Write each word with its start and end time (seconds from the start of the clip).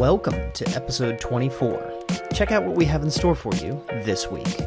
Welcome 0.00 0.50
to 0.52 0.66
episode 0.74 1.20
24. 1.20 2.04
Check 2.32 2.52
out 2.52 2.64
what 2.64 2.74
we 2.74 2.86
have 2.86 3.02
in 3.02 3.10
store 3.10 3.34
for 3.34 3.54
you 3.56 3.84
this 4.04 4.28
week. 4.30 4.58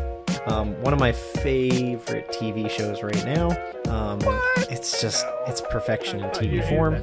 Um, 0.46 0.80
one 0.84 0.94
of 0.94 1.00
my 1.00 1.12
favorite 1.12 2.30
TV 2.30 2.70
shows 2.70 3.02
right 3.02 3.26
now. 3.26 3.48
Um, 3.92 4.20
it's 4.70 5.02
just, 5.02 5.26
it's 5.48 5.60
perfection 5.72 6.20
in 6.20 6.30
TV 6.30 6.62
form. 6.70 6.94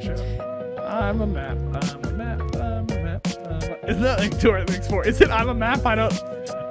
I'm 0.80 1.20
a 1.22 1.26
map. 1.26 1.58
I'm 1.58 2.04
a 2.04 2.12
map. 2.12 2.40
I'm 2.54 2.88
a 2.88 3.02
map. 3.02 3.26
Isn't 3.88 4.02
that 4.02 4.20
like 4.20 4.38
Dora 4.38 4.64
the 4.64 4.80
four? 4.88 5.04
Is 5.04 5.20
it 5.20 5.28
I'm 5.30 5.48
a 5.48 5.54
map? 5.54 5.84
I 5.84 5.96
don't. 5.96 6.22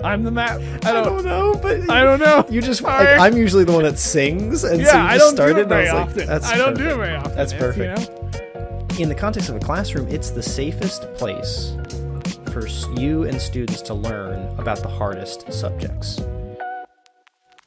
I'm 0.02 0.24
the 0.24 0.32
map. 0.32 0.62
I 0.86 0.92
I 0.92 0.94
don't. 0.94 1.04
don't 1.04 1.26
know, 1.26 1.60
but 1.62 1.90
I 1.90 2.04
don't 2.06 2.20
know. 2.22 2.46
You 2.50 2.62
just 2.62 2.82
like 2.84 3.20
I'm 3.20 3.36
usually 3.36 3.66
the 3.66 3.74
one 3.74 3.84
that 3.84 4.00
sings, 4.00 4.64
and 4.64 4.80
yeah, 4.80 4.86
so 4.92 4.98
you 4.98 5.04
just 5.04 5.14
I 5.14 5.18
don't 5.18 5.36
started. 5.36 5.54
do 5.56 5.60
it 5.60 5.64
and 5.64 5.74
I 5.74 5.76
very 5.76 5.84
was 5.84 5.94
like, 5.94 6.08
often. 6.10 6.28
That's 6.28 6.46
I 6.48 6.58
don't 6.58 6.78
do 6.78 6.84
it 6.84 6.96
perfect. 6.96 6.98
very 7.04 7.16
often. 7.18 7.36
That's 7.36 7.52
It's, 7.52 7.62
you 7.62 7.68
perfect. 7.68 8.10
know? 8.12 8.19
In 9.00 9.08
the 9.08 9.16
context 9.16 9.48
of 9.48 9.56
a 9.56 9.60
classroom, 9.60 10.10
it's 10.10 10.30
the 10.30 10.44
safest 10.44 11.14
place 11.14 11.74
for 12.52 12.68
you 13.00 13.24
and 13.24 13.40
students 13.40 13.82
to 13.84 13.94
learn 13.94 14.54
about 14.60 14.84
the 14.84 14.90
hardest 14.90 15.54
subjects. 15.54 16.20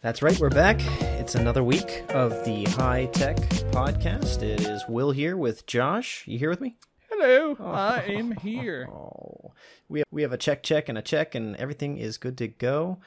That's 0.03 0.21
right, 0.21 0.39
we're 0.39 0.51
back. 0.51 0.79
It's 1.01 1.35
another 1.35 1.65
week 1.65 2.05
of 2.11 2.45
the 2.45 2.65
High 2.73 3.07
Tech 3.07 3.39
Podcast. 3.73 4.43
It 4.43 4.61
is 4.61 4.85
Will 4.87 5.11
here 5.13 5.35
with 5.35 5.65
Josh. 5.65 6.23
You 6.27 6.39
here 6.39 6.51
with 6.51 6.61
me? 6.61 6.77
Hello, 7.09 7.57
I 7.59 8.03
am 8.09 8.33
here. 8.33 8.91
Oh, 9.03 9.53
we 9.89 10.01
have, 10.01 10.07
we 10.11 10.23
have 10.23 10.33
a 10.33 10.39
check, 10.39 10.63
check, 10.63 10.89
and 10.89 10.99
a 10.99 11.03
check, 11.03 11.35
and 11.35 11.57
everything 11.57 11.97
is 11.97 12.17
good 12.19 12.37
to 12.39 12.49
go. 12.49 12.99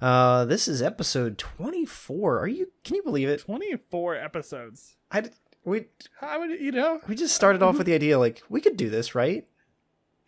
Uh, 0.00 0.44
this 0.44 0.66
is 0.68 0.82
episode 0.82 1.38
twenty 1.38 1.84
four. 1.84 2.38
Are 2.38 2.48
you? 2.48 2.68
Can 2.84 2.96
you 2.96 3.02
believe 3.02 3.28
it? 3.28 3.40
24 3.40 4.16
episodes. 4.16 4.96
I 5.10 5.30
we 5.64 5.86
How 6.20 6.40
would 6.40 6.60
you 6.60 6.72
know? 6.72 7.00
we 7.08 7.14
just 7.14 7.34
started 7.34 7.62
off 7.62 7.78
with 7.78 7.86
the 7.86 7.94
idea 7.94 8.18
like 8.18 8.42
we 8.48 8.60
could 8.60 8.76
do 8.76 8.90
this, 8.90 9.14
right? 9.14 9.46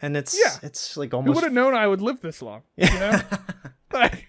And 0.03 0.17
it's 0.17 0.39
Yeah. 0.39 0.59
it's 0.63 0.97
like 0.97 1.13
almost 1.15 1.29
Who 1.29 1.35
would 1.37 1.45
have 1.45 1.53
known 1.53 1.75
I 1.75 1.87
would 1.87 2.01
live 2.03 2.21
this 2.21 2.43
long? 2.43 2.63
You 2.77 2.87
know? 2.87 3.21
Like- 3.93 4.27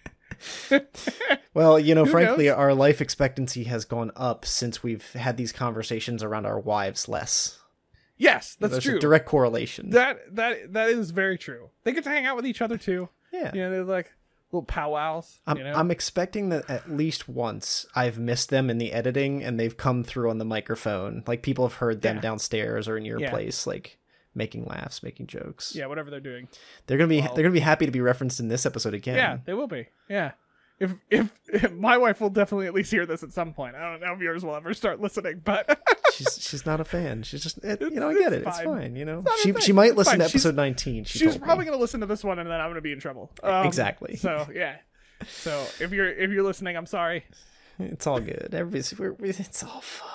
well, 1.53 1.80
you 1.80 1.95
know, 1.95 2.06
Who 2.06 2.12
frankly, 2.12 2.45
knows? 2.47 2.56
our 2.58 2.73
life 2.73 3.02
expectancy 3.02 3.64
has 3.64 3.84
gone 3.86 4.12
up 4.16 4.45
since 4.45 4.84
we've 4.84 5.12
had 5.14 5.38
these 5.38 5.52
conversations 5.52 6.22
around 6.23 6.45
our 6.45 6.59
wives 6.59 7.08
less. 7.08 7.59
yes, 8.17 8.56
that's 8.59 8.72
There's 8.73 8.84
true. 8.84 8.97
a 8.97 9.00
direct 9.00 9.25
correlation. 9.25 9.90
that 9.92 10.36
that 10.36 10.73
that 10.73 10.90
is 10.90 11.12
very 11.12 11.38
true. 11.38 11.69
They 11.84 11.94
get 11.94 12.03
to 12.03 12.09
hang 12.09 12.25
out 12.25 12.36
with 12.36 12.45
each 12.45 12.62
other 12.62 12.78
too. 12.78 13.09
yeah. 13.31 13.52
You 13.53 13.62
know, 13.62 13.72
they're 13.72 13.84
like 13.84 14.14
little 14.51 14.65
powwows. 14.65 15.39
I'm, 15.47 15.57
you 15.57 15.63
know? 15.63 15.73
I'm 15.73 15.91
expecting 15.91 16.49
that 16.49 16.69
at 16.69 16.89
least 16.91 17.27
once 17.27 17.85
I've 17.95 18.17
missed 18.19 18.49
them 18.49 18.69
in 18.69 18.77
the 18.77 18.93
editing 18.93 19.43
and 19.43 19.59
they've 19.59 19.75
come 19.75 20.03
through 20.03 20.29
on 20.29 20.38
the 20.38 20.45
microphone. 20.45 21.23
Like 21.27 21.41
people 21.43 21.67
have 21.67 21.77
heard 21.77 22.01
them 22.01 22.17
Yeah. 22.17 22.21
downstairs 22.21 22.88
or 22.88 22.97
in 22.97 23.05
your 23.05 23.19
Yeah. 23.19 23.29
place, 23.31 23.66
like 23.67 23.97
making 24.33 24.66
laughs, 24.66 25.01
making 25.03 25.27
jokes. 25.27 25.75
yeah, 25.75 25.85
whatever 25.88 26.09
they're 26.09 26.19
doing. 26.19 26.47
They're 26.88 26.97
gonna 26.97 27.07
be 27.07 27.21
Well- 27.21 27.33
they're 27.33 27.43
gonna 27.43 27.53
be 27.53 27.59
happy 27.59 27.85
to 27.85 27.91
be 27.91 28.01
referenced 28.01 28.39
in 28.39 28.47
this 28.49 28.66
episode 28.66 28.93
again. 28.93 29.16
Yeah, 29.16 29.38
they 29.45 29.53
will 29.53 29.67
be. 29.67 29.88
Yeah. 30.09 30.31
If, 30.78 30.94
if 31.09 31.31
if 31.48 31.72
my 31.72 31.98
wife 31.98 32.20
will 32.20 32.30
definitely 32.30 32.68
at 32.68 32.73
least 32.73 32.92
hear 32.92 33.06
this 33.06 33.23
at 33.23 33.31
some 33.31 33.54
point. 33.54 33.76
I 33.76 33.92
don't 33.92 34.02
know 34.02 34.14
if 34.14 34.20
yours 34.20 34.44
will 34.44 34.56
ever 34.56 34.73
start 34.73 35.00
listening, 35.00 35.42
but 35.45 35.80
she's 36.14 36.38
she's 36.42 36.66
not 36.66 36.81
a 36.81 36.84
fan. 36.84 37.23
She's 37.23 37.42
just 37.44 37.59
it, 37.64 37.80
you 37.80 37.92
know 37.92 38.09
I 38.09 38.14
get 38.14 38.34
it. 38.34 38.44
It's 38.45 38.58
fine. 38.58 38.66
fine. 38.66 38.96
You 38.98 39.06
know 39.06 39.23
she 39.42 39.53
she 39.62 39.72
might 39.72 39.92
It's 39.92 39.98
listen 39.98 40.12
fine. 40.12 40.20
to 40.20 40.26
She's- 40.26 40.46
episode 40.46 40.56
19. 40.56 41.06
She 41.06 41.20
she's 41.20 41.30
told 41.30 41.42
me. 41.42 41.46
probably 41.46 41.66
gonna 41.66 41.78
listen 41.78 42.02
to 42.02 42.06
this 42.06 42.23
one, 42.26 42.40
and 42.40 42.50
then 42.50 42.59
I'm 42.59 42.70
gonna 42.70 42.81
be 42.81 42.92
in 42.92 43.00
trouble. 43.00 43.31
Um, 43.42 43.66
Exactly. 43.66 44.18
So 44.18 44.48
yeah. 44.53 44.76
So 45.28 45.66
if 45.80 45.92
you're 45.94 46.09
if 46.12 46.30
you're 46.31 46.44
listening, 46.44 46.76
I'm 46.76 46.86
sorry. 46.88 47.23
It's 47.80 48.06
all 48.06 48.20
good. 48.20 48.50
Everybody's 48.53 48.98
we're, 49.00 49.16
it's 49.22 49.64
all 49.64 49.80
fine. 49.81 50.12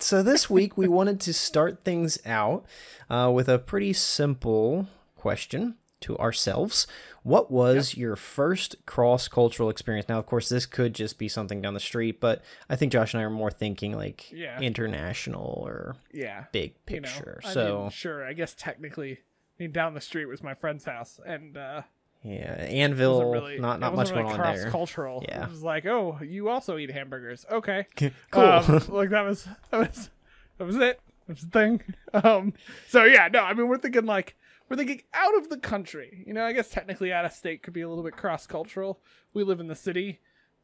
So 0.00 0.22
this 0.22 0.48
week 0.48 0.76
we 0.78 0.86
wanted 0.86 1.18
to 1.22 1.34
start 1.34 1.82
things 1.84 2.18
out 2.24 2.64
uh, 3.10 3.30
with 3.34 3.48
a 3.48 3.58
pretty 3.58 3.92
simple 3.92 4.86
question 5.16 5.74
to 6.00 6.16
ourselves. 6.18 6.86
What 7.24 7.50
was 7.50 7.96
your 7.96 8.14
first 8.16 8.76
cross 8.86 9.26
cultural 9.28 9.68
experience? 9.70 10.08
Now, 10.08 10.18
of 10.18 10.26
course, 10.26 10.48
this 10.48 10.66
could 10.66 10.94
just 10.94 11.18
be 11.18 11.26
something 11.26 11.60
down 11.60 11.74
the 11.74 11.80
street, 11.80 12.20
but 12.20 12.42
I 12.70 12.76
think 12.76 12.92
Josh 12.92 13.12
and 13.14 13.20
I 13.20 13.24
are 13.24 13.30
more 13.30 13.50
thinking 13.50 13.96
like 13.96 14.30
Yeah. 14.30 14.60
international 14.60 15.58
or 15.66 15.96
Yeah. 16.12 16.44
big 16.52 16.74
You 16.88 17.00
know. 17.00 17.08
picture. 17.08 17.40
I 17.44 17.52
so 17.52 17.80
mean, 17.80 17.90
sure. 17.90 18.24
I 18.24 18.34
guess 18.34 18.54
technically, 18.54 19.12
I 19.12 19.62
mean, 19.62 19.72
down 19.72 19.94
the 19.94 20.00
street 20.00 20.26
was 20.26 20.42
my 20.42 20.54
friend's 20.54 20.84
house, 20.84 21.18
and 21.24 21.56
uh, 21.56 21.82
yeah, 22.22 22.52
Anvil, 22.54 23.32
really 23.32 23.58
not 23.58 23.80
not 23.80 23.92
much 23.92 24.10
wasn't 24.12 24.20
going 24.28 24.40
on 24.40 24.54
there. 24.54 24.62
Cross-cultural. 24.62 25.24
Yeah. 25.26 25.44
It 25.44 25.50
was 25.50 25.62
like, 25.62 25.86
oh, 25.86 26.18
you 26.22 26.48
also 26.48 26.76
eat 26.76 26.90
hamburgers. 26.90 27.46
Okay. 27.50 27.86
Cool. 28.30 28.42
Um, 28.42 28.82
like 28.88 29.10
that 29.10 29.22
was 29.24 29.48
that 29.70 29.78
was 29.78 30.10
that 30.58 30.64
was 30.64 30.76
it. 30.76 31.00
That 31.26 31.32
was 31.36 31.40
the 31.42 31.50
thing. 31.50 31.82
Um, 32.12 32.52
so 32.88 33.04
yeah, 33.04 33.28
no, 33.32 33.40
I 33.40 33.54
mean 33.54 33.66
we're 33.68 33.78
thinking 33.78 34.04
like 34.06 34.36
we're 34.68 34.76
thinking 34.76 35.02
out 35.12 35.36
of 35.36 35.48
the 35.50 35.58
country. 35.58 36.24
You 36.26 36.32
know, 36.34 36.44
I 36.44 36.52
guess 36.52 36.70
technically 36.70 37.12
out 37.12 37.24
of 37.24 37.32
state 37.32 37.62
could 37.62 37.74
be 37.74 37.80
a 37.82 37.88
little 37.88 38.04
bit 38.04 38.16
cross 38.16 38.46
cultural. 38.46 39.00
We 39.32 39.44
live 39.44 39.60
in 39.60 39.66
the 39.68 39.74
city, 39.76 40.20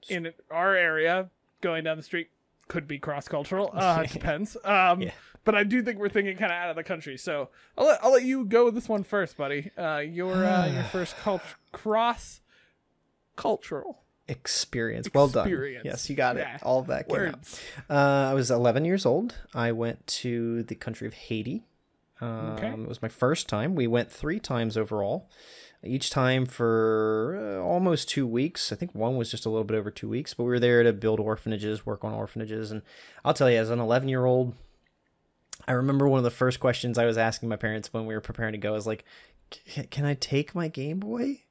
in 0.09 0.33
our 0.51 0.75
area. 0.75 1.31
Going 1.61 1.85
down 1.85 1.97
the 1.99 2.03
street 2.03 2.31
could 2.69 2.87
be 2.89 2.99
cross 2.99 3.29
cultural. 3.29 3.71
Uh, 3.77 4.03
it 4.05 4.13
depends. 4.13 4.57
Um, 4.65 5.03
Yeah. 5.03 5.11
but 5.45 5.55
I 5.55 5.65
do 5.65 5.83
think 5.83 5.99
we're 5.99 6.09
thinking 6.09 6.37
kind 6.37 6.53
of 6.53 6.57
out 6.57 6.71
of 6.71 6.77
the 6.77 6.85
country. 6.85 7.17
So 7.19 7.51
I'll 7.77 7.87
let 7.87 8.03
I'll 8.05 8.13
let 8.13 8.23
you 8.25 8.45
go 8.45 8.65
with 8.67 8.75
this 8.75 8.89
one 8.89 9.03
first, 9.05 9.37
buddy. 9.37 9.71
Uh, 9.77 9.99
your 9.99 10.33
uh, 10.45 10.67
your 10.73 10.85
first 10.85 11.17
cult- 11.19 11.43
cross 11.73 12.41
cultural 13.37 14.03
experience. 14.29 15.09
Well 15.13 15.29
done. 15.29 15.49
Yes, 15.85 16.09
you 16.09 16.17
got 16.17 16.37
Yeah. 16.37 16.57
it. 16.57 16.63
All 16.63 16.79
of 16.81 16.87
that 16.87 17.09
came 17.09 17.21
out. 17.29 17.61
Uh, 17.91 18.31
I 18.31 18.35
was 18.35 18.51
11 18.51 18.85
years 18.85 19.05
old. 19.05 19.37
I 19.55 19.73
went 19.73 20.07
to 20.07 20.63
the 20.63 20.75
country 20.77 21.07
of 21.09 21.15
Haiti. 21.15 21.65
Um, 22.21 22.53
Okay. 22.57 22.69
It 22.69 22.89
was 22.89 23.03
my 23.03 23.09
first 23.09 23.49
time. 23.49 23.75
We 23.75 23.87
went 23.87 24.11
three 24.11 24.39
times 24.41 24.77
overall, 24.77 25.31
each 25.83 26.11
time 26.11 26.45
for 26.47 27.59
uh, 27.59 27.63
almost 27.65 28.09
two 28.09 28.27
weeks. 28.27 28.73
I 28.73 28.77
think 28.77 28.95
one 28.95 29.17
was 29.17 29.31
just 29.31 29.47
a 29.47 29.51
little 29.51 29.65
bit 29.65 29.77
over 29.77 29.91
two 29.91 30.09
weeks, 30.09 30.35
but 30.35 30.45
we 30.45 30.51
were 30.51 30.61
there 30.61 30.83
to 30.83 30.93
build 30.93 31.21
orphanages, 31.21 31.87
work 31.87 32.05
on 32.05 32.13
orphanages. 32.13 32.71
And 32.71 32.83
I'll 33.25 33.35
tell 33.35 33.51
you, 33.51 33.59
as 33.59 33.71
an 33.71 33.81
11 33.81 34.09
year 34.09 34.25
old, 34.27 34.55
I 35.69 35.73
remember 35.73 36.09
one 36.09 36.19
of 36.19 36.25
the 36.25 36.31
first 36.31 36.61
questions 36.61 36.99
I 36.99 37.07
was 37.07 37.19
asking 37.19 37.49
my 37.49 37.57
parents 37.57 37.93
when 37.93 38.07
we 38.07 38.15
were 38.15 38.21
preparing 38.21 38.53
to 38.53 38.59
go 38.59 38.75
is 38.75 38.87
like, 38.87 39.05
"C- 39.53 39.85
can 39.85 40.05
I 40.05 40.15
take 40.15 40.55
my 40.55 40.69
Game 40.69 40.99
Boy? 41.01 41.43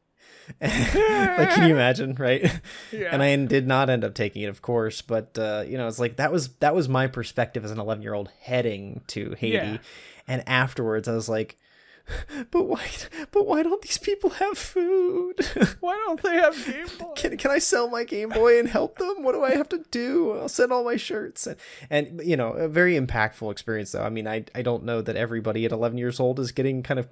like, 0.61 1.49
can 1.51 1.67
you 1.67 1.73
imagine, 1.75 2.15
right? 2.15 2.41
Yeah. 2.91 3.09
and 3.11 3.21
I 3.21 3.35
did 3.45 3.67
not 3.67 3.89
end 3.89 4.03
up 4.03 4.13
taking 4.15 4.41
it, 4.43 4.47
of 4.49 4.61
course. 4.61 5.01
But 5.01 5.37
uh, 5.37 5.63
you 5.67 5.77
know, 5.77 5.87
it's 5.87 5.99
like 5.99 6.17
that 6.17 6.31
was 6.31 6.49
that 6.59 6.73
was 6.75 6.89
my 6.89 7.07
perspective 7.07 7.63
as 7.65 7.71
an 7.71 7.79
11 7.79 8.01
year 8.03 8.13
old 8.13 8.29
heading 8.41 9.01
to 9.07 9.35
Haiti, 9.37 9.55
Yeah. 9.55 9.77
and 10.27 10.43
afterwards 10.47 11.07
I 11.07 11.13
was 11.13 11.29
like, 11.29 11.57
but 12.51 12.63
why? 12.65 12.87
But 13.31 13.45
why 13.45 13.61
don't 13.61 13.81
these 13.83 13.99
people 13.99 14.31
have 14.31 14.57
food? 14.57 15.35
Why 15.79 15.93
don't 16.05 16.21
they 16.23 16.35
have 16.35 16.65
Game 16.65 16.87
Boy? 16.97 17.13
can 17.15 17.37
can 17.37 17.51
I 17.51 17.59
sell 17.59 17.87
my 17.87 18.03
Game 18.03 18.29
Boy 18.29 18.57
and 18.59 18.67
help 18.67 18.97
them? 18.97 19.21
What 19.23 19.33
do 19.33 19.43
I 19.43 19.51
have 19.51 19.69
to 19.69 19.85
do? 19.91 20.31
I'll 20.39 20.49
send 20.49 20.71
all 20.73 20.83
my 20.83 20.95
shirts 20.97 21.45
and 21.45 21.57
and 21.91 22.21
you 22.23 22.35
know, 22.35 22.53
a 22.53 22.67
very 22.67 22.99
impactful 22.99 23.51
experience 23.51 23.91
though. 23.91 24.01
I 24.03 24.09
mean, 24.09 24.27
I 24.27 24.45
I 24.55 24.63
don't 24.63 24.83
know 24.85 25.01
that 25.01 25.15
everybody 25.15 25.65
at 25.65 25.71
11 25.71 25.99
years 25.99 26.19
old 26.19 26.39
is 26.39 26.51
getting 26.51 26.81
kind 26.81 26.99
of 26.99 27.07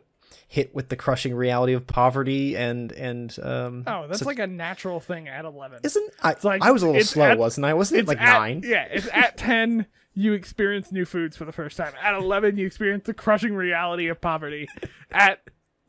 hit 0.50 0.74
with 0.74 0.90
the 0.90 0.96
crushing 0.96 1.36
reality 1.36 1.74
of 1.74 1.86
poverty 1.88 2.56
and 2.56 2.92
and 2.94 3.38
um 3.44 3.84
Oh, 3.86 4.08
that's 4.08 4.24
like 4.26 4.40
a 4.40 4.48
natural 4.48 5.00
thing 5.00 5.28
at 5.28 5.44
11. 5.46 5.82
isn't 5.84 6.14
I, 6.24 6.36
like- 6.44 6.62
I 6.64 6.72
was 6.72 6.84
a 6.84 6.88
little 6.88 7.04
slow, 7.04 7.32
at- 7.32 7.38
wasn't 7.38 7.66
I? 7.66 7.74
Wasn't 7.74 7.98
it 7.98 8.02
It's 8.02 8.08
like 8.08 8.22
at- 8.22 8.40
nine? 8.40 8.62
Yeah, 8.66 8.84
it's 8.90 9.08
at 9.12 9.38
10 9.38 9.86
you 10.14 10.34
experience 10.34 10.92
new 10.92 11.06
foods 11.06 11.38
for 11.38 11.46
the 11.46 11.52
first 11.52 11.78
time. 11.78 11.94
At 12.02 12.14
11 12.16 12.58
you 12.58 12.66
experience 12.66 13.06
the 13.06 13.14
crushing 13.14 13.54
reality 13.56 14.08
of 14.08 14.20
poverty. 14.22 14.68
at 15.12 15.42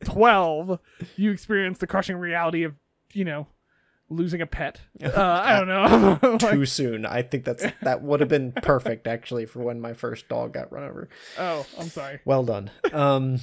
12 0.05 0.79
you 1.15 1.31
experience 1.31 1.77
the 1.79 1.87
crushing 1.87 2.17
reality 2.17 2.63
of, 2.63 2.75
you 3.13 3.25
know, 3.25 3.47
losing 4.09 4.41
a 4.41 4.45
pet. 4.47 4.81
Uh, 5.03 5.41
I 5.45 5.57
don't 5.57 5.67
know. 5.69 6.19
Like, 6.21 6.39
too 6.51 6.65
soon. 6.65 7.05
I 7.05 7.21
think 7.21 7.45
that's 7.45 7.65
that 7.81 8.01
would 8.01 8.19
have 8.19 8.27
been 8.29 8.51
perfect 8.51 9.07
actually 9.07 9.45
for 9.45 9.59
when 9.63 9.79
my 9.79 9.93
first 9.93 10.27
dog 10.27 10.53
got 10.53 10.71
run 10.71 10.83
over. 10.83 11.07
oh, 11.37 11.65
I'm 11.79 11.87
sorry. 11.89 12.19
Well 12.25 12.43
done. 12.43 12.69
Um 12.91 13.39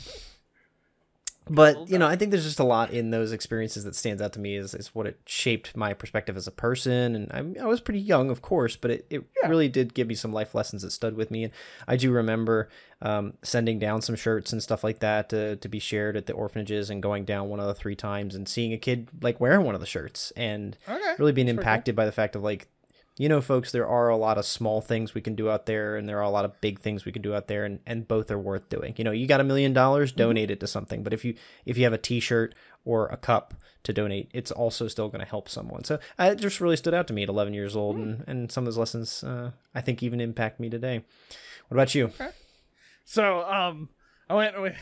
but 1.48 1.88
you 1.88 1.98
know, 1.98 2.06
I 2.06 2.16
think 2.16 2.31
there's 2.32 2.44
just 2.44 2.58
a 2.58 2.64
lot 2.64 2.90
in 2.90 3.10
those 3.10 3.31
experiences 3.32 3.84
that 3.84 3.94
stands 3.94 4.20
out 4.20 4.32
to 4.32 4.40
me 4.40 4.56
is, 4.56 4.75
is 4.75 4.94
what 4.94 5.06
it 5.06 5.20
shaped 5.26 5.76
my 5.76 5.94
perspective 5.94 6.37
as 6.37 6.46
a 6.46 6.50
person. 6.50 7.14
And 7.14 7.56
I, 7.58 7.62
I 7.62 7.66
was 7.66 7.81
pretty 7.81 8.00
young, 8.00 8.31
of 8.31 8.43
course, 8.43 8.75
but 8.76 8.90
it, 8.90 9.06
it 9.10 9.25
really 9.46 9.69
did 9.69 9.94
give 9.94 10.08
me 10.08 10.14
some 10.16 10.32
life 10.32 10.54
lessons 10.54 10.82
that 10.82 10.90
stood 10.90 11.16
with 11.16 11.31
me. 11.31 11.44
And 11.44 11.52
I 11.87 11.96
do 11.96 12.10
remember 12.10 12.69
um, 13.00 13.34
sending 13.43 13.78
down 13.78 14.02
some 14.02 14.16
shirts 14.16 14.52
and 14.52 14.62
stuff 14.62 14.82
like 14.82 14.98
that 15.00 15.28
to, 15.28 15.56
to 15.56 15.69
be 15.69 15.78
shared 15.78 16.16
at 16.16 16.26
the 16.26 16.32
orphanages 16.32 16.90
and 16.90 17.02
going 17.02 17.25
down 17.25 17.49
one 17.49 17.60
of 17.60 17.66
the 17.66 17.75
three 17.75 17.94
times 17.96 18.34
and 18.34 18.49
seeing 18.49 18.72
a 18.72 18.78
kid 18.78 19.08
like 19.20 19.40
wearing 19.40 19.64
one 19.64 19.75
of 19.75 19.81
the 19.81 19.87
shirts 19.87 20.32
and 20.37 20.76
Okay. 20.88 21.14
really 21.19 21.32
being 21.32 21.46
cool. 21.46 21.58
impacted 21.58 21.94
by 21.94 22.06
the 22.06 22.12
fact 22.12 22.34
of 22.34 22.42
like 22.42 22.69
you 23.18 23.28
know 23.28 23.40
folks 23.40 23.72
there 23.72 23.86
are 23.86 24.08
a 24.08 24.16
lot 24.16 24.36
of 24.38 24.44
small 24.44 24.80
things 24.80 25.14
we 25.14 25.20
can 25.22 25.34
do 25.34 25.48
out 25.50 25.64
there 25.66 25.96
and 25.96 26.06
there 26.08 26.18
are 26.18 26.22
a 26.22 26.30
lot 26.30 26.44
of 26.44 26.60
big 26.60 26.78
things 26.80 27.04
we 27.04 27.12
can 27.12 27.22
do 27.22 27.34
out 27.34 27.48
there 27.48 27.64
and, 27.64 27.80
and 27.86 28.06
both 28.06 28.30
are 28.30 28.38
worth 28.38 28.68
doing. 28.68 28.94
You 28.96 29.04
know 29.04 29.10
you 29.10 29.26
got 29.26 29.40
a 29.40 29.44
million 29.44 29.72
dollars 29.72 30.10
Mm-hmm. 30.10 30.18
donate 30.18 30.50
it 30.50 30.60
to 30.60 30.66
something. 30.66 31.02
But 31.02 31.12
if 31.12 31.24
you 31.24 31.34
if 31.64 31.78
you 31.78 31.84
have 31.84 31.92
a 31.92 31.98
t-shirt 31.98 32.54
or 32.84 33.06
a 33.08 33.16
cup 33.16 33.54
to 33.84 33.92
donate 33.92 34.30
it's 34.34 34.50
also 34.50 34.88
still 34.88 35.08
going 35.08 35.20
to 35.24 35.30
help 35.30 35.48
someone. 35.48 35.84
So 35.84 35.98
uh, 36.18 36.30
it 36.32 36.36
just 36.36 36.60
really 36.60 36.76
stood 36.76 36.92
out 36.94 37.06
to 37.08 37.14
me 37.14 37.22
at 37.22 37.28
11 37.28 37.54
years 37.54 37.74
old 37.76 37.96
and, 37.96 38.24
and 38.26 38.52
some 38.52 38.62
of 38.62 38.66
those 38.66 38.78
lessons 38.78 39.24
uh, 39.24 39.52
i 39.74 39.80
think 39.80 40.02
even 40.02 40.20
impact 40.20 40.60
me 40.60 40.68
today. 40.68 41.04
What 41.68 41.76
about 41.76 41.94
you? 41.94 42.12
So, 43.04 43.42
um, 43.42 43.88
I 44.28 44.34
went 44.34 44.60
with 44.60 44.76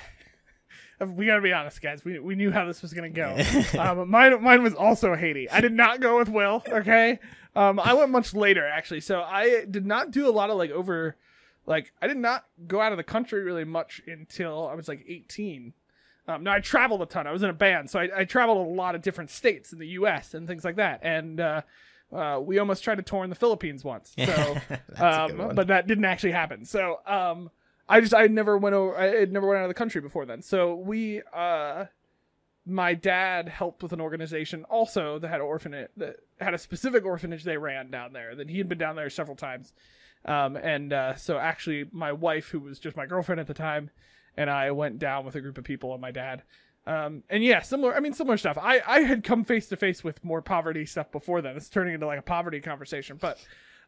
we 1.05 1.27
gotta 1.27 1.43
be 1.43 1.53
honest, 1.53 1.81
guys. 1.81 2.05
We 2.05 2.19
we 2.19 2.35
knew 2.35 2.51
how 2.51 2.67
this 2.67 2.83
was 2.83 2.93
gonna 2.93 3.11
go. 3.11 3.37
um, 3.79 4.11
mine 4.11 4.43
mine 4.43 4.63
was 4.63 4.75
also 4.75 5.15
Haiti. 5.15 5.49
I 5.51 5.61
did 5.61 5.73
not 5.73 6.01
go 6.01 6.19
with 6.19 6.29
Will. 6.29 6.63
Okay, 6.69 7.19
um, 7.57 7.79
I 7.81 7.95
went 7.95 8.11
much 8.11 8.35
later 8.35 8.67
actually. 8.67 9.01
So 9.01 9.21
I 9.23 9.65
did 9.71 9.87
not 9.87 10.11
do 10.11 10.29
a 10.29 10.33
lot 10.33 10.51
of 10.51 10.57
like 10.57 10.71
over, 10.71 11.17
like 11.67 11.93
I 12.03 12.07
did 12.07 12.17
not 12.17 12.45
go 12.67 12.81
out 12.81 12.93
of 12.93 12.99
the 12.99 13.05
country 13.05 13.43
really 13.43 13.65
much 13.65 14.01
until 14.07 14.69
I 14.69 14.75
was 14.75 14.89
like 14.89 15.05
18. 15.07 15.73
Um, 16.27 16.43
now 16.43 16.53
I 16.53 16.61
traveled 16.61 17.03
a 17.03 17.07
ton. 17.07 17.27
I 17.27 17.33
was 17.33 17.43
in 17.43 17.51
a 17.51 17.55
band, 17.55 17.91
so 17.91 18.01
I, 18.01 18.09
I 18.21 18.25
traveled 18.25 18.67
a 18.67 18.71
lot 18.71 18.95
of 18.95 19.03
different 19.03 19.31
states 19.31 19.73
in 19.73 19.79
the 19.79 19.89
U.S. 19.89 20.33
and 20.33 20.47
things 20.47 20.65
like 20.65 20.77
that. 20.77 21.01
And 21.03 21.39
uh, 21.39 21.63
uh, 22.13 22.41
we 22.41 22.59
almost 22.59 22.83
tried 22.83 22.97
to 22.97 23.03
tour 23.03 23.25
in 23.25 23.31
the 23.31 23.37
Philippines 23.37 23.85
once. 23.85 24.15
So, 24.17 24.57
um, 24.97 25.53
but 25.55 25.67
that 25.67 25.87
didn't 25.87 26.07
actually 26.07 26.33
happen. 26.33 26.65
So 26.65 27.01
um, 27.07 27.51
I 27.89 28.01
just 28.01 28.15
I 28.15 28.27
never 28.27 28.57
went 28.57 28.75
over. 28.75 28.97
I 28.97 29.07
had 29.21 29.33
never 29.33 29.47
went 29.47 29.59
out 29.59 29.65
of 29.65 29.69
the 29.71 29.75
country 29.75 30.01
before 30.01 30.25
then. 30.27 30.43
So 30.43 30.75
we, 30.75 31.23
uh, 31.33 31.87
my 32.67 32.95
dad 32.95 33.49
helped 33.49 33.83
with 33.83 33.93
an 33.93 34.01
organization 34.01 34.65
also 34.65 35.19
that 35.19 35.29
had 35.29 35.41
an 35.41 35.47
orphanage 35.47 35.91
that 35.97 36.17
had 36.41 36.55
a 36.55 36.59
specific 36.59 37.05
orphanage 37.05 37.45
they 37.45 37.59
ran 37.59 37.91
down 37.91 38.13
there. 38.13 38.35
That 38.35 38.49
he 38.49 38.59
had 38.59 38.69
been 38.69 38.79
down 38.79 38.97
there 38.97 39.11
several 39.11 39.37
times. 39.37 39.73
Um, 40.25 40.57
and 40.57 40.93
uh, 40.93 41.17
so 41.17 41.39
actually, 41.39 41.85
my 41.93 42.13
wife, 42.13 42.49
who 42.49 42.61
was 42.61 42.79
just 42.79 42.97
my 42.97 43.05
girlfriend 43.05 43.41
at 43.41 43.47
the 43.47 43.55
time, 43.55 43.91
and 44.37 44.49
I 44.49 44.71
went 44.71 44.99
down 44.99 45.27
with 45.27 45.35
a 45.35 45.41
group 45.43 45.59
of 45.59 45.65
people 45.65 45.93
and 45.93 46.01
my 46.01 46.11
dad. 46.11 46.43
Um, 46.87 47.23
and 47.31 47.43
yeah, 47.45 47.61
similar. 47.63 47.95
I 47.95 48.01
mean, 48.01 48.15
similar 48.15 48.37
stuff. 48.37 48.59
I 48.61 48.81
I 48.87 49.01
had 49.01 49.25
come 49.25 49.45
face 49.45 49.69
to 49.69 49.77
face 49.77 50.03
with 50.03 50.25
more 50.25 50.43
poverty 50.43 50.87
stuff 50.87 51.13
before 51.13 51.43
then. 51.43 51.57
It's 51.57 51.69
turning 51.69 51.95
into 51.95 52.07
like 52.07 52.19
a 52.19 52.23
poverty 52.23 52.61
conversation, 52.61 53.19
but 53.21 53.39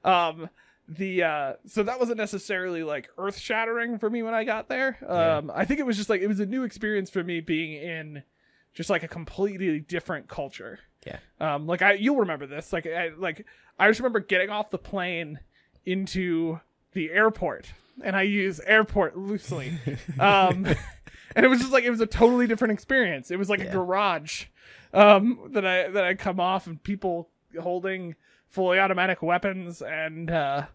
um, 0.05 0.49
the 0.89 1.23
uh, 1.23 1.53
so 1.67 1.83
that 1.83 1.99
wasn't 1.99 2.19
necessarily 2.19 2.83
like 2.83 3.09
earth 3.19 3.39
shattering 3.39 3.99
for 3.99 4.09
me 4.09 4.23
when 4.23 4.35
I 4.35 4.45
got 4.45 4.69
there. 4.69 4.99
Um, 5.07 5.47
yeah. 5.49 5.53
I 5.55 5.65
think 5.65 5.81
it 5.81 5.87
was 5.87 5.97
just 5.97 6.09
like 6.09 6.21
it 6.21 6.29
was 6.29 6.41
a 6.41 6.47
new 6.47 6.63
experience 6.63 7.11
for 7.11 7.23
me 7.25 7.41
being 7.41 7.73
in 7.73 8.23
just 8.75 8.91
like 8.91 9.03
a 9.03 9.09
completely 9.09 9.81
different 9.81 10.29
culture. 10.29 10.81
Yeah. 11.07 11.19
Um, 11.41 11.67
like 11.67 11.83
I, 11.83 11.95
you'll 11.95 12.17
remember 12.17 12.47
this. 12.47 12.73
Like 12.73 12.87
I, 12.87 13.11
like 13.17 13.47
I 13.79 13.89
just 13.89 14.01
remember 14.01 14.21
getting 14.21 14.51
off 14.51 14.71
the 14.71 14.79
plane 14.79 15.41
into 15.85 16.61
the 16.93 17.11
airport 17.11 17.73
and 18.03 18.15
I 18.15 18.23
use 18.23 18.61
airport 18.61 19.17
loosely. 19.17 19.79
Um, 20.21 20.67
and 21.35 21.45
it 21.45 21.49
was 21.49 21.61
just 21.61 21.73
like 21.73 21.85
it 21.85 21.91
was 21.91 22.01
a 22.01 22.07
totally 22.07 22.47
different 22.47 22.73
experience. 22.73 23.31
It 23.31 23.39
was 23.39 23.51
like 23.51 23.61
yeah. 23.61 23.67
a 23.67 23.73
garage 23.73 24.47
um, 24.95 25.51
that 25.53 25.67
I 25.67 25.89
that 25.89 26.05
I 26.05 26.15
come 26.15 26.41
off 26.41 26.67
and 26.67 26.83
people 26.83 27.29
holding 27.61 28.15
fully 28.49 28.79
automatic 28.79 29.23
weapons 29.23 29.83
and 29.83 30.31
uh, 30.31 30.67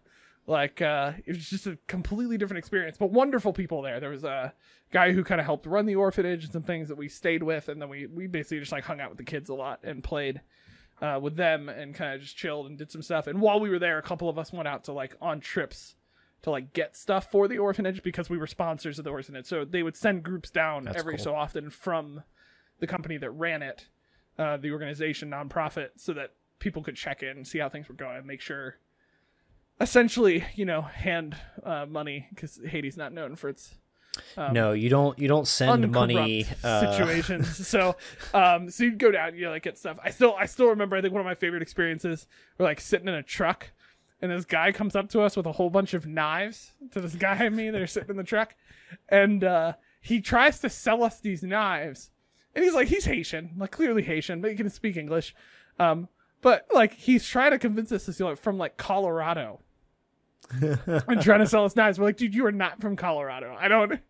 like 0.46 0.82
uh, 0.82 1.12
it 1.24 1.36
was 1.36 1.48
just 1.48 1.66
a 1.66 1.78
completely 1.86 2.36
different 2.38 2.58
experience. 2.58 2.96
But 2.98 3.10
wonderful 3.10 3.52
people 3.52 3.82
there. 3.82 4.00
There 4.00 4.10
was 4.10 4.24
a 4.24 4.52
guy 4.90 5.12
who 5.12 5.24
kind 5.24 5.40
of 5.40 5.44
helped 5.46 5.66
run 5.66 5.86
the 5.86 5.96
orphanage 5.96 6.44
and 6.44 6.52
some 6.52 6.62
things 6.62 6.88
that 6.88 6.98
we 6.98 7.08
stayed 7.08 7.42
with, 7.42 7.68
and 7.68 7.80
then 7.80 7.88
we 7.88 8.06
we 8.06 8.26
basically 8.26 8.60
just 8.60 8.72
like 8.72 8.84
hung 8.84 9.00
out 9.00 9.08
with 9.08 9.18
the 9.18 9.24
kids 9.24 9.48
a 9.48 9.54
lot 9.54 9.80
and 9.82 10.02
played. 10.02 10.40
Uh, 11.00 11.18
with 11.18 11.34
them 11.34 11.68
and 11.68 11.96
kind 11.96 12.14
of 12.14 12.20
just 12.20 12.36
chilled 12.36 12.66
and 12.66 12.78
did 12.78 12.88
some 12.88 13.02
stuff. 13.02 13.26
And 13.26 13.40
while 13.40 13.58
we 13.58 13.68
were 13.68 13.80
there, 13.80 13.98
a 13.98 14.02
couple 14.02 14.28
of 14.28 14.38
us 14.38 14.52
went 14.52 14.68
out 14.68 14.84
to 14.84 14.92
like 14.92 15.16
on 15.20 15.40
trips 15.40 15.96
to 16.42 16.50
like 16.50 16.72
get 16.72 16.96
stuff 16.96 17.30
for 17.30 17.48
the 17.48 17.58
orphanage 17.58 18.02
because 18.02 18.28
we 18.28 18.38
were 18.38 18.46
sponsors 18.46 18.98
of 18.98 19.04
the 19.04 19.10
orphanage. 19.10 19.46
So 19.46 19.64
they 19.64 19.82
would 19.82 19.96
send 19.96 20.22
groups 20.22 20.50
down 20.50 20.84
That's 20.84 20.98
every 20.98 21.16
cool. 21.16 21.24
so 21.24 21.34
often 21.34 21.70
from 21.70 22.22
the 22.80 22.86
company 22.86 23.16
that 23.16 23.30
ran 23.30 23.62
it, 23.62 23.88
uh, 24.38 24.56
the 24.56 24.72
organization, 24.72 25.30
nonprofit, 25.30 25.90
so 25.96 26.12
that 26.12 26.34
people 26.58 26.82
could 26.82 26.96
check 26.96 27.22
in 27.22 27.30
and 27.30 27.46
see 27.46 27.58
how 27.58 27.68
things 27.68 27.88
were 27.88 27.94
going, 27.94 28.24
make 28.26 28.40
sure. 28.40 28.76
Essentially, 29.82 30.44
you 30.54 30.64
know, 30.64 30.82
hand 30.82 31.36
uh, 31.64 31.86
money 31.86 32.26
because 32.30 32.60
Haiti's 32.64 32.96
not 32.96 33.12
known 33.12 33.36
for 33.36 33.48
its 33.48 33.74
um, 34.36 34.52
no, 34.52 34.72
you 34.72 34.90
don't. 34.90 35.18
You 35.18 35.26
don't 35.26 35.48
send 35.48 35.90
money 35.90 36.46
uh... 36.62 36.92
situations. 36.92 37.66
so, 37.66 37.96
um, 38.34 38.68
so 38.68 38.84
you 38.84 38.92
go 38.92 39.10
down, 39.10 39.34
you 39.34 39.48
like 39.48 39.62
get 39.62 39.78
stuff. 39.78 39.98
I 40.04 40.10
still, 40.10 40.34
I 40.38 40.44
still 40.44 40.68
remember. 40.68 40.96
I 40.96 41.00
think 41.00 41.14
one 41.14 41.20
of 41.20 41.26
my 41.26 41.34
favorite 41.34 41.62
experiences 41.62 42.26
were 42.58 42.66
like 42.66 42.78
sitting 42.78 43.08
in 43.08 43.14
a 43.14 43.22
truck 43.22 43.70
and 44.22 44.30
this 44.30 44.44
guy 44.44 44.70
comes 44.70 44.94
up 44.94 45.10
to 45.10 45.20
us 45.20 45.36
with 45.36 45.46
a 45.46 45.52
whole 45.52 45.68
bunch 45.68 45.92
of 45.92 46.06
knives 46.06 46.72
to 46.92 47.00
this 47.00 47.16
guy 47.16 47.34
and 47.34 47.56
me 47.56 47.68
that 47.68 47.82
are 47.82 47.86
sitting 47.86 48.10
in 48.10 48.16
the 48.16 48.22
truck 48.22 48.54
and 49.08 49.42
uh, 49.42 49.72
he 50.00 50.20
tries 50.20 50.60
to 50.60 50.70
sell 50.70 51.02
us 51.02 51.20
these 51.20 51.42
knives 51.42 52.10
and 52.54 52.64
he's 52.64 52.74
like 52.74 52.88
he's 52.88 53.04
haitian 53.04 53.50
like 53.58 53.72
clearly 53.72 54.02
haitian 54.02 54.40
but 54.40 54.50
he 54.50 54.56
can 54.56 54.70
speak 54.70 54.96
english 54.96 55.34
um, 55.78 56.08
but 56.40 56.66
like 56.72 56.94
he's 56.94 57.26
trying 57.26 57.50
to 57.50 57.58
convince 57.58 57.90
us 57.90 58.04
to 58.04 58.12
steal 58.12 58.28
it 58.28 58.38
from 58.38 58.56
like 58.56 58.76
colorado 58.76 59.60
and 60.50 61.22
trying 61.22 61.40
to 61.40 61.46
sell 61.46 61.64
us 61.64 61.76
knives. 61.76 61.98
We're 61.98 62.06
like 62.06 62.16
dude 62.16 62.34
you 62.34 62.46
are 62.46 62.52
not 62.52 62.80
from 62.80 62.96
colorado. 62.96 63.56
I 63.58 63.68
don't 63.68 64.00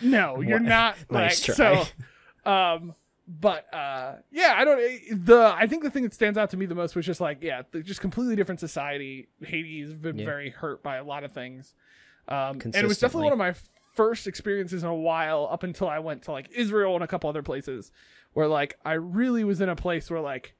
no 0.00 0.40
you're 0.40 0.58
not 0.58 0.96
nice 1.10 1.46
like 1.48 1.56
try. 1.56 1.84
so 1.84 2.50
um 2.50 2.94
but 3.28 3.72
uh 3.74 4.14
yeah 4.30 4.54
i 4.56 4.64
don't 4.64 4.80
eh, 4.80 4.98
the 5.12 5.54
i 5.56 5.66
think 5.66 5.82
the 5.82 5.90
thing 5.90 6.02
that 6.02 6.14
stands 6.14 6.38
out 6.38 6.50
to 6.50 6.56
me 6.56 6.66
the 6.66 6.74
most 6.74 6.96
was 6.96 7.06
just 7.06 7.20
like 7.20 7.42
yeah 7.42 7.62
just 7.82 8.00
completely 8.00 8.34
different 8.34 8.60
society. 8.60 9.28
Haiti's 9.42 9.94
been 9.94 10.18
yeah. 10.18 10.24
very 10.24 10.50
hurt 10.50 10.82
by 10.82 10.96
a 10.96 11.04
lot 11.04 11.24
of 11.24 11.32
things. 11.32 11.74
Um 12.28 12.60
and 12.62 12.74
it 12.74 12.86
was 12.86 12.98
definitely 12.98 13.24
one 13.24 13.32
of 13.32 13.38
my 13.38 13.54
first 13.94 14.26
experiences 14.26 14.82
in 14.82 14.88
a 14.88 14.94
while 14.94 15.48
up 15.50 15.62
until 15.64 15.88
i 15.88 15.98
went 15.98 16.22
to 16.22 16.32
like 16.32 16.48
israel 16.54 16.94
and 16.94 17.02
a 17.02 17.06
couple 17.08 17.28
other 17.28 17.42
places 17.42 17.90
where 18.34 18.46
like 18.46 18.78
i 18.84 18.92
really 18.92 19.42
was 19.42 19.60
in 19.60 19.68
a 19.68 19.74
place 19.74 20.08
where 20.08 20.20
like 20.20 20.54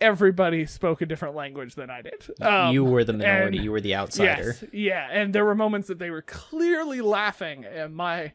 everybody 0.00 0.66
spoke 0.66 1.00
a 1.00 1.06
different 1.06 1.34
language 1.34 1.74
than 1.74 1.90
i 1.90 2.02
did 2.02 2.26
um, 2.42 2.72
you 2.72 2.84
were 2.84 3.04
the 3.04 3.12
minority 3.12 3.56
and, 3.56 3.64
you 3.64 3.72
were 3.72 3.80
the 3.80 3.94
outsider 3.94 4.56
yes, 4.60 4.64
yeah 4.72 5.08
and 5.10 5.34
there 5.34 5.44
were 5.44 5.54
moments 5.54 5.88
that 5.88 5.98
they 5.98 6.10
were 6.10 6.22
clearly 6.22 7.00
laughing 7.00 7.64
and 7.64 7.94
my 7.94 8.32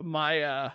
my 0.00 0.42
uh 0.42 0.70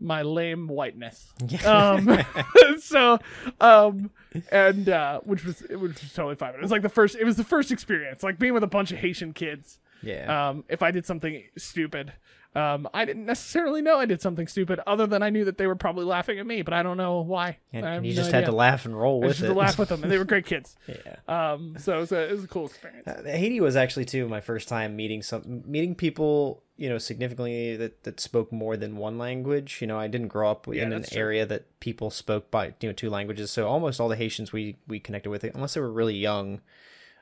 my 0.00 0.22
lame 0.22 0.66
whiteness. 0.66 1.32
Um, 1.64 2.18
so, 2.80 3.18
um, 3.60 4.10
and 4.50 4.88
uh, 4.88 5.20
which 5.20 5.44
was 5.44 5.60
which 5.60 6.02
was 6.02 6.12
totally 6.14 6.34
fine. 6.34 6.54
It 6.54 6.60
was 6.60 6.70
like 6.70 6.82
the 6.82 6.88
first. 6.88 7.16
It 7.16 7.24
was 7.24 7.36
the 7.36 7.44
first 7.44 7.70
experience, 7.70 8.22
like 8.22 8.38
being 8.38 8.54
with 8.54 8.64
a 8.64 8.68
bunch 8.68 8.90
of 8.90 8.98
Haitian 8.98 9.34
kids. 9.34 9.78
Yeah. 10.02 10.48
Um, 10.48 10.64
if 10.68 10.82
I 10.82 10.90
did 10.90 11.04
something 11.04 11.42
stupid, 11.58 12.14
um, 12.54 12.88
I 12.92 13.04
didn't 13.04 13.26
necessarily 13.26 13.80
know 13.80 13.98
I 13.98 14.06
did 14.06 14.20
something 14.20 14.48
stupid, 14.48 14.80
other 14.84 15.06
than 15.06 15.22
I 15.22 15.30
knew 15.30 15.44
that 15.44 15.56
they 15.56 15.68
were 15.68 15.76
probably 15.76 16.04
laughing 16.04 16.40
at 16.40 16.46
me, 16.46 16.62
but 16.62 16.74
I 16.74 16.82
don't 16.82 16.96
know 16.96 17.20
why. 17.20 17.58
And 17.72 18.04
you 18.04 18.12
just 18.12 18.32
no 18.32 18.38
had 18.38 18.46
to 18.46 18.52
laugh 18.52 18.84
and 18.84 18.98
roll 18.98 19.20
with 19.20 19.28
I 19.28 19.32
just 19.32 19.42
it. 19.44 19.46
to 19.48 19.54
laugh 19.54 19.78
with 19.78 19.88
them, 19.88 20.02
and 20.02 20.10
they 20.10 20.18
were 20.18 20.24
great 20.24 20.46
kids. 20.52 20.74
yeah. 20.88 21.16
Um. 21.28 21.76
So 21.78 21.96
it 21.96 22.00
was 22.00 22.12
a, 22.12 22.28
it 22.28 22.32
was 22.32 22.44
a 22.44 22.48
cool 22.48 22.66
experience. 22.66 23.06
Uh, 23.06 23.22
Haiti 23.24 23.60
was 23.60 23.76
actually 23.76 24.04
too 24.04 24.26
my 24.28 24.40
first 24.40 24.68
time 24.68 24.96
meeting 24.96 25.22
some 25.22 25.62
meeting 25.64 25.94
people 25.94 26.64
you 26.76 26.88
know 26.88 26.98
significantly 26.98 27.76
that 27.76 28.02
that 28.02 28.18
spoke 28.18 28.50
more 28.50 28.76
than 28.76 28.96
one 28.96 29.16
language. 29.16 29.78
You 29.80 29.86
know, 29.86 29.98
I 29.98 30.08
didn't 30.08 30.28
grow 30.28 30.50
up 30.50 30.66
yeah, 30.66 30.82
in 30.82 30.92
an 30.92 31.04
true. 31.04 31.20
area 31.20 31.46
that 31.46 31.78
people 31.78 32.10
spoke 32.10 32.50
by 32.50 32.74
you 32.80 32.88
know 32.88 32.92
two 32.92 33.10
languages, 33.10 33.52
so 33.52 33.68
almost 33.68 34.00
all 34.00 34.08
the 34.08 34.16
Haitians 34.16 34.52
we 34.52 34.76
we 34.88 34.98
connected 34.98 35.30
with, 35.30 35.44
unless 35.44 35.74
they 35.74 35.80
were 35.80 35.92
really 35.92 36.16
young, 36.16 36.62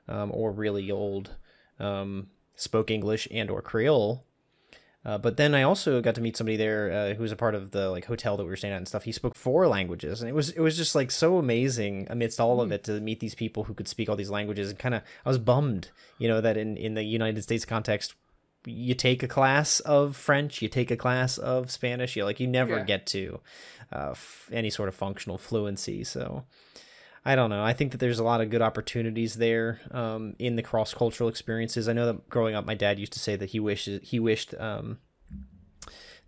um, 0.08 0.30
or 0.32 0.52
really 0.52 0.90
old, 0.90 1.32
um, 1.78 2.28
spoke 2.56 2.90
English 2.90 3.28
and 3.30 3.50
or 3.50 3.60
Creole 3.60 4.24
uh, 5.04 5.16
but 5.16 5.36
then 5.36 5.54
I 5.54 5.62
also 5.62 6.00
got 6.00 6.16
to 6.16 6.20
meet 6.20 6.36
somebody 6.36 6.56
there 6.56 6.90
uh, 6.90 7.14
who 7.14 7.22
was 7.22 7.32
a 7.32 7.36
part 7.36 7.54
of 7.54 7.70
the 7.70 7.88
like 7.88 8.06
hotel 8.06 8.36
that 8.36 8.42
we 8.42 8.48
were 8.50 8.56
staying 8.56 8.74
at 8.74 8.78
and 8.78 8.88
stuff. 8.88 9.04
He 9.04 9.12
spoke 9.12 9.36
four 9.36 9.68
languages, 9.68 10.20
and 10.20 10.28
it 10.28 10.34
was 10.34 10.50
it 10.50 10.60
was 10.60 10.76
just 10.76 10.94
like 10.94 11.10
so 11.10 11.38
amazing 11.38 12.06
amidst 12.10 12.40
all 12.40 12.60
of 12.60 12.68
hmm. 12.68 12.74
it 12.74 12.84
to 12.84 13.00
meet 13.00 13.20
these 13.20 13.34
people 13.34 13.64
who 13.64 13.74
could 13.74 13.88
speak 13.88 14.08
all 14.08 14.16
these 14.16 14.30
languages. 14.30 14.70
And 14.70 14.78
kind 14.78 14.94
of 14.94 15.02
I 15.24 15.28
was 15.28 15.38
bummed, 15.38 15.90
you 16.18 16.28
know, 16.28 16.40
that 16.40 16.56
in 16.56 16.76
in 16.76 16.94
the 16.94 17.04
United 17.04 17.42
States 17.42 17.64
context, 17.64 18.14
you 18.66 18.94
take 18.94 19.22
a 19.22 19.28
class 19.28 19.80
of 19.80 20.16
French, 20.16 20.60
you 20.62 20.68
take 20.68 20.90
a 20.90 20.96
class 20.96 21.38
of 21.38 21.70
Spanish, 21.70 22.16
you 22.16 22.24
like 22.24 22.40
you 22.40 22.48
never 22.48 22.78
yeah. 22.78 22.84
get 22.84 23.06
to 23.06 23.40
uh, 23.92 24.10
f- 24.10 24.50
any 24.52 24.68
sort 24.68 24.88
of 24.88 24.96
functional 24.96 25.38
fluency. 25.38 26.02
So 26.02 26.44
I 27.24 27.34
don't 27.34 27.50
know. 27.50 27.62
I 27.62 27.72
think 27.72 27.92
that 27.92 27.98
there's 27.98 28.18
a 28.18 28.24
lot 28.24 28.40
of 28.40 28.50
good 28.50 28.62
opportunities 28.62 29.34
there 29.34 29.80
um, 29.90 30.34
in 30.38 30.56
the 30.56 30.62
cross 30.62 30.94
cultural 30.94 31.28
experiences. 31.28 31.88
I 31.88 31.92
know 31.92 32.06
that 32.06 32.28
growing 32.28 32.54
up, 32.54 32.64
my 32.64 32.74
dad 32.74 32.98
used 32.98 33.12
to 33.14 33.18
say 33.18 33.36
that 33.36 33.50
he 33.50 33.60
wishes 33.60 34.00
he 34.02 34.20
wished 34.20 34.54
um, 34.58 34.98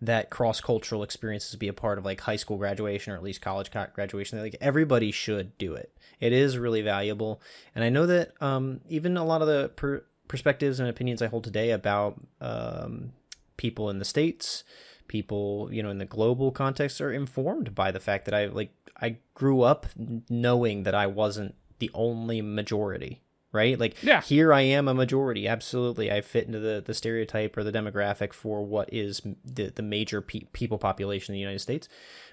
that 0.03 0.31
cross 0.31 0.61
cultural 0.61 1.03
experiences 1.03 1.55
be 1.57 1.69
a 1.69 1.73
part 1.73 1.99
of 1.99 2.05
like 2.05 2.21
high 2.21 2.37
school 2.37 2.57
graduation 2.57 3.13
or 3.13 3.17
at 3.17 3.23
least 3.23 3.41
college 3.41 3.71
graduation. 3.71 4.41
Like 4.41 4.57
everybody 4.61 5.11
should 5.13 5.57
do 5.59 5.75
it. 5.75 5.97
It 6.19 6.33
is 6.33 6.59
really 6.59 6.83
valuable, 6.83 7.41
and 7.75 7.85
I 7.85 7.89
know 7.89 8.07
that 8.07 8.33
um, 8.43 8.81
even 8.89 9.17
a 9.17 9.25
lot 9.25 9.43
of 9.43 9.49
the 9.49 9.71
per- 9.71 10.05
perspectives 10.29 10.81
and 10.81 10.89
opinions 10.89 11.23
I 11.23 11.29
hold 11.29 11.45
today 11.45 11.71
about 11.71 12.21
um, 12.41 13.13
people 13.57 13.91
in 13.91 13.99
the 13.99 14.05
states 14.05 14.65
people 15.11 15.69
you 15.73 15.83
know 15.83 15.91
in 15.91 15.99
the 15.99 16.05
global 16.05 16.53
context 16.53 17.01
are 17.01 17.13
informed 17.13 17.75
by 17.75 17.91
the 17.91 17.99
fact 17.99 18.27
that 18.27 18.33
i 18.33 18.47
like 18.47 18.71
i 19.03 19.17
grew 19.35 19.63
up 19.63 19.87
knowing 20.29 20.85
that 20.85 20.95
i 20.95 21.05
wasn't 21.05 21.53
the 21.81 21.91
only 21.95 22.41
majority 22.41 23.21
right? 23.53 23.81
Like 23.81 24.01
yeah. 24.01 24.21
here 24.21 24.53
i 24.53 24.61
am 24.61 24.87
a 24.87 24.95
majority 24.95 25.49
absolutely. 25.49 26.11
I 26.11 26.21
fit 26.21 26.47
into 26.47 26.61
the 26.61 26.81
the 26.87 26.95
stereotype 26.95 27.57
or 27.57 27.65
the 27.65 27.73
demographic 27.73 28.33
for 28.33 28.65
what 28.65 28.89
is 28.93 29.23
the 29.45 29.71
the 29.71 29.83
major 29.83 30.21
pe- 30.21 30.47
people 30.53 30.79
population 30.79 31.33
in 31.33 31.37
the 31.37 31.41
united 31.41 31.59
states. 31.59 31.89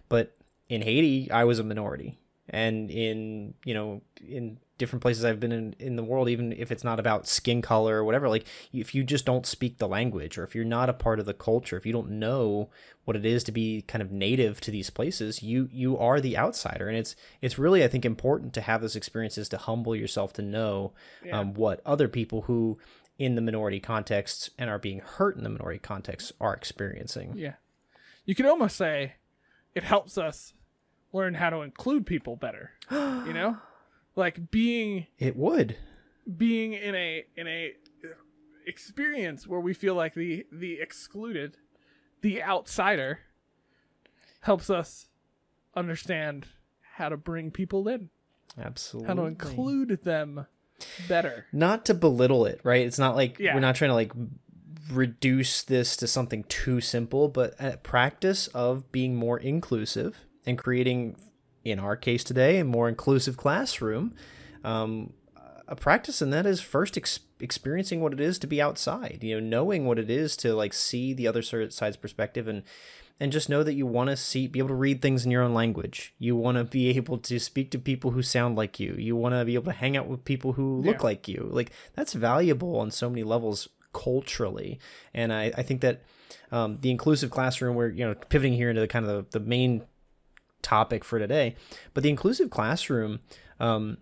But 0.09 0.35
in 0.69 0.83
haiti 0.83 1.31
i 1.31 1.43
was 1.43 1.57
a 1.57 1.63
minority. 1.63 2.19
And 2.49 2.91
in 2.91 3.55
you 3.65 3.73
know 3.73 4.01
in 4.27 4.59
different 4.77 5.01
places 5.01 5.25
I've 5.25 5.39
been 5.39 5.51
in 5.51 5.75
in 5.79 5.95
the 5.95 6.03
world, 6.03 6.29
even 6.29 6.53
if 6.53 6.71
it's 6.71 6.83
not 6.83 6.99
about 6.99 7.27
skin 7.27 7.61
color 7.61 7.97
or 7.97 8.03
whatever, 8.03 8.29
like 8.29 8.45
if 8.71 8.93
you 8.93 9.03
just 9.03 9.25
don't 9.25 9.45
speak 9.45 9.77
the 9.77 9.87
language 9.87 10.37
or 10.37 10.43
if 10.43 10.53
you're 10.55 10.65
not 10.65 10.89
a 10.89 10.93
part 10.93 11.19
of 11.19 11.25
the 11.25 11.33
culture, 11.33 11.77
if 11.77 11.85
you 11.85 11.93
don't 11.93 12.11
know 12.11 12.69
what 13.05 13.15
it 13.17 13.25
is 13.25 13.43
to 13.45 13.51
be 13.51 13.81
kind 13.83 14.01
of 14.01 14.11
native 14.11 14.59
to 14.61 14.71
these 14.71 14.89
places, 14.89 15.41
you 15.41 15.69
you 15.71 15.97
are 15.97 16.19
the 16.21 16.37
outsider. 16.37 16.87
And 16.87 16.97
it's 16.97 17.15
it's 17.41 17.57
really 17.57 17.83
I 17.83 17.87
think 17.87 18.05
important 18.05 18.53
to 18.53 18.61
have 18.61 18.81
those 18.81 18.95
experiences 18.95 19.49
to 19.49 19.57
humble 19.57 19.95
yourself 19.95 20.33
to 20.33 20.41
know 20.41 20.93
Yeah. 21.23 21.39
um, 21.39 21.53
what 21.53 21.81
other 21.85 22.07
people 22.07 22.43
who 22.43 22.77
in 23.19 23.33
the 23.33 23.41
minority 23.41 23.79
contexts 23.79 24.51
and 24.59 24.69
are 24.69 24.77
being 24.77 24.99
hurt 24.99 25.35
in 25.37 25.43
the 25.43 25.49
minority 25.49 25.79
contexts 25.79 26.31
are 26.39 26.53
experiencing. 26.53 27.33
Yeah. 27.35 27.53
You 28.25 28.35
could 28.35 28.45
almost 28.45 28.75
say 28.75 29.13
it 29.73 29.83
helps 29.83 30.17
us 30.19 30.53
learn 31.13 31.33
how 31.33 31.49
to 31.49 31.61
include 31.61 32.05
people 32.05 32.35
better. 32.35 32.71
you 32.91 33.33
know? 33.33 33.57
Like 34.17 34.51
being 34.51 35.07
It 35.19 35.37
would. 35.37 35.77
being 36.37 36.73
in 36.73 36.93
a 36.95 37.23
in 37.37 37.47
a 37.47 37.73
experience 38.65 39.47
where 39.47 39.59
we 39.61 39.73
feel 39.73 39.95
like 39.95 40.13
the 40.15 40.45
the 40.51 40.79
excluded, 40.81 41.55
the 42.21 42.43
outsider 42.43 43.19
helps 44.41 44.69
us 44.69 45.07
understand 45.75 46.47
how 46.95 47.09
to 47.09 47.15
bring 47.17 47.51
people 47.51 47.87
in, 47.87 48.09
Absolutely. 48.57 49.07
how 49.07 49.13
to 49.13 49.21
include 49.25 49.99
them 50.03 50.47
better. 51.07 51.45
not 51.53 51.85
to 51.85 51.93
belittle 51.93 52.45
it, 52.45 52.59
right? 52.63 52.85
It's 52.85 52.99
not 52.99 53.15
like 53.15 53.37
Yeah. 53.39 53.53
we're 53.53 53.61
not 53.61 53.75
trying 53.75 53.89
to 53.89 53.95
like 53.95 54.11
reduce 54.91 55.61
this 55.63 55.95
to 55.97 56.07
something 56.07 56.43
too 56.45 56.81
simple, 56.81 57.27
but 57.27 57.53
a 57.59 57.77
practice 57.77 58.47
of 58.47 58.91
being 58.91 59.15
more 59.15 59.37
inclusive 59.37 60.25
and 60.45 60.57
creating, 60.57 61.17
in 61.63 61.79
our 61.79 61.95
case 61.95 62.23
today, 62.23 62.59
a 62.59 62.63
more 62.65 62.87
inclusive 62.89 63.37
classroom. 63.37 64.13
Um, 64.63 65.13
a 65.69 65.75
practice 65.75 66.21
and 66.21 66.31
that 66.31 66.45
is 66.45 66.61
first 66.61 66.95
ex- 66.97 67.19
experiencing 67.41 67.99
what 67.99 68.13
it 68.13 68.21
is 68.21 68.39
to 68.39 68.47
be 68.47 68.61
outside. 68.61 69.19
You 69.21 69.41
know, 69.41 69.47
knowing 69.47 69.85
what 69.85 69.99
it 69.99 70.09
is 70.09 70.37
to 70.37 70.53
like 70.55 70.73
see 70.73 71.13
the 71.13 71.27
other 71.27 71.41
side's 71.41 71.97
perspective 71.97 72.47
and 72.47 72.63
and 73.19 73.31
just 73.31 73.49
know 73.49 73.63
that 73.63 73.73
you 73.73 73.85
want 73.87 74.09
to 74.11 74.15
see 74.15 74.47
be 74.47 74.59
able 74.59 74.69
to 74.69 74.75
read 74.75 75.01
things 75.01 75.25
in 75.25 75.31
your 75.31 75.41
own 75.41 75.51
language 75.53 76.13
you 76.19 76.35
want 76.35 76.55
to 76.55 76.63
be 76.63 76.89
able 76.89 77.17
to 77.17 77.39
speak 77.39 77.71
to 77.71 77.79
people 77.79 78.11
who 78.11 78.21
sound 78.21 78.55
like 78.55 78.79
you 78.79 78.93
you 78.93 79.15
want 79.15 79.33
to 79.33 79.43
be 79.43 79.55
able 79.55 79.65
to 79.65 79.71
hang 79.71 79.97
out 79.97 80.05
with 80.07 80.23
people 80.23 80.53
who 80.53 80.79
look 80.81 80.97
Yeah. 80.97 81.03
like 81.03 81.27
you 81.27 81.49
like 81.51 81.71
that's 81.95 82.13
valuable 82.13 82.77
on 82.79 82.91
so 82.91 83.09
many 83.09 83.23
levels 83.23 83.69
culturally 83.91 84.79
and 85.15 85.33
i, 85.33 85.51
I 85.57 85.63
think 85.63 85.81
that 85.81 86.03
um, 86.51 86.77
the 86.81 86.91
inclusive 86.91 87.31
classroom 87.31 87.75
we're 87.75 87.89
you 87.89 88.05
know 88.05 88.13
pivoting 88.13 88.53
here 88.53 88.69
into 88.69 88.81
the 88.81 88.87
kind 88.87 89.05
of 89.07 89.31
the, 89.31 89.39
the 89.39 89.45
main 89.45 89.81
topic 90.61 91.03
for 91.03 91.19
today 91.19 91.55
but 91.93 92.03
the 92.03 92.09
inclusive 92.09 92.49
classroom 92.49 93.19
um, 93.59 93.97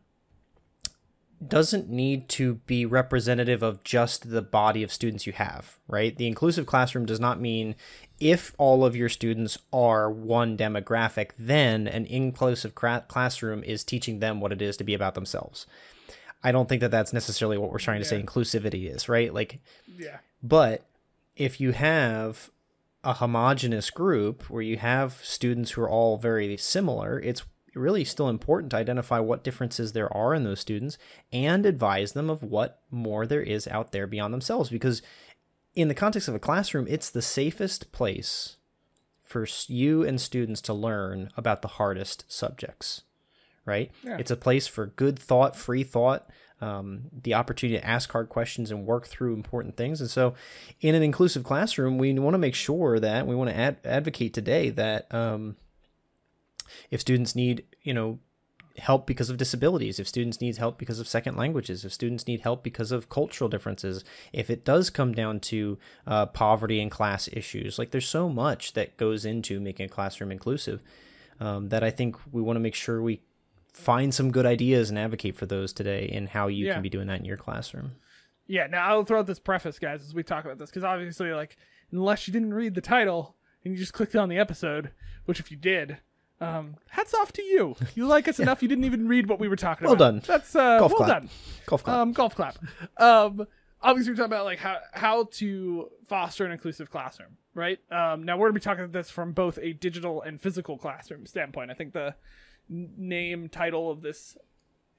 doesn't 1.45 1.89
need 1.89 2.29
to 2.29 2.55
be 2.65 2.85
representative 2.85 3.61
of 3.61 3.83
just 3.83 4.31
the 4.31 4.41
body 4.41 4.83
of 4.83 4.91
students 4.91 5.27
you 5.27 5.33
have, 5.33 5.77
right? 5.87 6.15
The 6.17 6.27
inclusive 6.27 6.65
classroom 6.65 7.05
does 7.05 7.19
not 7.19 7.39
mean 7.41 7.75
if 8.19 8.55
all 8.57 8.85
of 8.85 8.95
your 8.95 9.09
students 9.09 9.57
are 9.73 10.09
one 10.09 10.57
demographic, 10.57 11.31
then 11.37 11.87
an 11.87 12.05
inclusive 12.05 12.73
cra- 12.73 13.03
classroom 13.07 13.63
is 13.63 13.83
teaching 13.83 14.19
them 14.19 14.39
what 14.39 14.53
it 14.53 14.61
is 14.61 14.77
to 14.77 14.83
be 14.85 14.93
about 14.93 15.13
themselves. 15.13 15.67
I 16.41 16.51
don't 16.51 16.69
think 16.69 16.79
that 16.81 16.91
that's 16.91 17.13
necessarily 17.13 17.57
what 17.57 17.71
we're 17.71 17.79
trying 17.79 17.99
to 17.99 18.05
say 18.05 18.21
inclusivity 18.21 18.89
is, 18.93 19.09
right? 19.09 19.33
Like, 19.33 19.59
Yeah. 19.97 20.19
but 20.41 20.85
if 21.35 21.59
you 21.59 21.73
have 21.73 22.49
a 23.05 23.13
homogenous 23.13 23.89
group 23.91 24.49
where 24.49 24.63
you 24.63 24.77
have 24.77 25.19
students 25.23 25.71
who 25.71 25.81
are 25.81 25.89
all 25.89 26.17
very 26.17 26.57
similar, 26.57 27.19
it's 27.19 27.43
really 27.75 28.03
still 28.03 28.29
important 28.29 28.71
to 28.71 28.77
identify 28.77 29.19
what 29.19 29.43
differences 29.43 29.93
there 29.93 30.11
are 30.15 30.33
in 30.33 30.43
those 30.43 30.59
students 30.59 30.97
and 31.31 31.65
advise 31.65 32.13
them 32.13 32.29
of 32.29 32.41
what 32.41 32.81
more 32.89 33.25
there 33.25 33.43
is 33.43 33.67
out 33.67 33.91
there 33.91 34.07
beyond 34.07 34.33
themselves. 34.33 34.69
Because 34.69 35.01
in 35.75 35.87
the 35.87 35.93
context 35.93 36.27
of 36.27 36.35
a 36.35 36.39
classroom, 36.39 36.87
it's 36.89 37.09
the 37.09 37.21
safest 37.21 37.91
place 37.91 38.57
for 39.21 39.45
you 39.67 40.03
and 40.03 40.19
students 40.19 40.61
to 40.61 40.73
learn 40.73 41.29
about 41.35 41.61
the 41.61 41.67
hardest 41.67 42.25
subjects, 42.27 43.03
right? 43.65 43.91
Yeah. 44.03 44.17
It's 44.17 44.31
a 44.31 44.37
place 44.37 44.67
for 44.67 44.87
good 44.87 45.19
thought, 45.19 45.55
free 45.55 45.83
thought, 45.83 46.29
um, 46.61 47.03
the 47.23 47.33
opportunity 47.33 47.79
to 47.79 47.85
ask 47.85 48.11
hard 48.11 48.29
questions 48.29 48.71
and 48.71 48.85
work 48.85 49.07
through 49.07 49.33
important 49.33 49.75
things. 49.75 49.99
And 50.01 50.09
so, 50.09 50.33
in 50.81 50.95
an 50.95 51.03
inclusive 51.03 51.43
classroom, 51.43 51.97
we 51.97 52.13
want 52.13 52.33
to 52.33 52.39
make 52.39 52.55
sure 52.55 52.99
that 52.99 53.27
we 53.27 53.35
want 53.35 53.49
to 53.49 53.57
ad- 53.57 53.77
advocate 53.83 54.33
today 54.33 54.69
that 54.71 55.13
um, 55.13 55.57
if 56.89 57.01
students 57.01 57.35
need, 57.35 57.65
you 57.83 57.93
know, 57.93 58.19
help 58.77 59.07
because 59.07 59.29
of 59.29 59.37
disabilities, 59.37 59.99
if 59.99 60.07
students 60.07 60.41
need 60.41 60.57
help 60.57 60.77
because 60.77 60.99
of 60.99 61.07
second 61.07 61.37
languages, 61.37 61.85
if 61.85 61.93
students 61.93 62.27
need 62.27 62.41
help 62.41 62.63
because 62.63 62.91
of 62.91 63.09
cultural 63.09 63.49
differences, 63.49 64.03
if 64.33 64.49
it 64.49 64.65
does 64.65 64.89
come 64.89 65.13
down 65.13 65.39
to 65.39 65.77
uh, 66.05 66.25
poverty 66.25 66.81
and 66.81 66.91
class 66.91 67.29
issues, 67.31 67.79
like 67.79 67.91
there's 67.91 68.07
so 68.07 68.27
much 68.29 68.73
that 68.73 68.97
goes 68.97 69.25
into 69.25 69.59
making 69.59 69.85
a 69.85 69.89
classroom 69.89 70.31
inclusive 70.31 70.81
um, 71.39 71.69
that 71.69 71.83
I 71.83 71.89
think 71.89 72.17
we 72.31 72.41
want 72.41 72.57
to 72.57 72.61
make 72.61 72.75
sure 72.75 73.01
we 73.01 73.21
find 73.75 74.13
some 74.13 74.31
good 74.31 74.45
ideas 74.45 74.89
and 74.89 74.97
advocate 74.97 75.35
for 75.35 75.45
those 75.45 75.73
today 75.73 76.09
and 76.13 76.29
how 76.29 76.47
you 76.47 76.67
Yeah. 76.67 76.73
can 76.73 76.81
be 76.81 76.89
doing 76.89 77.07
that 77.07 77.19
in 77.19 77.25
your 77.25 77.37
classroom. 77.37 77.95
Yeah, 78.47 78.67
now 78.67 78.87
I'll 78.87 79.03
throw 79.03 79.19
out 79.19 79.27
this 79.27 79.39
preface, 79.39 79.79
guys, 79.79 80.01
as 80.03 80.13
we 80.13 80.23
talk 80.23 80.45
about 80.45 80.57
this, 80.59 80.69
because 80.69 80.83
obviously, 80.83 81.31
like, 81.33 81.57
unless 81.91 82.27
you 82.27 82.31
didn't 82.33 82.53
read 82.53 82.75
the 82.75 82.81
title 82.81 83.35
and 83.63 83.73
you 83.73 83.79
just 83.79 83.93
clicked 83.93 84.15
on 84.15 84.29
the 84.29 84.37
episode, 84.37 84.91
which 85.25 85.39
if 85.39 85.51
you 85.51 85.57
did, 85.57 85.97
um, 86.39 86.75
hats 86.89 87.13
off 87.13 87.31
to 87.33 87.41
you. 87.43 87.75
You 87.95 88.05
like 88.07 88.27
us 88.27 88.39
enough, 88.39 88.61
you 88.61 88.67
didn't 88.69 88.83
even 88.85 89.07
read 89.07 89.27
what 89.27 89.39
we 89.39 89.47
were 89.47 89.55
talking 89.55 89.85
Well 89.85 89.95
about. 89.95 90.05
done. 90.13 90.21
That's 90.25 90.55
uh, 90.55 90.79
Golf 90.79 90.91
well 90.93 91.03
clap. 91.05 91.21
done. 91.21 91.29
Golf 91.65 91.83
clap. 91.83 91.97
Um, 91.97 92.11
golf 92.13 92.35
clap. 92.35 92.57
Um, 92.97 93.47
obviously, 93.81 94.11
we're 94.13 94.17
talking 94.17 94.31
about 94.31 94.45
like 94.45 94.59
how 94.59 94.77
how 94.93 95.23
to 95.33 95.89
foster 96.07 96.45
an 96.45 96.51
inclusive 96.51 96.89
classroom, 96.91 97.37
right? 97.55 97.79
Um, 97.91 98.23
now 98.23 98.37
we're 98.37 98.47
gonna 98.47 98.53
be 98.59 98.59
talking 98.61 98.83
about 98.83 98.93
this 98.93 99.09
from 99.09 99.31
both 99.33 99.57
a 99.61 99.73
digital 99.73 100.21
and 100.21 100.39
physical 100.39 100.77
classroom 100.77 101.25
standpoint. 101.25 101.71
I 101.71 101.73
think 101.73 101.93
the 101.93 102.15
name 102.69 103.49
title 103.49 103.91
of 103.91 104.01
this 104.01 104.37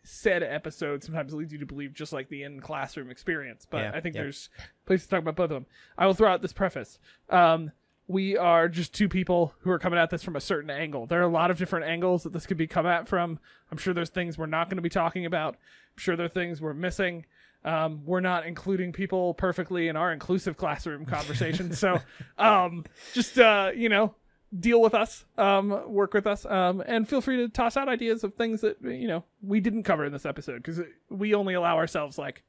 said 0.02 0.42
episode 0.42 1.02
sometimes 1.02 1.34
leads 1.34 1.52
you 1.52 1.58
to 1.58 1.66
believe 1.66 1.92
just 1.92 2.12
like 2.12 2.28
the 2.28 2.42
in 2.44 2.60
classroom 2.60 3.10
experience, 3.10 3.66
but 3.68 3.78
Yeah, 3.78 3.92
I 3.94 4.00
think 4.00 4.14
yeah. 4.14 4.22
there's 4.22 4.50
places 4.86 5.06
to 5.06 5.10
talk 5.10 5.20
about 5.20 5.34
both 5.36 5.44
of 5.44 5.50
them. 5.50 5.66
I 5.98 6.06
will 6.06 6.14
throw 6.14 6.32
out 6.32 6.42
this 6.42 6.52
preface. 6.52 7.00
Um, 7.28 7.72
we 8.08 8.36
are 8.36 8.68
just 8.68 8.94
two 8.94 9.08
people 9.08 9.52
who 9.60 9.70
are 9.72 9.80
coming 9.80 9.98
at 9.98 10.10
this 10.10 10.22
from 10.22 10.36
a 10.36 10.40
certain 10.40 10.70
angle. 10.70 11.06
There 11.06 11.18
are 11.18 11.24
a 11.24 11.28
lot 11.28 11.50
of 11.50 11.58
different 11.58 11.86
angles 11.86 12.22
that 12.22 12.32
this 12.32 12.46
could 12.46 12.56
be 12.56 12.68
come 12.68 12.86
at 12.86 13.08
from. 13.08 13.40
I'm 13.72 13.78
sure 13.78 13.92
there's 13.92 14.10
things 14.10 14.38
we're 14.38 14.46
not 14.46 14.68
going 14.70 14.76
to 14.76 14.82
be 14.82 14.88
talking 14.88 15.26
about. 15.26 15.54
I'm 15.54 15.98
sure 15.98 16.14
there 16.14 16.26
are 16.26 16.28
things 16.28 16.60
we're 16.60 16.72
missing. 16.72 17.26
Um, 17.64 18.02
we're 18.04 18.20
not 18.20 18.46
including 18.46 18.92
people 18.92 19.34
perfectly 19.34 19.88
in 19.88 19.96
our 19.96 20.12
inclusive 20.12 20.56
classroom 20.56 21.04
conversation. 21.04 21.72
so 21.72 21.98
um, 22.38 22.84
just, 23.12 23.40
uh, 23.40 23.72
you 23.74 23.88
know, 23.88 24.14
deal 24.58 24.80
with 24.80 24.94
us, 24.94 25.24
um, 25.38 25.92
work 25.92 26.14
with 26.14 26.26
us, 26.26 26.46
um, 26.46 26.82
and 26.86 27.08
feel 27.08 27.20
free 27.20 27.36
to 27.38 27.48
toss 27.48 27.76
out 27.76 27.88
ideas 27.88 28.22
of 28.24 28.34
things 28.34 28.60
that, 28.60 28.76
you 28.82 29.08
know, 29.08 29.24
we 29.42 29.60
didn't 29.60 29.82
cover 29.82 30.04
in 30.04 30.12
this 30.12 30.24
episode 30.26 30.56
because 30.62 30.80
we 31.10 31.34
only 31.34 31.54
allow 31.54 31.76
ourselves 31.76 32.16
like 32.18 32.42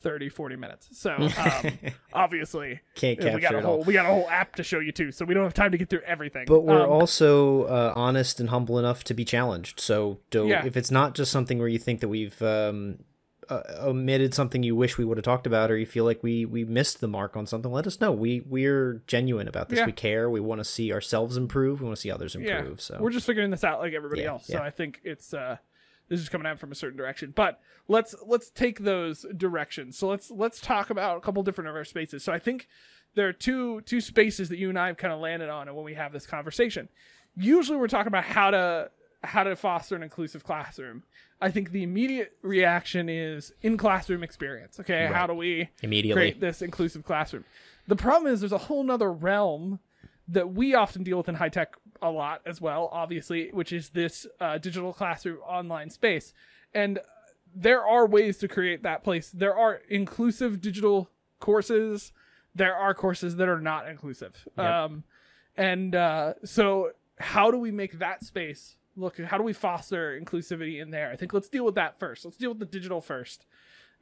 30, 0.00 0.28
40 0.28 0.56
minutes. 0.56 0.88
So 0.92 1.12
um, 1.38 1.72
obviously, 2.12 2.80
Can't 2.94 3.18
we 3.34 3.40
got 3.40 3.54
a 3.54 3.60
whole 3.60 3.82
we 3.82 3.92
got 3.94 4.06
a 4.06 4.08
whole 4.08 4.28
app 4.30 4.56
to 4.56 4.62
show 4.62 4.78
you 4.78 4.92
too, 4.92 5.10
so 5.12 5.24
we 5.24 5.34
don't 5.34 5.42
have 5.44 5.54
time 5.54 5.72
to 5.72 5.78
get 5.78 5.88
through 5.90 6.02
everything. 6.06 6.44
But 6.46 6.60
we're 6.60 6.82
Um, 6.84 6.90
also 6.90 7.64
uh, 7.64 7.92
honest 7.96 8.38
and 8.40 8.50
humble 8.50 8.78
enough 8.78 9.04
to 9.04 9.14
be 9.14 9.24
challenged. 9.24 9.80
So, 9.80 10.20
do, 10.30 10.46
Yeah. 10.46 10.64
if 10.66 10.76
it's 10.76 10.90
not 10.90 11.14
just 11.14 11.30
something 11.32 11.58
where 11.58 11.68
you 11.68 11.78
think 11.78 12.00
that 12.00 12.08
we've 12.08 12.40
um, 12.42 12.98
uh, 13.48 13.62
omitted 13.80 14.34
something 14.34 14.62
you 14.62 14.74
wish 14.74 14.98
we 14.98 15.04
would 15.04 15.16
have 15.16 15.24
talked 15.24 15.46
about, 15.46 15.70
or 15.70 15.76
you 15.76 15.86
feel 15.86 16.04
like 16.04 16.22
we 16.22 16.44
we 16.44 16.64
missed 16.64 17.00
the 17.00 17.08
mark 17.08 17.36
on 17.36 17.46
something, 17.46 17.70
let 17.70 17.86
us 17.86 18.00
know. 18.00 18.12
We 18.12 18.40
we're 18.40 19.02
genuine 19.06 19.48
about 19.48 19.68
this. 19.68 19.78
Yeah. 19.78 19.86
We 19.86 19.92
care. 19.92 20.28
We 20.28 20.40
want 20.40 20.60
to 20.60 20.64
see 20.64 20.92
ourselves 20.92 21.36
improve. 21.36 21.80
We 21.80 21.86
want 21.86 21.96
to 21.96 22.00
see 22.00 22.10
others 22.10 22.36
yeah, 22.38 22.58
improve. 22.58 22.80
So 22.80 22.98
we're 23.00 23.10
just 23.10 23.26
figuring 23.26 23.50
this 23.50 23.64
out 23.64 23.80
like 23.80 23.92
everybody 23.92 24.22
Yeah, 24.22 24.30
else. 24.30 24.46
So. 24.46 24.58
I 24.58 24.70
think 24.70 25.00
it's 25.04 25.32
uh, 25.32 25.56
this 26.08 26.20
is 26.20 26.28
coming 26.28 26.46
out 26.46 26.58
from 26.58 26.72
a 26.72 26.74
certain 26.74 26.96
direction. 26.96 27.32
But 27.34 27.60
let's 27.88 28.14
let's 28.26 28.50
take 28.50 28.80
those 28.80 29.24
directions. 29.36 29.98
So 29.98 30.08
let's 30.08 30.30
let's 30.30 30.60
talk 30.60 30.90
about 30.90 31.16
a 31.16 31.20
couple 31.20 31.42
different 31.42 31.68
of 31.68 31.76
our 31.76 31.84
spaces. 31.84 32.24
So 32.24 32.32
I 32.32 32.38
think 32.38 32.68
there 33.14 33.28
are 33.28 33.32
two 33.32 33.80
two 33.82 34.00
spaces 34.00 34.48
that 34.48 34.58
you 34.58 34.68
and 34.68 34.78
I 34.78 34.88
have 34.88 34.96
kind 34.96 35.12
of 35.12 35.20
landed 35.20 35.48
on, 35.48 35.68
and 35.68 35.76
when 35.76 35.84
we 35.84 35.94
have 35.94 36.12
this 36.12 36.26
conversation, 36.26 36.88
usually 37.36 37.78
we're 37.78 37.88
talking 37.88 38.08
about 38.08 38.24
how 38.24 38.50
to 38.50 38.90
how 39.26 39.44
to 39.44 39.56
foster 39.56 39.94
an 39.96 40.02
inclusive 40.02 40.44
classroom. 40.44 41.02
I 41.40 41.50
think 41.50 41.72
the 41.72 41.82
immediate 41.82 42.36
reaction 42.42 43.08
is 43.08 43.52
in 43.62 43.76
classroom 43.76 44.22
experience. 44.22 44.80
Okay, 44.80 45.06
how 45.06 45.26
do 45.26 45.34
we 45.34 45.68
immediately. 45.82 46.20
create 46.20 46.40
this 46.40 46.62
inclusive 46.62 47.04
classroom. 47.04 47.44
The 47.86 47.96
problem 47.96 48.32
is 48.32 48.40
there's 48.40 48.52
a 48.52 48.58
whole 48.58 48.82
nother 48.82 49.12
realm 49.12 49.80
that 50.28 50.52
we 50.54 50.74
often 50.74 51.02
deal 51.02 51.18
with 51.18 51.28
in 51.28 51.36
high 51.36 51.48
tech 51.48 51.76
a 52.02 52.10
lot 52.10 52.42
as 52.46 52.60
well, 52.60 52.88
obviously, 52.92 53.50
which 53.52 53.72
is 53.72 53.90
this 53.90 54.26
uh, 54.40 54.58
digital 54.58 54.92
classroom 54.92 55.38
online 55.46 55.90
space. 55.90 56.32
And 56.74 56.98
there 57.54 57.84
are 57.84 58.06
ways 58.06 58.38
to 58.38 58.48
create 58.48 58.82
that 58.82 59.04
place. 59.04 59.30
There 59.30 59.56
are 59.56 59.80
inclusive 59.88 60.60
digital 60.60 61.10
courses. 61.38 62.12
There 62.54 62.74
are 62.74 62.92
courses 62.92 63.36
that 63.36 63.48
are 63.48 63.60
not 63.60 63.88
inclusive. 63.88 64.46
Yep. 64.58 64.66
Um, 64.66 65.04
and 65.56 65.94
uh, 65.94 66.34
so, 66.44 66.90
how 67.18 67.50
do 67.50 67.58
we 67.58 67.70
make 67.70 67.98
that 67.98 68.24
space 68.24 68.76
look 68.96 69.20
how 69.20 69.38
do 69.38 69.44
we 69.44 69.52
foster 69.52 70.18
inclusivity 70.20 70.80
in 70.80 70.90
there? 70.90 71.10
I 71.10 71.16
think 71.16 71.32
let's 71.32 71.48
deal 71.48 71.64
with 71.64 71.74
that 71.76 71.98
first. 71.98 72.24
Let's 72.24 72.36
deal 72.36 72.50
with 72.50 72.58
the 72.58 72.66
digital 72.66 73.00
first. 73.00 73.46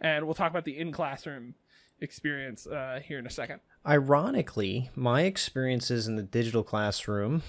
And 0.01 0.25
we'll 0.25 0.35
talk 0.35 0.51
about 0.51 0.65
the 0.65 0.79
in 0.79 0.93
classroom 0.93 1.55
experience 2.01 2.67
uh, 2.67 3.01
here 3.05 3.19
in 3.19 3.27
a 3.27 3.31
second. 3.31 3.61
Ironically, 3.87 4.91
my 4.95 5.23
experiences 5.23 6.09
in 6.09 6.17
the 6.17 6.23
digital 6.23 6.63
classroom, 6.63 7.43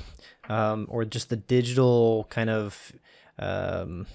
um, 0.49 0.85
or 0.89 1.05
just 1.05 1.29
the 1.29 1.37
digital 1.37 2.27
kind 2.29 2.49
of 2.49 2.91
um, 3.39 4.05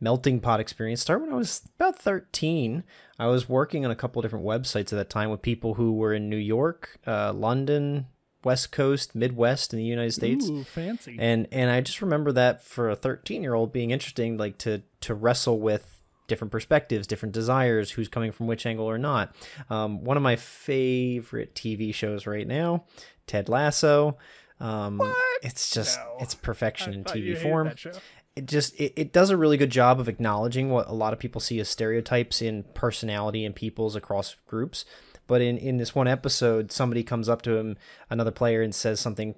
melting 0.00 0.40
pot 0.40 0.60
experience, 0.60 1.00
started 1.00 1.24
when 1.24 1.32
I 1.32 1.36
was 1.36 1.62
about 1.76 1.98
13. 1.98 2.84
I 3.18 3.26
was 3.26 3.48
working 3.48 3.84
on 3.84 3.90
a 3.90 3.96
couple 3.96 4.22
different 4.22 4.44
websites 4.44 4.92
at 4.92 4.96
that 4.96 5.10
time 5.10 5.30
with 5.30 5.42
people 5.42 5.74
who 5.74 5.92
were 5.92 6.12
in 6.12 6.28
New 6.28 6.36
York, 6.36 6.98
uh, 7.06 7.32
London, 7.32 8.06
West 8.44 8.72
Coast, 8.72 9.14
Midwest 9.14 9.72
in 9.72 9.78
the 9.78 9.84
United 9.84 10.12
States. 10.12 10.48
Ooh, 10.48 10.64
fancy 10.64 11.16
And 11.18 11.46
and 11.52 11.70
I 11.70 11.80
just 11.80 12.02
remember 12.02 12.32
that 12.32 12.62
for 12.64 12.90
a 12.90 12.96
13 12.96 13.42
year 13.42 13.54
old 13.54 13.72
being 13.72 13.90
interesting, 13.90 14.36
like 14.36 14.58
to 14.58 14.82
to 15.02 15.14
wrestle 15.14 15.58
with 15.60 15.98
different 16.28 16.50
perspectives, 16.52 17.06
different 17.06 17.34
desires, 17.34 17.90
who's 17.92 18.08
coming 18.08 18.32
from 18.32 18.46
which 18.46 18.64
angle 18.64 18.86
or 18.86 18.98
not. 18.98 19.34
Um, 19.68 20.02
one 20.04 20.16
of 20.16 20.22
my 20.22 20.36
favorite 20.36 21.54
TV 21.54 21.94
shows 21.94 22.26
right 22.26 22.46
now, 22.46 22.84
Ted 23.26 23.48
Lasso. 23.48 24.16
Um, 24.60 25.00
It's 25.42 25.70
just 25.70 25.98
No. 25.98 26.16
it's 26.20 26.34
perfection 26.36 26.92
I 26.92 26.96
in 26.96 27.04
TV 27.04 27.36
form 27.36 27.72
it 28.36 28.46
just 28.46 28.78
it, 28.80 28.92
it 28.96 29.12
does 29.12 29.30
a 29.30 29.36
really 29.36 29.56
good 29.56 29.70
job 29.70 30.00
of 30.00 30.08
acknowledging 30.08 30.70
what 30.70 30.88
a 30.88 30.92
lot 30.92 31.12
of 31.12 31.18
people 31.18 31.40
see 31.40 31.60
as 31.60 31.68
stereotypes 31.68 32.40
in 32.40 32.62
personality 32.74 33.44
and 33.44 33.54
peoples 33.54 33.96
across 33.96 34.36
groups 34.46 34.84
but 35.26 35.40
in 35.40 35.56
in 35.58 35.76
this 35.76 35.94
one 35.94 36.08
episode 36.08 36.72
somebody 36.72 37.02
comes 37.02 37.28
up 37.28 37.42
to 37.42 37.56
him 37.56 37.76
another 38.10 38.30
player 38.30 38.62
and 38.62 38.74
says 38.74 39.00
something 39.00 39.34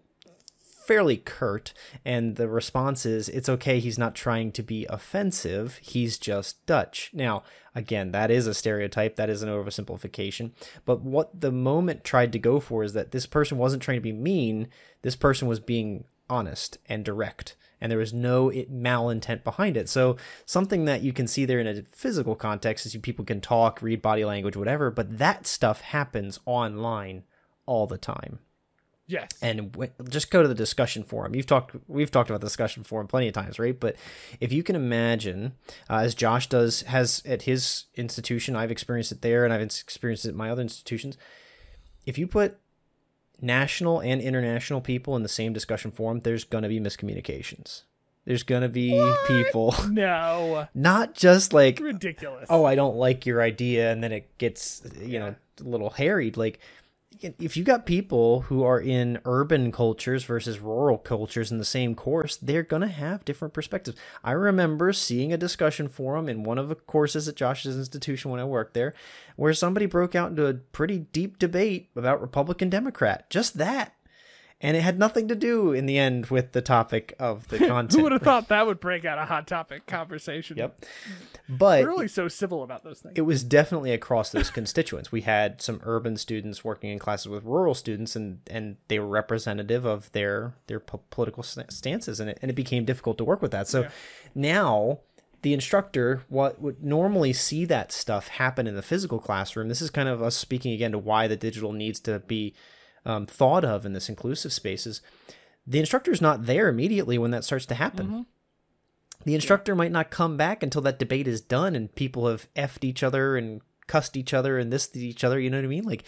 fairly 0.59 1.17
curt 1.17 1.73
and 2.05 2.37
the 2.37 2.47
response 2.47 3.07
is 3.07 3.29
it's 3.31 3.49
okay 3.49 3.81
he's 3.81 3.99
not 3.99 4.15
trying 4.15 4.53
to 4.53 4.63
be 4.63 4.87
offensive 4.91 5.79
he's 5.81 6.19
just 6.19 6.65
dutch. 6.67 7.11
Now 7.15 7.43
again 7.75 8.13
that 8.13 8.31
is 8.31 8.47
a 8.47 8.55
stereotype 8.55 9.17
that 9.17 9.31
is 9.31 9.43
an 9.43 9.49
oversimplification 9.49 10.51
but 10.85 11.01
what 11.01 11.41
the 11.41 11.53
moment 11.53 12.05
tried 12.05 12.33
to 12.33 12.39
go 12.39 12.61
for 12.61 12.85
is 12.85 12.93
that 12.93 13.13
this 13.13 13.27
person 13.27 13.57
wasn't 13.57 13.83
trying 13.83 13.97
to 13.97 14.03
be 14.03 14.13
mean 14.13 14.69
this 15.03 15.17
person 15.17 15.49
was 15.49 15.59
being 15.59 16.05
honest 16.29 16.79
and 16.87 17.05
direct 17.05 17.57
and 17.85 17.91
there 17.91 17.99
was 17.99 18.15
no 18.15 18.49
it, 18.49 18.73
malintent 18.73 19.45
behind 19.45 19.77
it 19.77 19.89
so 19.89 20.17
something 20.47 20.87
that 20.87 21.03
you 21.03 21.13
can 21.13 21.29
see 21.29 21.45
there 21.45 21.61
in 21.61 21.67
a 21.67 21.83
physical 21.93 22.35
context 22.35 22.87
is 22.87 22.95
you 22.95 23.01
people 23.01 23.25
can 23.25 23.41
talk 23.41 23.83
read 23.83 24.01
body 24.01 24.25
language 24.25 24.57
whatever 24.57 24.91
but 24.91 25.19
that 25.19 25.47
stuff 25.47 25.83
happens 25.83 26.41
online 26.47 27.23
all 27.67 27.87
the 27.87 27.99
time 27.99 28.39
yes 29.07 29.29
and 29.43 29.71
w- 29.73 29.93
just 30.09 30.31
go 30.31 30.41
to 30.41 30.49
the 30.49 30.55
discussion 30.55 31.05
forum. 31.05 31.35
You've 31.35 31.47
talked, 31.47 31.77
we've 31.87 32.11
talked 32.11 32.31
about 32.31 32.41
the 32.41 32.47
discussion 32.47 32.85
forum 32.85 33.07
plenty 33.07 33.29
of 33.29 33.35
times, 33.35 33.59
right? 33.59 33.79
But 33.79 33.97
if 34.41 34.51
you 34.51 34.63
can 34.63 34.77
imagine, 34.77 35.53
uh, 35.91 35.99
as 35.99 36.15
Josh 36.15 36.49
does 36.49 36.83
has 36.83 37.23
at 37.27 37.43
his 37.43 37.85
institution, 37.97 38.57
I've 38.57 38.71
experienced 38.71 39.13
it 39.13 39.21
there, 39.21 39.45
and 39.45 39.53
I've 39.53 39.61
experienced 39.61 40.25
it 40.25 40.31
at 40.31 40.35
my 40.35 40.49
other 40.49 40.63
institutions. 40.63 41.19
If 42.07 42.17
you 42.17 42.27
put 42.27 42.59
national 43.45 44.01
and 44.01 44.21
international 44.21 44.81
people 44.81 45.15
in 45.17 45.23
the 45.23 45.29
same 45.29 45.53
discussion 45.53 45.91
forum, 45.91 46.21
there's 46.21 46.45
gonna 46.45 46.69
be 46.69 46.81
miscommunications. 46.81 47.83
There's 48.25 48.43
gonna 48.43 48.69
be 48.71 48.91
people, 49.27 49.75
no. 49.91 50.67
Not 50.75 51.15
just 51.15 51.53
like 51.53 51.79
ridiculous. 51.81 52.47
Oh 52.49 52.65
i 52.65 52.75
don't 52.75 52.97
like 52.97 53.27
your 53.27 53.43
idea 53.43 53.93
and 53.93 54.03
then 54.03 54.13
it 54.13 54.37
gets 54.39 54.83
you 55.01 55.19
know 55.19 55.35
a 55.61 55.65
little 55.65 55.91
harried. 55.91 56.37
Like 56.37 56.59
if 57.21 57.57
you 57.57 57.65
got 57.65 57.87
people 57.87 58.43
who 58.43 58.63
are 58.63 58.81
in 58.81 59.19
urban 59.25 59.73
cultures 59.73 60.25
versus 60.25 60.61
rural 60.61 60.99
cultures 60.99 61.51
in 61.51 61.59
the 61.59 61.65
same 61.65 61.95
course 61.95 62.37
they're 62.37 62.63
going 62.63 62.83
to 62.83 62.89
have 62.89 63.25
different 63.25 63.55
perspectives. 63.55 63.97
I 64.23 64.33
remember 64.33 64.93
seeing 64.93 65.33
a 65.33 65.39
discussion 65.39 65.89
forum 65.89 66.29
in 66.29 66.45
one 66.45 66.59
of 66.59 66.69
the 66.69 66.75
courses 66.75 67.29
at 67.29 67.37
josh's 67.37 67.77
institution 67.77 68.31
when 68.31 68.41
i 68.41 68.45
worked 68.45 68.75
there 68.75 68.95
where 69.37 69.53
somebody 69.53 69.87
broke 69.87 70.15
out 70.15 70.31
into 70.31 70.47
a 70.47 70.55
pretty 70.55 70.99
deep 70.99 71.39
debate 71.39 71.91
about 71.97 72.21
republican 72.21 72.69
democrat. 72.69 73.29
Just 73.31 73.59
that 73.59 73.94
and 74.65 74.77
it 74.77 74.81
had 74.83 74.99
nothing 74.99 75.29
to 75.29 75.35
do 75.35 75.73
in 75.73 75.87
the 75.87 75.99
end 75.99 76.27
with 76.27 76.53
the 76.53 76.63
topic 76.63 77.15
of 77.19 77.47
the 77.49 77.59
content 77.69 77.93
who 77.93 78.03
would 78.03 78.13
have 78.13 78.23
thought 78.23 78.49
that 78.49 78.67
would 78.67 78.81
break 78.81 79.05
out 79.05 79.19
a 79.19 79.25
hot 79.27 79.47
topic 79.47 79.87
conversation 79.87 80.57
yep 80.57 80.85
but 81.49 81.83
We're 81.83 81.89
really 81.91 82.09
so 82.09 82.27
civil 82.29 82.63
about 82.63 82.83
those 82.85 83.01
things 83.01 83.13
it 83.17 83.23
was 83.23 83.45
definitely 83.45 83.93
across 83.93 84.31
those 84.31 84.51
constituents. 84.51 85.13
We 85.13 85.21
had 85.21 85.61
some 85.61 85.81
urban 85.85 86.17
students 86.17 86.65
working 86.65 86.91
in 86.91 86.99
classes 86.99 87.29
with 87.29 87.45
rural 87.45 87.75
students, 87.75 88.17
and 88.17 88.39
and 88.47 88.77
they 88.89 88.99
were 88.99 89.07
representative 89.07 89.85
of 89.85 90.11
their 90.13 90.55
their 90.69 90.81
po- 90.81 91.03
political 91.11 91.43
st- 91.43 91.71
stances, 91.71 92.19
and 92.19 92.31
it 92.31 92.39
and 92.41 92.51
it 92.51 92.55
became 92.55 92.87
difficult 92.87 93.19
to 93.19 93.25
work 93.25 93.43
with 93.43 93.51
that. 93.51 93.69
So 93.69 93.83
Yeah. 93.83 93.89
now 94.35 95.01
the 95.43 95.53
instructor 95.53 96.25
what 96.31 96.59
would 96.63 96.83
normally 96.83 97.35
see 97.35 97.67
that 97.67 97.93
stuff 97.93 98.29
happen 98.29 98.67
in 98.67 98.75
the 98.75 98.83
physical 98.83 99.19
classroom. 99.19 99.69
This 99.69 99.83
is 99.83 99.91
kind 99.91 100.09
of 100.09 100.23
us 100.23 100.37
speaking 100.37 100.73
again 100.73 100.93
to 100.93 100.99
why 100.99 101.29
the 101.29 101.37
digital 101.37 101.73
needs 101.73 102.01
to 102.01 102.21
be 102.21 102.55
um, 103.05 103.27
thought 103.27 103.65
of 103.65 103.85
in 103.87 103.93
this 103.93 104.09
inclusive 104.09 104.53
spaces. 104.53 105.01
The 105.67 105.79
instructor 105.81 106.11
is 106.13 106.21
not 106.21 106.47
there 106.47 106.69
immediately 106.69 107.19
when 107.19 107.31
that 107.31 107.45
starts 107.45 107.67
to 107.67 107.75
happen 107.75 108.27
the 109.25 109.35
instructor 109.35 109.75
might 109.75 109.93
not 109.93 110.11
come 110.11 110.37
back 110.37 110.63
until 110.63 110.83
that 110.83 110.99
debate 110.99 111.27
is 111.27 111.41
done 111.41 111.75
and 111.75 111.95
people 111.95 112.27
have 112.29 112.47
effed 112.55 112.85
each 112.85 113.03
other 113.03 113.37
and 113.37 113.63
cussed 113.87 114.17
each 114.17 114.35
other 114.35 114.59
and 114.59 114.71
this 114.73 114.91
each 114.95 115.25
other 115.25 115.39
you 115.41 115.49
know 115.49 115.57
what 115.57 115.65
i 115.65 115.69
mean 115.69 115.85
like 115.85 116.05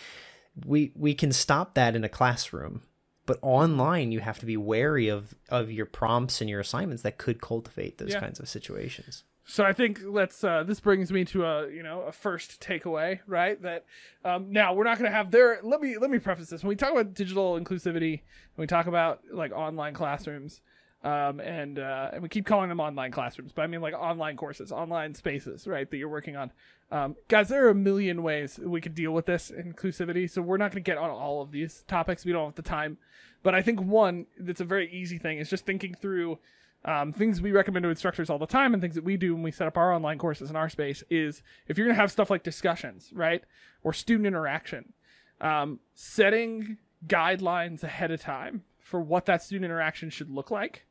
we 0.66 0.92
we 0.94 1.14
can 1.14 1.32
stop 1.32 1.74
that 1.74 1.94
in 1.96 2.04
a 2.04 2.09
classroom 2.09 2.82
but 3.24 3.38
online 3.42 4.12
you 4.12 4.20
have 4.20 4.38
to 4.38 4.44
be 4.46 4.56
wary 4.56 5.09
of 5.09 5.35
of 5.48 5.70
your 5.70 5.87
prompts 5.87 6.40
and 6.42 6.50
your 6.50 6.61
assignments 6.61 7.02
that 7.02 7.16
could 7.18 7.40
cultivate 7.40 7.96
those 7.98 8.12
Yeah. 8.12 8.20
kinds 8.20 8.38
of 8.40 8.48
situations 8.48 9.24
So 9.48 9.64
I 9.64 9.72
think 9.72 10.00
let's. 10.04 10.42
Uh, 10.42 10.64
this 10.64 10.80
brings 10.80 11.12
me 11.12 11.24
to 11.26 11.44
a 11.46 11.70
you 11.70 11.85
know 11.85 12.02
a 12.02 12.12
first 12.12 12.61
takeaway, 12.61 13.20
right? 13.28 13.61
That 13.62 13.85
um, 14.24 14.50
now 14.50 14.74
we're 14.74 14.85
not 14.85 14.98
going 14.98 15.09
to 15.09 15.16
have 15.16 15.30
there. 15.30 15.61
Let 15.62 15.80
me 15.80 15.96
let 15.98 16.11
me 16.11 16.18
preface 16.18 16.50
this. 16.50 16.64
When 16.64 16.70
we 16.70 16.76
talk 16.76 16.90
about 16.90 17.14
digital 17.14 17.59
inclusivity, 17.59 18.22
when 18.56 18.64
we 18.64 18.66
talk 18.66 18.88
about 18.88 19.20
like 19.32 19.52
online 19.52 19.94
classrooms, 19.94 20.62
um, 21.04 21.38
and 21.38 21.78
uh, 21.78 22.11
and 22.14 22.24
we 22.24 22.28
keep 22.28 22.44
calling 22.44 22.68
them 22.68 22.80
online 22.80 23.12
classrooms, 23.12 23.52
but 23.54 23.62
I 23.62 23.68
mean 23.68 23.80
like 23.80 23.94
online 23.94 24.37
courses, 24.37 24.72
online 24.72 25.14
spaces, 25.14 25.68
right? 25.68 25.88
That 25.88 25.96
you're 25.96 26.09
working 26.09 26.35
on, 26.35 26.50
um, 26.90 27.14
guys. 27.28 27.48
There 27.48 27.66
are 27.66 27.70
a 27.70 27.74
million 27.74 28.24
ways 28.24 28.59
we 28.59 28.80
could 28.80 28.96
deal 28.96 29.12
with 29.12 29.26
this 29.26 29.52
inclusivity. 29.56 30.28
So 30.28 30.42
we're 30.42 30.56
not 30.56 30.72
going 30.72 30.82
to 30.82 30.90
get 30.90 30.98
on 30.98 31.11
all 31.11 31.40
of 31.40 31.52
these 31.52 31.85
topics. 31.87 32.24
We 32.24 32.32
don't 32.32 32.46
have 32.46 32.56
the 32.56 32.62
time, 32.62 32.98
but 33.44 33.54
I 33.54 33.62
think 33.62 33.80
one 33.80 34.26
that's 34.40 34.61
a 34.61 34.64
very 34.64 34.92
easy 34.92 35.18
thing 35.18 35.38
is 35.38 35.48
just 35.48 35.64
thinking 35.64 35.94
through 35.94 36.40
um, 36.87 37.12
things 37.12 37.42
we 37.42 37.51
recommend 37.51 37.83
to 37.83 37.90
instructors 37.90 38.31
all 38.31 38.38
the 38.38 38.46
time 38.46 38.72
and 38.72 38.81
things 38.81 38.94
that 38.94 39.05
we 39.05 39.16
do 39.16 39.35
when 39.35 39.42
we 39.42 39.51
set 39.51 39.66
up 39.66 39.77
our 39.77 39.92
online 39.92 40.18
courses 40.18 40.49
in 40.49 40.57
our 40.57 40.68
space 40.68 41.03
is 41.11 41.42
if 41.66 41.77
you're 41.77 41.87
going 41.87 41.96
to 41.96 42.01
have 42.01 42.12
stuff 42.12 42.31
like 42.31 42.44
discussions, 42.44 43.11
right? 43.12 43.42
Or 43.83 43.92
student 43.92 44.27
interaction, 44.27 44.92
um, 45.40 45.81
setting 45.94 46.79
guidelines 47.07 47.83
ahead 47.83 48.12
of 48.12 48.20
time 48.20 48.62
for 48.79 49.01
what 49.01 49.27
that 49.27 49.42
student 49.42 49.64
interaction 49.64 50.11
should 50.11 50.31
look 50.31 50.51
like 50.53 50.87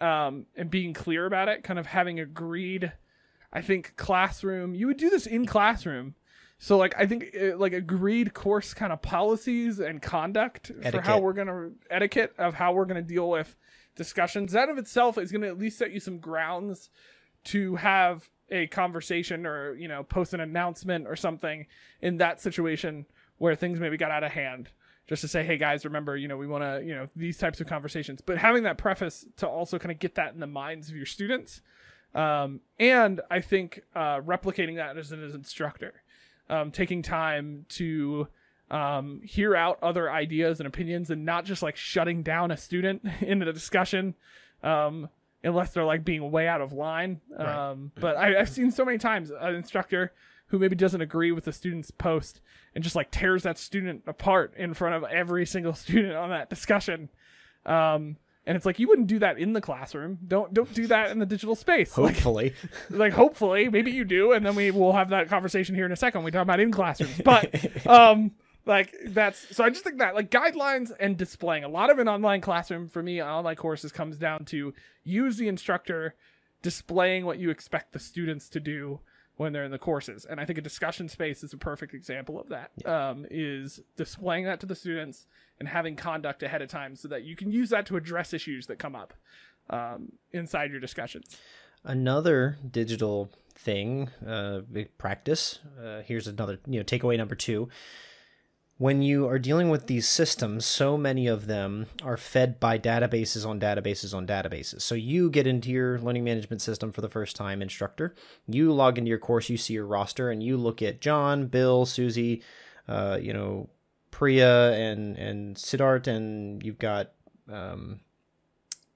um, 0.00 0.46
and 0.56 0.68
being 0.68 0.92
clear 0.92 1.26
about 1.26 1.48
it, 1.48 1.62
kind 1.62 1.78
of 1.78 1.86
having 1.86 2.18
agreed, 2.18 2.92
I 3.52 3.60
think, 3.60 3.94
classroom, 3.96 4.74
you 4.74 4.88
would 4.88 4.96
do 4.96 5.10
this 5.10 5.26
in 5.26 5.46
classroom. 5.46 6.16
So, 6.58 6.76
like, 6.76 6.94
I 6.98 7.06
think, 7.06 7.34
uh, 7.40 7.56
like, 7.56 7.72
agreed 7.72 8.34
course 8.34 8.74
kind 8.74 8.92
of 8.92 9.00
policies 9.00 9.78
and 9.78 10.02
conduct 10.02 10.72
for 10.90 11.00
how 11.00 11.18
we're 11.18 11.32
going 11.32 11.46
to, 11.46 11.72
etiquette 11.88 12.34
of 12.36 12.54
how 12.54 12.72
we're 12.72 12.84
going 12.84 13.02
to 13.02 13.08
deal 13.08 13.30
with 13.30 13.56
discussions. 14.00 14.52
That 14.52 14.70
of 14.70 14.78
itself 14.78 15.18
is 15.18 15.30
going 15.30 15.42
to 15.42 15.48
at 15.48 15.58
least 15.58 15.76
set 15.76 15.92
you 15.92 16.00
some 16.00 16.20
grounds 16.20 16.88
to 17.44 17.76
have 17.76 18.30
a 18.50 18.66
conversation 18.66 19.44
or, 19.44 19.74
you 19.74 19.88
know, 19.88 20.02
post 20.02 20.32
an 20.32 20.40
announcement 20.40 21.06
or 21.06 21.16
something 21.16 21.66
in 22.00 22.16
that 22.16 22.40
situation 22.40 23.04
where 23.36 23.54
things 23.54 23.78
maybe 23.78 23.98
got 23.98 24.10
out 24.10 24.24
of 24.24 24.32
hand. 24.32 24.70
Just 25.06 25.20
to 25.20 25.28
say, 25.28 25.44
hey 25.44 25.58
guys, 25.58 25.84
remember, 25.84 26.16
you 26.16 26.28
know, 26.28 26.38
we 26.38 26.46
want 26.46 26.64
to, 26.64 26.82
you 26.82 26.94
know, 26.94 27.08
these 27.14 27.36
types 27.36 27.60
of 27.60 27.66
conversations. 27.66 28.22
But 28.22 28.38
having 28.38 28.62
that 28.62 28.78
preface 28.78 29.26
to 29.36 29.46
also 29.46 29.78
kind 29.78 29.92
of 29.92 29.98
get 29.98 30.14
that 30.14 30.32
in 30.32 30.40
the 30.40 30.46
minds 30.46 30.88
of 30.88 30.96
your 30.96 31.04
students. 31.04 31.60
Um, 32.14 32.60
and 32.78 33.20
I 33.30 33.40
think 33.40 33.82
uh, 33.94 34.20
replicating 34.20 34.76
that 34.76 34.96
as 34.96 35.12
an 35.12 35.22
instructor, 35.22 36.02
um, 36.48 36.70
taking 36.70 37.02
time 37.02 37.66
to 37.80 38.28
um, 38.70 39.20
hear 39.24 39.56
out 39.56 39.78
other 39.82 40.10
ideas 40.10 40.60
and 40.60 40.66
opinions 40.66 41.10
and 41.10 41.24
not 41.24 41.44
just 41.44 41.62
like 41.62 41.76
shutting 41.76 42.22
down 42.22 42.50
a 42.50 42.56
student 42.56 43.02
in 43.20 43.42
a 43.42 43.52
discussion 43.52 44.14
um, 44.62 45.08
unless 45.42 45.72
they're 45.72 45.84
like 45.84 46.04
being 46.04 46.30
way 46.30 46.46
out 46.46 46.60
of 46.60 46.72
line. 46.72 47.20
Right. 47.36 47.70
Um, 47.70 47.92
but 47.96 48.16
I, 48.16 48.38
I've 48.38 48.48
seen 48.48 48.70
so 48.70 48.84
many 48.84 48.98
times 48.98 49.30
an 49.30 49.54
instructor 49.54 50.12
who 50.48 50.58
maybe 50.58 50.76
doesn't 50.76 51.00
agree 51.00 51.32
with 51.32 51.44
the 51.44 51.52
student's 51.52 51.90
post 51.90 52.40
and 52.74 52.82
just 52.82 52.96
like 52.96 53.10
tears 53.10 53.44
that 53.44 53.58
student 53.58 54.02
apart 54.06 54.52
in 54.56 54.74
front 54.74 54.94
of 54.94 55.10
every 55.10 55.46
single 55.46 55.74
student 55.74 56.14
on 56.14 56.30
that 56.30 56.50
discussion. 56.50 57.08
Um, 57.66 58.16
and 58.46 58.56
it's 58.56 58.66
like 58.66 58.78
you 58.78 58.88
wouldn't 58.88 59.06
do 59.06 59.18
that 59.18 59.38
in 59.38 59.52
the 59.52 59.60
classroom. 59.60 60.18
Don't 60.26 60.52
don't 60.54 60.72
do 60.72 60.86
that 60.88 61.10
in 61.10 61.18
the 61.18 61.26
digital 61.26 61.54
space. 61.54 61.92
Hopefully 61.92 62.54
like 62.90 63.12
hopefully 63.12 63.68
maybe 63.68 63.92
you 63.92 64.04
do 64.04 64.32
and 64.32 64.44
then 64.44 64.54
we 64.54 64.70
will 64.70 64.92
have 64.92 65.10
that 65.10 65.28
conversation 65.28 65.74
here 65.74 65.84
in 65.84 65.92
a 65.92 65.96
second 65.96 66.24
we 66.24 66.30
talk 66.30 66.42
about 66.42 66.58
in 66.58 66.72
classrooms 66.72 67.20
but 67.24 67.54
um 67.86 68.32
like 68.70 68.94
that's 69.06 69.54
so 69.54 69.64
I 69.64 69.68
just 69.68 69.82
think 69.82 69.98
that 69.98 70.14
like 70.14 70.30
guidelines 70.30 70.92
and 71.00 71.16
displaying 71.16 71.64
a 71.64 71.68
lot 71.68 71.90
of 71.90 71.98
an 71.98 72.08
online 72.08 72.40
classroom 72.40 72.88
for 72.88 73.02
me 73.02 73.18
on 73.18 73.28
online 73.28 73.56
courses 73.56 73.90
comes 73.90 74.16
down 74.16 74.44
to 74.46 74.72
use 75.02 75.36
the 75.36 75.48
instructor 75.48 76.14
displaying 76.62 77.26
what 77.26 77.38
you 77.38 77.50
expect 77.50 77.92
the 77.92 77.98
students 77.98 78.48
to 78.50 78.60
do 78.60 79.00
when 79.36 79.52
they're 79.52 79.64
in 79.64 79.72
the 79.72 79.78
courses. 79.78 80.24
And 80.24 80.38
i 80.38 80.44
think 80.44 80.56
a 80.58 80.62
discussion 80.62 81.08
space 81.08 81.42
is 81.42 81.52
a 81.52 81.56
perfect 81.56 81.94
example 81.94 82.40
of 82.40 82.48
that. 82.50 82.70
Um, 82.86 83.26
is 83.28 83.80
displaying 83.96 84.44
that 84.44 84.60
to 84.60 84.66
the 84.66 84.76
students 84.76 85.26
and 85.58 85.68
having 85.68 85.96
conduct 85.96 86.42
ahead 86.44 86.62
of 86.62 86.68
time 86.68 86.94
so 86.94 87.08
that 87.08 87.24
you 87.24 87.34
can 87.34 87.50
use 87.50 87.70
that 87.70 87.86
to 87.86 87.96
address 87.96 88.32
issues 88.32 88.68
that 88.68 88.78
come 88.78 88.94
up 88.94 89.14
um, 89.68 90.12
inside 90.32 90.70
your 90.70 90.80
discussions. 90.80 91.36
Another 91.82 92.56
digital 92.70 93.30
thing 93.52 94.10
uh, 94.24 94.60
practice 94.96 95.58
uh, 95.82 96.02
here's 96.02 96.28
another 96.28 96.58
you 96.66 96.78
know 96.78 96.84
takeaway 96.84 97.18
number 97.18 97.34
two 97.34 97.68
when 98.80 99.02
you 99.02 99.28
are 99.28 99.38
dealing 99.38 99.68
with 99.68 99.88
these 99.88 100.08
systems, 100.08 100.64
so 100.64 100.96
many 100.96 101.26
of 101.26 101.46
them 101.46 101.84
are 102.02 102.16
fed 102.16 102.58
by 102.58 102.78
databases 102.78 103.46
on 103.46 103.60
databases 103.60 104.14
on 104.14 104.26
databases. 104.26 104.80
So 104.80 104.94
you 104.94 105.28
get 105.28 105.46
into 105.46 105.68
your 105.68 105.98
learning 105.98 106.24
management 106.24 106.62
system 106.62 106.90
for 106.90 107.02
the 107.02 107.08
first 107.10 107.36
time, 107.36 107.60
instructor. 107.60 108.14
You 108.48 108.72
log 108.72 108.96
into 108.96 109.10
your 109.10 109.18
course, 109.18 109.50
you 109.50 109.58
see 109.58 109.74
your 109.74 109.84
roster, 109.84 110.30
and 110.30 110.42
you 110.42 110.56
look 110.56 110.80
at 110.80 111.02
John, 111.02 111.48
Bill, 111.48 111.84
Susie, 111.84 112.42
uh, 112.88 113.18
you 113.20 113.34
know, 113.34 113.68
Priya, 114.12 114.72
and 114.72 115.14
and 115.18 115.56
Siddharth, 115.56 116.06
and 116.06 116.62
you've 116.64 116.78
got 116.78 117.12
um, 117.52 118.00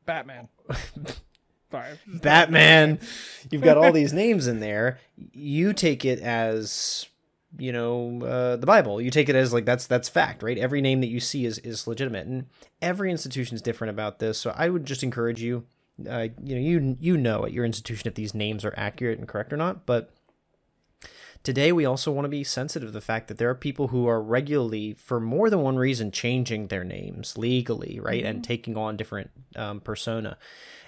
Batman. 0.06 0.48
Sorry. 1.70 1.98
Batman. 2.06 3.00
You've 3.50 3.60
got 3.60 3.76
all 3.76 3.92
these 3.92 4.14
names 4.14 4.46
in 4.46 4.60
there. 4.60 4.98
You 5.34 5.74
take 5.74 6.06
it 6.06 6.20
as 6.20 7.06
you 7.58 7.72
know 7.72 8.22
uh, 8.22 8.56
the 8.56 8.66
bible. 8.66 9.00
You 9.00 9.10
take 9.10 9.28
it 9.28 9.36
as 9.36 9.52
like 9.52 9.64
that's 9.64 9.86
that's 9.86 10.08
fact 10.08 10.42
right? 10.42 10.58
Every 10.58 10.80
name 10.80 11.00
that 11.00 11.08
you 11.08 11.20
see 11.20 11.44
is 11.44 11.58
is 11.58 11.86
legitimate 11.86 12.26
and 12.26 12.46
every 12.82 13.10
institution 13.10 13.54
is 13.54 13.62
different 13.62 13.90
about 13.90 14.18
this. 14.18 14.38
So 14.38 14.52
i 14.56 14.68
would 14.68 14.84
just 14.84 15.02
encourage 15.02 15.42
you 15.42 15.64
uh, 16.08 16.28
you 16.42 16.54
know 16.54 16.60
you 16.60 16.96
you 17.00 17.16
know 17.16 17.44
at 17.44 17.52
your 17.52 17.64
institution 17.64 18.08
if 18.08 18.14
these 18.14 18.34
names 18.34 18.64
are 18.64 18.74
accurate 18.76 19.18
and 19.18 19.28
correct 19.28 19.52
or 19.52 19.56
not 19.56 19.86
but 19.86 20.10
today 21.44 21.70
we 21.70 21.84
also 21.84 22.10
want 22.10 22.24
to 22.24 22.30
be 22.30 22.42
sensitive 22.42 22.88
to 22.88 22.92
the 22.92 23.00
fact 23.00 23.28
that 23.28 23.38
there 23.38 23.48
are 23.48 23.54
people 23.54 23.88
who 23.88 24.08
are 24.08 24.20
regularly 24.20 24.94
for 24.94 25.20
more 25.20 25.48
than 25.48 25.60
one 25.60 25.76
reason 25.76 26.10
changing 26.10 26.66
their 26.66 26.84
names 26.84 27.38
legally 27.38 28.00
right 28.00 28.24
mm-hmm. 28.24 28.30
and 28.30 28.44
taking 28.44 28.76
on 28.76 28.96
different 28.96 29.30
um, 29.54 29.80
persona. 29.80 30.36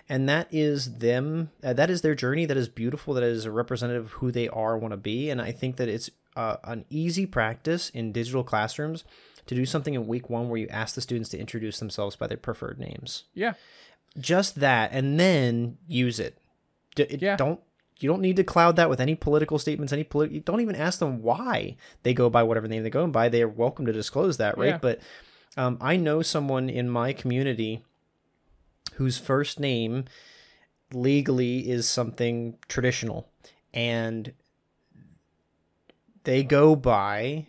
And 0.08 0.28
that 0.28 0.48
is 0.52 0.98
them 0.98 1.50
uh, 1.62 1.72
that 1.72 1.90
is 1.90 2.02
their 2.02 2.14
journey 2.14 2.46
that 2.46 2.56
is 2.56 2.68
beautiful 2.68 3.14
that 3.14 3.22
is 3.22 3.44
a 3.44 3.50
representative 3.50 4.06
of 4.06 4.12
who 4.12 4.32
they 4.32 4.48
are 4.48 4.78
want 4.78 4.92
to 4.92 4.96
be 4.96 5.30
and 5.30 5.42
i 5.42 5.50
think 5.50 5.76
that 5.76 5.88
it's 5.88 6.10
uh, 6.36 6.56
an 6.64 6.84
easy 6.90 7.26
practice 7.26 7.90
in 7.90 8.12
digital 8.12 8.44
classrooms 8.44 9.04
to 9.46 9.54
do 9.54 9.64
something 9.64 9.94
in 9.94 10.06
week 10.06 10.28
one 10.28 10.48
where 10.48 10.58
you 10.58 10.68
ask 10.68 10.94
the 10.94 11.00
students 11.00 11.30
to 11.30 11.38
introduce 11.38 11.78
themselves 11.78 12.16
by 12.16 12.26
their 12.26 12.36
preferred 12.36 12.78
names. 12.78 13.24
Yeah. 13.34 13.54
Just 14.18 14.60
that, 14.60 14.90
and 14.92 15.18
then 15.18 15.78
use 15.86 16.20
it. 16.20 16.38
D- 16.94 17.18
yeah. 17.20 17.36
Don't 17.36 17.60
you 17.98 18.08
don't 18.08 18.20
need 18.20 18.36
to 18.36 18.44
cloud 18.44 18.76
that 18.76 18.90
with 18.90 19.00
any 19.00 19.14
political 19.14 19.58
statements. 19.58 19.92
Any 19.92 20.04
politi- 20.04 20.44
don't 20.44 20.60
even 20.60 20.76
ask 20.76 20.98
them 20.98 21.22
why 21.22 21.76
they 22.02 22.12
go 22.12 22.28
by 22.28 22.42
whatever 22.42 22.68
name 22.68 22.82
they 22.82 22.90
go 22.90 23.06
by. 23.06 23.28
They 23.28 23.42
are 23.42 23.48
welcome 23.48 23.86
to 23.86 23.92
disclose 23.92 24.36
that, 24.36 24.58
right? 24.58 24.68
Yeah. 24.68 24.78
But 24.78 25.00
um, 25.56 25.78
I 25.80 25.96
know 25.96 26.22
someone 26.22 26.68
in 26.68 26.90
my 26.90 27.12
community 27.12 27.82
whose 28.94 29.18
first 29.18 29.58
name 29.60 30.04
legally 30.92 31.70
is 31.70 31.88
something 31.88 32.58
traditional, 32.68 33.28
and 33.72 34.32
they 36.26 36.42
go 36.42 36.74
by 36.74 37.46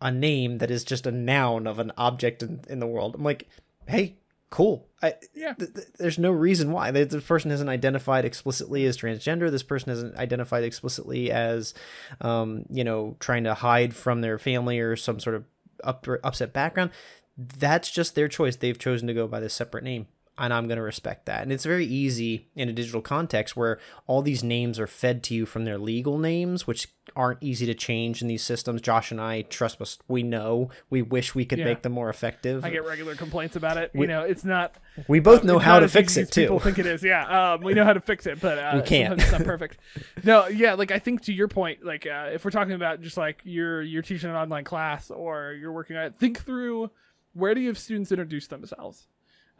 a 0.00 0.10
name 0.10 0.58
that 0.58 0.70
is 0.70 0.82
just 0.82 1.06
a 1.06 1.12
noun 1.12 1.66
of 1.66 1.78
an 1.78 1.92
object 1.98 2.42
in, 2.42 2.62
in 2.70 2.80
the 2.80 2.86
world. 2.86 3.14
I'm 3.14 3.22
like, 3.22 3.48
hey, 3.86 4.16
cool. 4.48 4.88
I, 5.02 5.14
yeah. 5.34 5.52
Th- 5.52 5.74
th- 5.74 5.88
there's 5.98 6.18
no 6.18 6.30
reason 6.30 6.72
why. 6.72 6.90
This 6.90 7.22
person 7.22 7.50
isn't 7.50 7.68
identified 7.68 8.24
explicitly 8.24 8.86
as 8.86 8.96
transgender. 8.96 9.50
This 9.50 9.62
person 9.62 9.92
isn't 9.92 10.16
identified 10.16 10.64
explicitly 10.64 11.30
as, 11.30 11.74
um, 12.22 12.64
you 12.70 12.82
know, 12.82 13.16
trying 13.20 13.44
to 13.44 13.52
hide 13.52 13.94
from 13.94 14.22
their 14.22 14.38
family 14.38 14.78
or 14.78 14.96
some 14.96 15.20
sort 15.20 15.36
of 15.36 15.44
up- 15.84 16.06
upset 16.24 16.54
background. 16.54 16.90
That's 17.36 17.90
just 17.90 18.14
their 18.14 18.28
choice. 18.28 18.56
They've 18.56 18.78
chosen 18.78 19.06
to 19.06 19.14
go 19.14 19.28
by 19.28 19.40
this 19.40 19.52
separate 19.52 19.84
name 19.84 20.06
and 20.38 20.54
I'm 20.54 20.66
going 20.66 20.76
to 20.76 20.82
respect 20.82 21.26
that. 21.26 21.42
And 21.42 21.52
it's 21.52 21.64
very 21.64 21.84
easy 21.84 22.48
in 22.56 22.68
a 22.68 22.72
digital 22.72 23.02
context 23.02 23.56
where 23.56 23.78
all 24.06 24.22
these 24.22 24.42
names 24.42 24.80
are 24.80 24.86
fed 24.86 25.22
to 25.24 25.34
you 25.34 25.44
from 25.44 25.64
their 25.64 25.76
legal 25.76 26.18
names, 26.18 26.66
which 26.66 26.88
aren't 27.14 27.42
easy 27.42 27.66
to 27.66 27.74
change 27.74 28.22
in 28.22 28.28
these 28.28 28.42
systems. 28.42 28.80
Josh 28.80 29.10
and 29.10 29.20
I, 29.20 29.42
trust 29.42 29.80
us, 29.82 29.98
we 30.08 30.22
know. 30.22 30.70
We 30.88 31.02
wish 31.02 31.34
we 31.34 31.44
could 31.44 31.58
yeah. 31.58 31.66
make 31.66 31.82
them 31.82 31.92
more 31.92 32.08
effective. 32.08 32.64
I 32.64 32.70
get 32.70 32.86
regular 32.86 33.14
complaints 33.14 33.54
about 33.54 33.76
it. 33.76 33.90
We, 33.92 34.02
you 34.02 34.06
know, 34.06 34.22
it's 34.22 34.44
not. 34.44 34.76
We 35.08 35.20
both 35.20 35.42
uh, 35.42 35.46
know 35.46 35.58
how 35.58 35.80
to 35.80 35.88
fix 35.88 36.16
it 36.16 36.32
too. 36.32 36.42
People 36.42 36.60
think 36.60 36.78
it 36.78 36.86
is. 36.86 37.02
Yeah, 37.02 37.52
um, 37.52 37.62
we 37.62 37.74
know 37.74 37.84
how 37.84 37.92
to 37.92 38.00
fix 38.00 38.26
it, 38.26 38.40
but 38.40 38.58
uh, 38.58 38.72
we 38.76 38.82
can't. 38.82 39.20
It's 39.20 39.32
not 39.32 39.44
perfect. 39.44 39.78
no, 40.24 40.46
yeah, 40.46 40.74
like 40.74 40.90
I 40.90 40.98
think 40.98 41.22
to 41.22 41.32
your 41.32 41.48
point, 41.48 41.84
like 41.84 42.06
uh, 42.06 42.30
if 42.32 42.44
we're 42.44 42.50
talking 42.50 42.74
about 42.74 43.02
just 43.02 43.16
like 43.16 43.40
you're 43.44 43.82
you're 43.82 44.02
teaching 44.02 44.30
an 44.30 44.36
online 44.36 44.64
class 44.64 45.10
or 45.10 45.52
you're 45.52 45.72
working 45.72 45.96
on 45.96 46.06
it, 46.06 46.14
think 46.16 46.42
through 46.42 46.90
where 47.32 47.54
do 47.54 47.60
you 47.60 47.68
have 47.68 47.78
students 47.78 48.10
introduce 48.10 48.46
themselves 48.46 49.06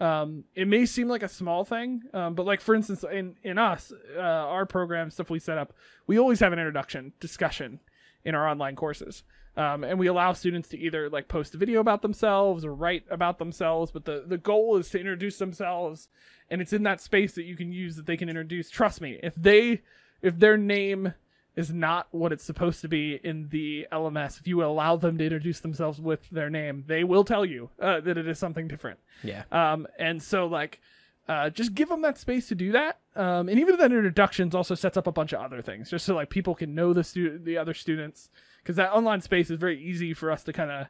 um, 0.00 0.44
it 0.54 0.66
may 0.66 0.86
seem 0.86 1.08
like 1.08 1.22
a 1.22 1.28
small 1.28 1.64
thing, 1.64 2.02
um, 2.14 2.34
but 2.34 2.46
like 2.46 2.60
for 2.60 2.74
instance, 2.74 3.04
in 3.04 3.36
in 3.42 3.58
us, 3.58 3.92
uh, 4.16 4.20
our 4.20 4.64
program 4.64 5.10
stuff 5.10 5.28
we 5.28 5.38
set 5.38 5.58
up, 5.58 5.74
we 6.06 6.18
always 6.18 6.40
have 6.40 6.52
an 6.52 6.58
introduction 6.58 7.12
discussion 7.20 7.80
in 8.24 8.34
our 8.34 8.48
online 8.48 8.76
courses, 8.76 9.24
um, 9.58 9.84
and 9.84 9.98
we 9.98 10.06
allow 10.06 10.32
students 10.32 10.70
to 10.70 10.78
either 10.78 11.10
like 11.10 11.28
post 11.28 11.54
a 11.54 11.58
video 11.58 11.80
about 11.80 12.00
themselves 12.00 12.64
or 12.64 12.74
write 12.74 13.04
about 13.10 13.38
themselves. 13.38 13.90
But 13.90 14.06
the 14.06 14.24
the 14.26 14.38
goal 14.38 14.78
is 14.78 14.88
to 14.90 14.98
introduce 14.98 15.36
themselves, 15.36 16.08
and 16.48 16.62
it's 16.62 16.72
in 16.72 16.82
that 16.84 17.02
space 17.02 17.34
that 17.34 17.44
you 17.44 17.56
can 17.56 17.70
use 17.70 17.96
that 17.96 18.06
they 18.06 18.16
can 18.16 18.30
introduce. 18.30 18.70
Trust 18.70 19.02
me, 19.02 19.20
if 19.22 19.34
they 19.34 19.82
if 20.22 20.38
their 20.38 20.56
name 20.56 21.12
is 21.56 21.72
not 21.72 22.08
what 22.10 22.32
it's 22.32 22.44
supposed 22.44 22.80
to 22.80 22.88
be 22.88 23.20
in 23.22 23.48
the 23.48 23.86
LMS. 23.92 24.38
If 24.40 24.46
you 24.46 24.64
allow 24.64 24.96
them 24.96 25.18
to 25.18 25.24
introduce 25.24 25.60
themselves 25.60 26.00
with 26.00 26.28
their 26.30 26.50
name, 26.50 26.84
they 26.86 27.04
will 27.04 27.24
tell 27.24 27.44
you 27.44 27.70
uh, 27.80 28.00
that 28.00 28.16
it 28.16 28.26
is 28.26 28.38
something 28.38 28.68
different. 28.68 28.98
Yeah. 29.22 29.44
Um, 29.50 29.86
and 29.98 30.22
so 30.22 30.46
like, 30.46 30.80
uh, 31.28 31.48
just 31.48 31.74
give 31.74 31.88
them 31.88 32.02
that 32.02 32.18
space 32.18 32.48
to 32.48 32.54
do 32.54 32.72
that. 32.72 32.98
Um, 33.14 33.48
and 33.48 33.58
even 33.58 33.76
that 33.76 33.92
introductions 33.92 34.54
also 34.54 34.74
sets 34.74 34.96
up 34.96 35.06
a 35.06 35.12
bunch 35.12 35.32
of 35.32 35.40
other 35.40 35.62
things, 35.62 35.90
just 35.90 36.04
so 36.04 36.14
like 36.14 36.28
people 36.30 36.54
can 36.54 36.74
know 36.74 36.92
the 36.92 37.04
stu- 37.04 37.38
the 37.38 37.56
other 37.56 37.74
students, 37.74 38.30
because 38.62 38.76
that 38.76 38.92
online 38.92 39.20
space 39.20 39.48
is 39.48 39.58
very 39.58 39.80
easy 39.80 40.12
for 40.12 40.32
us 40.32 40.42
to 40.44 40.52
kind 40.52 40.70
of 40.72 40.86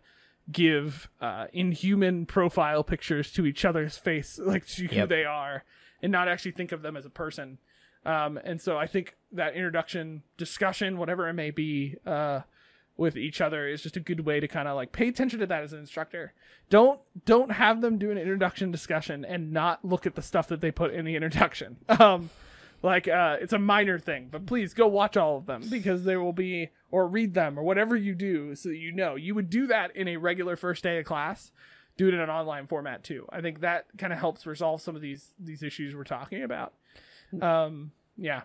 give 0.51 1.11
uh, 1.21 1.47
inhuman 1.53 2.27
profile 2.27 2.83
pictures 2.83 3.31
to 3.33 3.45
each 3.45 3.65
other's 3.65 3.99
face, 3.99 4.39
like 4.43 4.67
to 4.67 4.85
yep. 4.85 4.93
who 4.93 5.07
they 5.07 5.25
are, 5.25 5.65
and 6.03 6.11
not 6.11 6.29
actually 6.29 6.53
think 6.53 6.73
of 6.73 6.81
them 6.83 6.97
as 6.97 7.05
a 7.05 7.11
person. 7.11 7.59
Um, 8.05 8.39
and 8.43 8.61
so 8.61 8.77
I 8.77 8.87
think 8.87 9.17
that 9.33 9.55
introduction 9.55 10.23
discussion, 10.37 10.99
whatever 10.99 11.29
it 11.29 11.35
may 11.35 11.51
be, 11.51 11.97
uh, 12.07 12.41
with 13.01 13.17
each 13.17 13.41
other 13.41 13.67
is 13.67 13.83
just 13.83 13.97
a 13.97 14.01
good 14.01 14.27
way 14.27 14.41
to 14.41 14.47
kind 14.47 14.69
of 14.69 14.77
like 14.77 14.93
pay 14.93 15.09
attention 15.09 15.41
to 15.41 15.47
that 15.47 15.63
as 15.63 15.73
an 15.73 15.79
instructor. 15.81 16.35
Don't 16.69 17.01
don't 17.25 17.51
have 17.53 17.81
them 17.81 17.97
do 17.97 18.11
an 18.11 18.19
introduction 18.19 18.71
discussion 18.71 19.25
and 19.25 19.53
not 19.53 19.83
look 19.83 20.07
at 20.07 20.17
the 20.17 20.23
stuff 20.23 20.49
that 20.49 20.61
they 20.61 20.71
put 20.71 20.93
in 20.93 21.05
the 21.05 21.17
introduction. 21.17 21.79
Um, 22.01 22.31
like 22.83 23.09
uh, 23.09 23.37
it's 23.41 23.53
a 23.53 23.59
minor 23.59 23.99
thing, 23.99 24.29
but 24.31 24.47
please 24.47 24.73
go 24.73 24.87
watch 24.87 25.17
all 25.17 25.37
of 25.37 25.45
them 25.45 25.63
because 25.69 26.05
there 26.05 26.21
will 26.21 26.33
be 26.33 26.71
or 26.91 27.07
read 27.07 27.35
them 27.35 27.59
or 27.59 27.63
whatever 27.63 27.95
you 27.95 28.15
do 28.15 28.55
so 28.55 28.71
that 28.71 28.77
you 28.77 28.93
know. 28.93 29.17
You 29.17 29.35
would 29.35 29.51
do 29.51 29.67
that 29.67 29.95
in 29.95 30.09
a 30.09 30.17
regular 30.17 30.57
first 30.57 30.83
day 30.83 30.99
of 30.99 31.05
class. 31.05 31.53
Do 31.99 32.09
it 32.09 32.15
in 32.15 32.21
an 32.21 32.31
online 32.31 32.67
format 32.67 33.05
too. 33.05 33.27
I 33.31 33.43
think 33.43 33.61
that 33.61 33.87
kind 33.99 34.15
of 34.15 34.19
helps 34.19 34.47
resolve 34.47 34.81
some 34.81 34.97
of 34.97 35.03
these 35.03 35.33
these 35.39 35.63
issues 35.63 35.95
we're 35.95 36.05
talking 36.05 36.43
about. 36.43 36.73
Um, 37.41 37.93
yeah. 38.17 38.43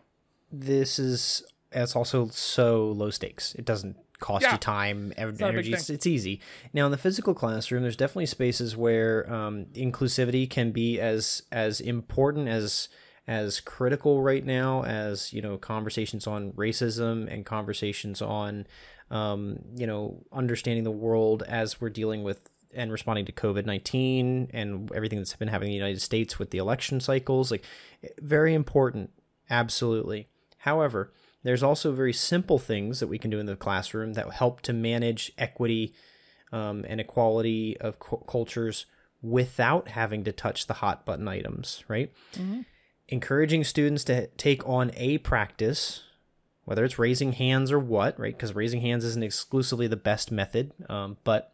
This 0.51 0.99
is 0.99 1.43
it's 1.71 1.95
also 1.95 2.27
so 2.29 2.87
low 2.91 3.09
stakes. 3.09 3.53
It 3.55 3.65
doesn't 3.65 3.97
cost 4.19 4.43
yeah. 4.43 4.53
you 4.53 4.57
time, 4.57 5.13
it's 5.17 5.41
energy. 5.41 5.73
It's, 5.73 5.89
it's, 5.89 6.07
easy. 6.07 6.39
Now 6.73 6.85
in 6.85 6.91
the 6.91 6.97
physical 6.97 7.33
classroom, 7.33 7.81
there's 7.81 7.97
definitely 7.97 8.27
spaces 8.27 8.75
where 8.77 9.31
um, 9.31 9.65
inclusivity 9.73 10.49
can 10.49 10.71
be 10.71 10.99
as 10.99 11.43
as 11.51 11.81
important 11.81 12.47
as 12.47 12.87
as 13.27 13.59
critical 13.59 14.21
right 14.21 14.45
now 14.45 14.83
as 14.83 15.33
you 15.33 15.41
know 15.41 15.57
conversations 15.57 16.27
on 16.27 16.51
racism 16.53 17.31
and 17.31 17.45
conversations 17.45 18.21
on 18.21 18.67
um, 19.11 19.59
you 19.75 19.87
know 19.87 20.23
understanding 20.31 20.83
the 20.83 20.91
world 20.91 21.43
as 21.47 21.81
we're 21.81 21.89
dealing 21.89 22.23
with 22.23 22.49
and 22.75 22.91
responding 22.91 23.25
to 23.25 23.31
COVID 23.31 23.65
19 23.65 24.51
and 24.53 24.91
everything 24.93 25.19
that's 25.19 25.35
been 25.35 25.47
happening 25.47 25.71
in 25.71 25.79
the 25.79 25.85
United 25.85 26.01
States 26.01 26.39
with 26.39 26.51
the 26.51 26.57
election 26.57 26.99
cycles. 26.99 27.51
Like, 27.51 27.63
very 28.21 28.53
important, 28.53 29.11
absolutely. 29.49 30.27
However, 30.59 31.11
there's 31.43 31.63
also 31.63 31.91
very 31.91 32.13
simple 32.13 32.59
things 32.59 32.99
that 32.99 33.07
we 33.07 33.17
can 33.17 33.29
do 33.29 33.39
in 33.39 33.45
the 33.45 33.55
classroom 33.55 34.13
that 34.13 34.31
help 34.31 34.61
to 34.61 34.73
manage 34.73 35.31
equity 35.37 35.93
um, 36.51 36.85
and 36.87 36.99
equality 36.99 37.77
of 37.79 37.99
cu- 37.99 38.23
cultures 38.27 38.85
without 39.21 39.89
having 39.89 40.23
to 40.23 40.31
touch 40.31 40.67
the 40.67 40.75
hot 40.75 41.05
button 41.05 41.27
items, 41.27 41.83
right? 41.87 42.11
Mm-hmm. 42.33 42.61
Encouraging 43.07 43.63
students 43.63 44.03
to 44.05 44.27
take 44.37 44.67
on 44.67 44.91
a 44.95 45.19
practice 45.19 46.03
whether 46.65 46.83
it's 46.83 46.99
raising 46.99 47.31
hands 47.31 47.71
or 47.71 47.79
what, 47.79 48.19
right? 48.19 48.35
Because 48.35 48.53
raising 48.55 48.81
hands 48.81 49.05
isn't 49.05 49.23
exclusively 49.23 49.87
the 49.87 49.95
best 49.95 50.31
method, 50.31 50.73
um, 50.89 51.17
but 51.23 51.53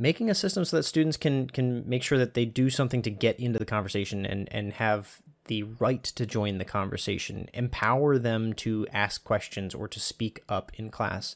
making 0.00 0.30
a 0.30 0.34
system 0.34 0.64
so 0.64 0.76
that 0.76 0.82
students 0.82 1.16
can 1.16 1.48
can 1.48 1.88
make 1.88 2.02
sure 2.02 2.18
that 2.18 2.34
they 2.34 2.44
do 2.44 2.70
something 2.70 3.02
to 3.02 3.10
get 3.10 3.38
into 3.38 3.58
the 3.58 3.64
conversation 3.64 4.26
and 4.26 4.48
and 4.50 4.72
have 4.72 5.22
the 5.46 5.62
right 5.64 6.04
to 6.04 6.24
join 6.24 6.58
the 6.58 6.64
conversation, 6.64 7.48
empower 7.52 8.18
them 8.18 8.52
to 8.52 8.86
ask 8.92 9.24
questions 9.24 9.74
or 9.74 9.88
to 9.88 9.98
speak 9.98 10.44
up 10.48 10.70
in 10.76 10.90
class. 10.90 11.34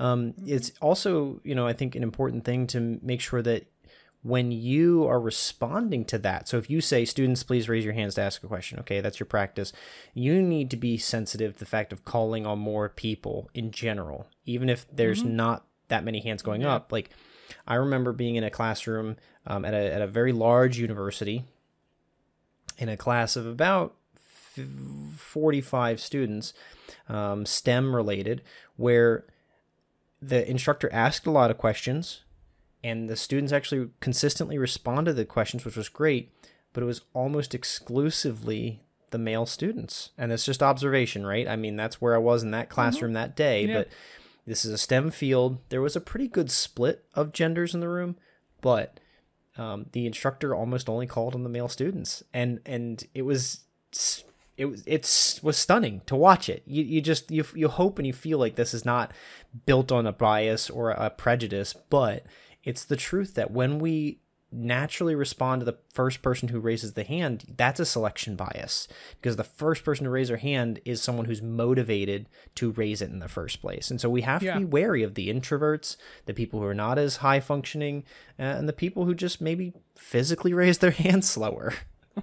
Um, 0.00 0.34
it's 0.44 0.72
also, 0.80 1.40
you 1.44 1.54
know, 1.54 1.66
I 1.66 1.72
think 1.72 1.94
an 1.94 2.02
important 2.02 2.44
thing 2.44 2.66
to 2.68 2.98
make 3.02 3.20
sure 3.20 3.40
that 3.42 3.70
when 4.22 4.50
you 4.50 5.06
are 5.06 5.20
responding 5.20 6.04
to 6.06 6.18
that, 6.18 6.48
so 6.48 6.56
if 6.56 6.68
you 6.68 6.80
say, 6.80 7.04
students, 7.04 7.44
please 7.44 7.68
raise 7.68 7.84
your 7.84 7.94
hands 7.94 8.16
to 8.16 8.22
ask 8.22 8.42
a 8.42 8.48
question, 8.48 8.80
okay, 8.80 9.00
that's 9.00 9.20
your 9.20 9.26
practice, 9.26 9.72
you 10.12 10.42
need 10.42 10.68
to 10.70 10.76
be 10.76 10.98
sensitive 10.98 11.52
to 11.52 11.58
the 11.60 11.64
fact 11.64 11.92
of 11.92 12.04
calling 12.04 12.44
on 12.44 12.58
more 12.58 12.88
people 12.88 13.48
in 13.54 13.70
general, 13.70 14.26
even 14.44 14.68
if 14.68 14.86
there's 14.92 15.22
mm-hmm. 15.22 15.36
not 15.36 15.66
that 15.86 16.04
many 16.04 16.20
hands 16.20 16.42
going 16.42 16.62
yeah. 16.62 16.74
up. 16.74 16.90
Like, 16.90 17.10
I 17.66 17.74
remember 17.76 18.12
being 18.12 18.36
in 18.36 18.44
a 18.44 18.50
classroom 18.50 19.16
um, 19.46 19.64
at, 19.64 19.74
a, 19.74 19.92
at 19.94 20.02
a 20.02 20.06
very 20.06 20.32
large 20.32 20.78
university 20.78 21.44
in 22.78 22.88
a 22.88 22.96
class 22.96 23.36
of 23.36 23.46
about 23.46 23.94
45 25.16 26.00
students, 26.00 26.54
um, 27.08 27.46
STEM 27.46 27.94
related, 27.94 28.42
where 28.76 29.24
the 30.20 30.48
instructor 30.48 30.88
asked 30.92 31.26
a 31.26 31.30
lot 31.30 31.50
of 31.50 31.58
questions 31.58 32.22
and 32.84 33.08
the 33.08 33.16
students 33.16 33.52
actually 33.52 33.88
consistently 34.00 34.58
responded 34.58 35.12
to 35.12 35.16
the 35.16 35.24
questions, 35.24 35.64
which 35.64 35.76
was 35.76 35.88
great, 35.88 36.32
but 36.72 36.82
it 36.82 36.86
was 36.86 37.02
almost 37.14 37.54
exclusively 37.54 38.80
the 39.10 39.18
male 39.18 39.46
students. 39.46 40.10
And 40.18 40.32
it's 40.32 40.44
just 40.44 40.62
observation, 40.62 41.24
right? 41.24 41.46
I 41.46 41.56
mean, 41.56 41.76
that's 41.76 42.00
where 42.00 42.14
I 42.14 42.18
was 42.18 42.42
in 42.42 42.50
that 42.52 42.66
mm-hmm. 42.66 42.74
classroom 42.74 43.10
mm-hmm. 43.10 43.22
that 43.22 43.36
day, 43.36 43.66
yeah. 43.66 43.74
but 43.74 43.88
this 44.46 44.64
is 44.64 44.72
a 44.72 44.78
STEM 44.78 45.10
field. 45.10 45.58
There 45.68 45.82
was 45.82 45.96
a 45.96 46.00
pretty 46.00 46.28
good 46.28 46.50
split 46.50 47.04
of 47.14 47.32
genders 47.32 47.74
in 47.74 47.80
the 47.80 47.88
room, 47.88 48.16
but 48.60 48.98
um, 49.56 49.86
the 49.92 50.06
instructor 50.06 50.54
almost 50.54 50.88
only 50.88 51.06
called 51.06 51.34
on 51.34 51.42
the 51.42 51.48
male 51.48 51.68
students, 51.68 52.22
and 52.32 52.60
and 52.64 53.04
it 53.14 53.22
was 53.22 53.60
it 54.56 54.66
was 54.66 54.82
it 54.86 55.40
was 55.42 55.56
stunning 55.56 56.00
to 56.06 56.16
watch 56.16 56.48
it. 56.48 56.62
You 56.66 56.82
you 56.82 57.00
just 57.00 57.30
you 57.30 57.44
you 57.54 57.68
hope 57.68 57.98
and 57.98 58.06
you 58.06 58.12
feel 58.12 58.38
like 58.38 58.56
this 58.56 58.74
is 58.74 58.84
not 58.84 59.12
built 59.66 59.92
on 59.92 60.06
a 60.06 60.12
bias 60.12 60.70
or 60.70 60.90
a 60.90 61.10
prejudice, 61.10 61.74
but 61.90 62.24
it's 62.64 62.84
the 62.84 62.96
truth 62.96 63.34
that 63.34 63.50
when 63.50 63.78
we 63.78 64.21
naturally 64.52 65.14
respond 65.14 65.60
to 65.60 65.64
the 65.64 65.78
first 65.92 66.22
person 66.22 66.48
who 66.48 66.60
raises 66.60 66.92
the 66.92 67.04
hand, 67.04 67.44
that's 67.56 67.80
a 67.80 67.86
selection 67.86 68.36
bias 68.36 68.86
because 69.20 69.36
the 69.36 69.44
first 69.44 69.84
person 69.84 70.04
to 70.04 70.10
raise 70.10 70.28
their 70.28 70.36
hand 70.36 70.80
is 70.84 71.02
someone 71.02 71.24
who's 71.24 71.42
motivated 71.42 72.28
to 72.54 72.72
raise 72.72 73.00
it 73.00 73.10
in 73.10 73.18
the 73.18 73.28
first 73.28 73.60
place. 73.60 73.90
And 73.90 74.00
so 74.00 74.10
we 74.10 74.22
have 74.22 74.42
yeah. 74.42 74.54
to 74.54 74.60
be 74.60 74.64
wary 74.64 75.02
of 75.02 75.14
the 75.14 75.28
introverts, 75.32 75.96
the 76.26 76.34
people 76.34 76.60
who 76.60 76.66
are 76.66 76.74
not 76.74 76.98
as 76.98 77.16
high 77.16 77.40
functioning, 77.40 78.04
uh, 78.38 78.42
and 78.42 78.68
the 78.68 78.72
people 78.72 79.04
who 79.04 79.14
just 79.14 79.40
maybe 79.40 79.72
physically 79.96 80.52
raise 80.54 80.78
their 80.78 80.90
hand 80.90 81.24
slower. 81.24 81.74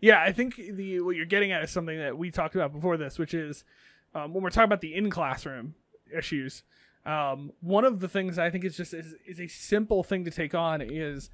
yeah, 0.00 0.22
I 0.22 0.32
think 0.32 0.56
the 0.56 1.00
what 1.00 1.16
you're 1.16 1.26
getting 1.26 1.52
at 1.52 1.62
is 1.64 1.70
something 1.70 1.98
that 1.98 2.16
we 2.16 2.30
talked 2.30 2.54
about 2.54 2.72
before 2.72 2.96
this, 2.96 3.18
which 3.18 3.34
is 3.34 3.64
um, 4.14 4.32
when 4.34 4.42
we're 4.42 4.50
talking 4.50 4.64
about 4.64 4.80
the 4.80 4.94
in 4.94 5.10
classroom 5.10 5.74
issues. 6.16 6.62
Um, 7.06 7.52
one 7.60 7.84
of 7.84 8.00
the 8.00 8.08
things 8.08 8.38
I 8.38 8.50
think 8.50 8.64
is 8.64 8.76
just 8.76 8.92
is, 8.92 9.14
is 9.26 9.40
a 9.40 9.46
simple 9.46 10.02
thing 10.02 10.24
to 10.26 10.30
take 10.30 10.54
on 10.54 10.82
is 10.82 11.30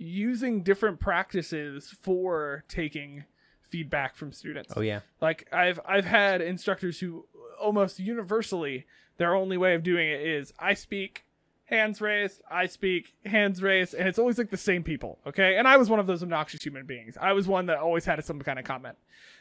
using 0.00 0.62
different 0.62 0.98
practices 0.98 1.94
for 2.00 2.64
taking 2.68 3.24
feedback 3.60 4.16
from 4.16 4.32
students. 4.32 4.72
Oh 4.74 4.80
yeah. 4.80 5.00
Like 5.20 5.46
I've 5.52 5.78
I've 5.86 6.06
had 6.06 6.40
instructors 6.40 6.98
who 7.00 7.26
almost 7.60 7.98
universally 7.98 8.86
their 9.18 9.34
only 9.34 9.58
way 9.58 9.74
of 9.74 9.82
doing 9.82 10.08
it 10.08 10.22
is 10.22 10.54
I 10.58 10.72
speak 10.72 11.26
hands 11.66 12.00
raised, 12.00 12.40
I 12.50 12.66
speak 12.66 13.14
hands 13.26 13.62
raised, 13.62 13.92
and 13.92 14.08
it's 14.08 14.18
always 14.18 14.38
like 14.38 14.50
the 14.50 14.56
same 14.56 14.82
people, 14.82 15.18
okay? 15.26 15.56
And 15.56 15.68
I 15.68 15.76
was 15.76 15.90
one 15.90 16.00
of 16.00 16.06
those 16.06 16.22
obnoxious 16.22 16.62
human 16.64 16.86
beings. 16.86 17.18
I 17.20 17.32
was 17.34 17.46
one 17.46 17.66
that 17.66 17.76
always 17.76 18.06
had 18.06 18.24
some 18.24 18.40
kind 18.40 18.58
of 18.58 18.64
comment. 18.64 18.96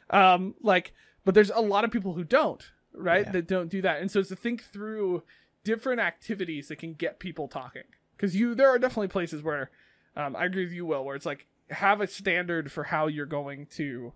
Um 0.10 0.56
like 0.62 0.94
but 1.24 1.36
there's 1.36 1.52
a 1.52 1.62
lot 1.62 1.86
of 1.86 1.92
people 1.92 2.14
who 2.14 2.26
don't, 2.26 2.70
right? 2.94 3.26
Yeah. 3.26 3.32
That 3.32 3.48
don't 3.48 3.70
do 3.70 3.82
that. 3.82 4.02
And 4.02 4.12
so 4.12 4.20
it's 4.20 4.30
to 4.30 4.36
think 4.36 4.66
through 4.66 5.24
different 5.64 6.02
activities 6.02 6.68
that 6.68 6.80
can 6.80 6.96
get 6.96 7.20
people 7.20 7.48
talking. 7.48 7.84
Cuz 8.18 8.36
you 8.36 8.54
there 8.56 8.70
are 8.70 8.78
definitely 8.78 9.08
places 9.08 9.42
where 9.42 9.72
um, 10.20 10.36
I 10.36 10.46
agree 10.46 10.66
with 10.66 10.74
you, 10.74 10.86
Will, 10.86 11.06
where 11.06 11.16
it's 11.16 11.26
like 11.26 11.48
have 11.70 12.02
a 12.02 12.08
standard 12.08 12.72
for 12.72 12.84
how 12.84 13.08
you're 13.08 13.26
going 13.26 13.68
to 13.78 14.14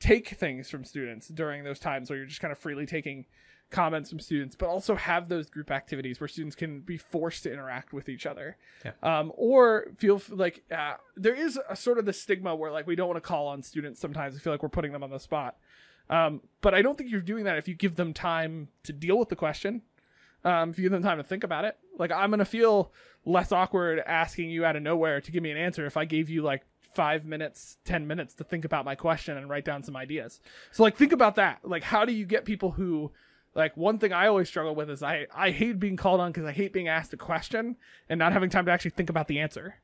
take 0.00 0.30
things 0.30 0.68
from 0.68 0.84
students 0.84 1.28
during 1.28 1.62
those 1.62 1.78
times 1.78 2.10
where 2.10 2.16
you're 2.16 2.26
just 2.26 2.40
kind 2.40 2.50
of 2.50 2.58
freely 2.58 2.86
taking 2.86 3.26
comments 3.70 4.10
from 4.10 4.18
students, 4.18 4.56
but 4.56 4.68
also 4.68 4.96
have 4.96 5.28
those 5.28 5.48
group 5.48 5.70
activities 5.70 6.20
where 6.20 6.28
students 6.28 6.56
can 6.56 6.80
be 6.80 6.96
forced 6.96 7.44
to 7.44 7.52
interact 7.52 7.92
with 7.92 8.08
each 8.08 8.26
other. 8.26 8.56
Yeah. 8.84 8.92
Um, 9.02 9.32
or 9.36 9.86
feel 9.96 10.20
like 10.28 10.64
uh, 10.76 10.94
there 11.16 11.34
is 11.34 11.58
a 11.68 11.76
sort 11.76 11.98
of 11.98 12.04
the 12.04 12.12
stigma 12.12 12.56
where 12.56 12.72
like 12.72 12.86
we 12.86 12.96
don't 12.96 13.08
want 13.08 13.22
to 13.22 13.26
call 13.26 13.46
on 13.46 13.62
students 13.62 14.00
sometimes. 14.00 14.34
I 14.34 14.40
feel 14.40 14.52
like 14.52 14.62
we're 14.62 14.68
putting 14.68 14.92
them 14.92 15.04
on 15.04 15.10
the 15.10 15.20
spot. 15.20 15.56
Um, 16.10 16.42
but 16.62 16.74
I 16.74 16.82
don't 16.82 16.98
think 16.98 17.10
you're 17.10 17.20
doing 17.20 17.44
that 17.44 17.58
if 17.58 17.68
you 17.68 17.74
give 17.74 17.94
them 17.94 18.12
time 18.12 18.68
to 18.82 18.92
deal 18.92 19.18
with 19.18 19.28
the 19.28 19.36
question 19.36 19.82
um, 20.44 20.70
if 20.70 20.78
you 20.78 20.82
give 20.82 20.92
them 20.92 21.02
time 21.02 21.18
to 21.18 21.24
think 21.24 21.42
about 21.42 21.64
it. 21.64 21.76
Like 21.98 22.12
I'm 22.12 22.30
gonna 22.30 22.44
feel 22.44 22.92
less 23.24 23.52
awkward 23.52 24.00
asking 24.00 24.50
you 24.50 24.64
out 24.64 24.76
of 24.76 24.82
nowhere 24.82 25.20
to 25.20 25.30
give 25.32 25.42
me 25.42 25.50
an 25.50 25.56
answer 25.56 25.86
if 25.86 25.96
I 25.96 26.04
gave 26.04 26.28
you 26.28 26.42
like 26.42 26.62
five 26.94 27.24
minutes, 27.24 27.76
ten 27.84 28.06
minutes 28.06 28.34
to 28.34 28.44
think 28.44 28.64
about 28.64 28.84
my 28.84 28.94
question 28.94 29.36
and 29.36 29.48
write 29.48 29.64
down 29.64 29.82
some 29.82 29.96
ideas. 29.96 30.40
So 30.72 30.82
like 30.82 30.96
think 30.96 31.12
about 31.12 31.36
that. 31.36 31.60
Like 31.64 31.82
how 31.82 32.04
do 32.04 32.12
you 32.12 32.24
get 32.26 32.44
people 32.44 32.72
who 32.72 33.10
like 33.54 33.76
one 33.76 33.98
thing 33.98 34.12
I 34.12 34.26
always 34.26 34.48
struggle 34.48 34.74
with 34.74 34.90
is 34.90 35.02
I 35.02 35.26
I 35.34 35.50
hate 35.50 35.78
being 35.78 35.96
called 35.96 36.20
on 36.20 36.32
because 36.32 36.46
I 36.46 36.52
hate 36.52 36.72
being 36.72 36.88
asked 36.88 37.12
a 37.12 37.16
question 37.16 37.76
and 38.08 38.18
not 38.18 38.32
having 38.32 38.50
time 38.50 38.66
to 38.66 38.72
actually 38.72 38.92
think 38.92 39.10
about 39.10 39.28
the 39.28 39.40
answer. 39.40 39.76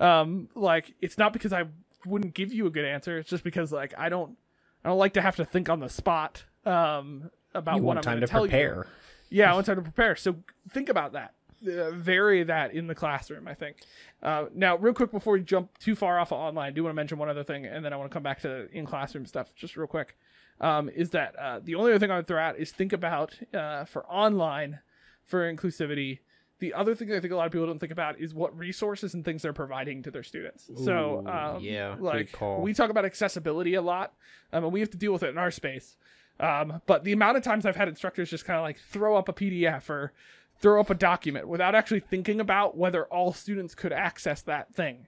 Um, 0.00 0.48
like 0.54 0.94
it's 1.00 1.18
not 1.18 1.32
because 1.32 1.52
I 1.52 1.64
wouldn't 2.06 2.34
give 2.34 2.52
you 2.52 2.66
a 2.66 2.70
good 2.70 2.84
answer. 2.84 3.18
It's 3.18 3.30
just 3.30 3.44
because 3.44 3.72
like 3.72 3.94
I 3.98 4.08
don't 4.08 4.36
I 4.84 4.88
don't 4.88 4.98
like 4.98 5.14
to 5.14 5.22
have 5.22 5.36
to 5.36 5.44
think 5.44 5.68
on 5.68 5.80
the 5.80 5.88
spot 5.88 6.44
um 6.64 7.30
about 7.54 7.76
you 7.78 7.82
what 7.82 7.96
I'm 7.96 8.02
going 8.02 8.20
to 8.20 8.26
tell 8.26 8.42
prepare. 8.42 8.86
you. 9.30 9.38
Yeah, 9.38 9.50
I 9.50 9.54
want 9.54 9.66
time 9.66 9.76
to 9.76 9.82
prepare. 9.82 10.16
So 10.16 10.36
think 10.70 10.88
about 10.88 11.12
that. 11.12 11.34
Uh, 11.66 11.90
vary 11.90 12.44
that 12.44 12.72
in 12.72 12.86
the 12.86 12.94
classroom, 12.94 13.48
I 13.48 13.54
think. 13.54 13.78
Uh, 14.22 14.46
now, 14.54 14.76
real 14.76 14.94
quick 14.94 15.10
before 15.10 15.32
we 15.32 15.40
jump 15.40 15.76
too 15.78 15.96
far 15.96 16.18
off 16.18 16.32
of 16.32 16.38
online, 16.38 16.68
I 16.68 16.70
do 16.70 16.84
want 16.84 16.92
to 16.92 16.96
mention 16.96 17.18
one 17.18 17.28
other 17.28 17.42
thing, 17.42 17.66
and 17.66 17.84
then 17.84 17.92
I 17.92 17.96
want 17.96 18.10
to 18.10 18.14
come 18.14 18.22
back 18.22 18.40
to 18.42 18.68
in 18.72 18.86
classroom 18.86 19.26
stuff 19.26 19.54
just 19.56 19.76
real 19.76 19.88
quick. 19.88 20.16
Um, 20.60 20.88
is 20.88 21.10
that 21.10 21.36
uh, 21.36 21.60
the 21.62 21.74
only 21.74 21.92
other 21.92 21.98
thing 21.98 22.10
I 22.10 22.16
would 22.16 22.26
throw 22.26 22.40
out 22.40 22.58
is 22.58 22.72
think 22.72 22.92
about 22.92 23.38
uh, 23.54 23.84
for 23.84 24.04
online 24.06 24.80
for 25.24 25.52
inclusivity. 25.52 26.20
The 26.58 26.74
other 26.74 26.94
thing 26.96 27.12
I 27.12 27.20
think 27.20 27.32
a 27.32 27.36
lot 27.36 27.46
of 27.46 27.52
people 27.52 27.66
don't 27.66 27.78
think 27.78 27.92
about 27.92 28.18
is 28.18 28.34
what 28.34 28.56
resources 28.58 29.14
and 29.14 29.24
things 29.24 29.42
they're 29.42 29.52
providing 29.52 30.02
to 30.02 30.10
their 30.10 30.24
students. 30.24 30.68
Ooh, 30.70 30.84
so, 30.84 31.24
um, 31.28 31.62
yeah, 31.62 31.94
like 31.98 32.36
we 32.40 32.74
talk 32.74 32.90
about 32.90 33.04
accessibility 33.04 33.74
a 33.74 33.82
lot, 33.82 34.14
um, 34.52 34.64
and 34.64 34.72
we 34.72 34.80
have 34.80 34.90
to 34.90 34.96
deal 34.96 35.12
with 35.12 35.22
it 35.22 35.28
in 35.28 35.38
our 35.38 35.52
space. 35.52 35.96
Um, 36.40 36.80
but 36.86 37.04
the 37.04 37.12
amount 37.12 37.36
of 37.36 37.42
times 37.42 37.66
I've 37.66 37.76
had 37.76 37.88
instructors 37.88 38.30
just 38.30 38.44
kind 38.44 38.58
of 38.58 38.62
like 38.62 38.78
throw 38.78 39.16
up 39.16 39.28
a 39.28 39.32
PDF 39.32 39.88
or 39.90 40.12
throw 40.60 40.80
up 40.80 40.90
a 40.90 40.94
document 40.94 41.48
without 41.48 41.74
actually 41.74 42.00
thinking 42.00 42.40
about 42.40 42.76
whether 42.76 43.04
all 43.04 43.32
students 43.32 43.74
could 43.74 43.92
access 43.92 44.42
that 44.42 44.74
thing. 44.74 45.06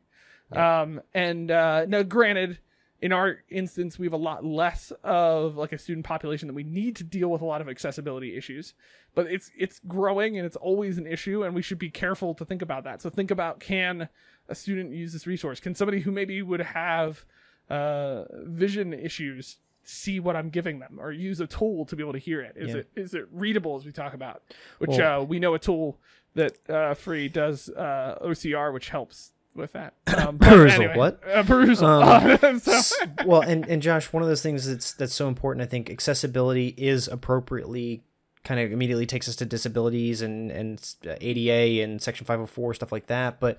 Um, 0.52 1.00
and 1.14 1.50
uh, 1.50 1.86
now, 1.86 2.02
granted, 2.02 2.58
in 3.00 3.12
our 3.12 3.38
instance, 3.48 3.98
we 3.98 4.06
have 4.06 4.12
a 4.12 4.18
lot 4.18 4.44
less 4.44 4.92
of 5.02 5.56
like 5.56 5.72
a 5.72 5.78
student 5.78 6.04
population 6.04 6.48
that 6.48 6.54
we 6.54 6.64
need 6.64 6.96
to 6.96 7.04
deal 7.04 7.28
with 7.30 7.40
a 7.40 7.46
lot 7.46 7.60
of 7.60 7.68
accessibility 7.68 8.36
issues. 8.36 8.74
But 9.14 9.26
it's 9.26 9.50
it's 9.56 9.80
growing 9.86 10.36
and 10.36 10.46
it's 10.46 10.56
always 10.56 10.98
an 10.98 11.06
issue, 11.06 11.42
and 11.42 11.54
we 11.54 11.62
should 11.62 11.78
be 11.78 11.90
careful 11.90 12.34
to 12.34 12.44
think 12.44 12.62
about 12.62 12.84
that. 12.84 13.00
So 13.00 13.10
think 13.10 13.30
about 13.30 13.60
can 13.60 14.08
a 14.48 14.54
student 14.54 14.92
use 14.92 15.12
this 15.12 15.26
resource? 15.26 15.60
Can 15.60 15.74
somebody 15.74 16.00
who 16.00 16.10
maybe 16.10 16.42
would 16.42 16.60
have 16.60 17.24
uh, 17.68 18.24
vision 18.32 18.92
issues 18.92 19.56
see 19.90 20.20
what 20.20 20.36
I'm 20.36 20.50
giving 20.50 20.78
them 20.78 20.98
or 21.00 21.12
use 21.12 21.40
a 21.40 21.46
tool 21.46 21.84
to 21.86 21.96
be 21.96 22.02
able 22.02 22.12
to 22.12 22.18
hear 22.18 22.40
it? 22.40 22.54
Is 22.56 22.70
yeah. 22.70 22.76
it 22.76 22.88
is 22.96 23.14
it 23.14 23.26
readable 23.32 23.76
as 23.76 23.84
we 23.84 23.92
talk 23.92 24.14
about? 24.14 24.42
Which 24.78 24.90
well, 24.90 25.22
uh, 25.22 25.24
we 25.24 25.38
know 25.38 25.54
a 25.54 25.58
tool 25.58 25.98
that 26.34 26.58
uh, 26.68 26.94
free 26.94 27.28
does 27.28 27.68
uh, 27.70 28.18
OCR, 28.22 28.72
which 28.72 28.90
helps 28.90 29.32
with 29.54 29.72
that. 29.72 29.94
Um, 30.20 30.38
Perusall, 30.38 30.70
anyway, 30.70 30.96
what? 30.96 31.22
Uh, 31.26 31.42
Perusall. 31.42 32.44
Um, 32.44 32.58
so. 32.60 32.94
well, 33.24 33.40
and 33.40 33.66
and 33.68 33.80
Josh, 33.80 34.12
one 34.12 34.22
of 34.22 34.28
those 34.28 34.42
things 34.42 34.68
that's 34.68 34.92
that's 34.92 35.14
so 35.14 35.28
important. 35.28 35.62
I 35.62 35.66
think 35.66 35.88
accessibility 35.88 36.74
is 36.76 37.08
appropriately 37.08 38.02
kind 38.44 38.60
of 38.60 38.72
immediately 38.72 39.06
takes 39.06 39.28
us 39.28 39.36
to 39.36 39.46
disabilities 39.46 40.20
and 40.20 40.50
and 40.50 40.94
ADA 41.06 41.82
and 41.82 42.02
Section 42.02 42.26
504 42.26 42.74
stuff 42.74 42.92
like 42.92 43.06
that, 43.06 43.40
but 43.40 43.58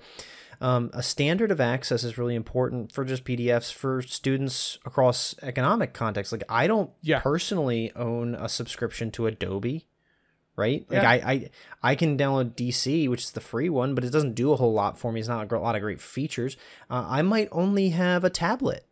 um, 0.62 0.90
a 0.94 1.02
standard 1.02 1.50
of 1.50 1.60
access 1.60 2.04
is 2.04 2.16
really 2.16 2.34
important 2.36 2.92
for 2.92 3.04
just 3.04 3.24
PDFs 3.24 3.72
for 3.72 4.00
students 4.02 4.78
across 4.86 5.34
economic 5.42 5.92
contexts. 5.92 6.32
Like 6.32 6.44
I 6.48 6.66
don't 6.66 6.90
yeah. 7.02 7.20
personally 7.20 7.92
own 7.96 8.34
a 8.36 8.48
subscription 8.48 9.10
to 9.12 9.26
Adobe, 9.26 9.86
right? 10.56 10.86
Like 10.88 11.02
yeah. 11.02 11.10
I, 11.10 11.14
I 11.32 11.50
I 11.82 11.94
can 11.96 12.16
download 12.16 12.54
DC, 12.54 13.08
which 13.10 13.24
is 13.24 13.32
the 13.32 13.40
free 13.40 13.68
one, 13.68 13.94
but 13.94 14.04
it 14.04 14.10
doesn't 14.12 14.34
do 14.34 14.52
a 14.52 14.56
whole 14.56 14.72
lot 14.72 14.98
for 14.98 15.12
me. 15.12 15.20
It's 15.20 15.28
not 15.28 15.50
a 15.52 15.58
lot 15.58 15.74
of 15.76 15.82
great 15.82 16.00
features. 16.00 16.56
Uh, 16.88 17.04
I 17.08 17.22
might 17.22 17.48
only 17.52 17.90
have 17.90 18.24
a 18.24 18.30
tablet 18.30 18.86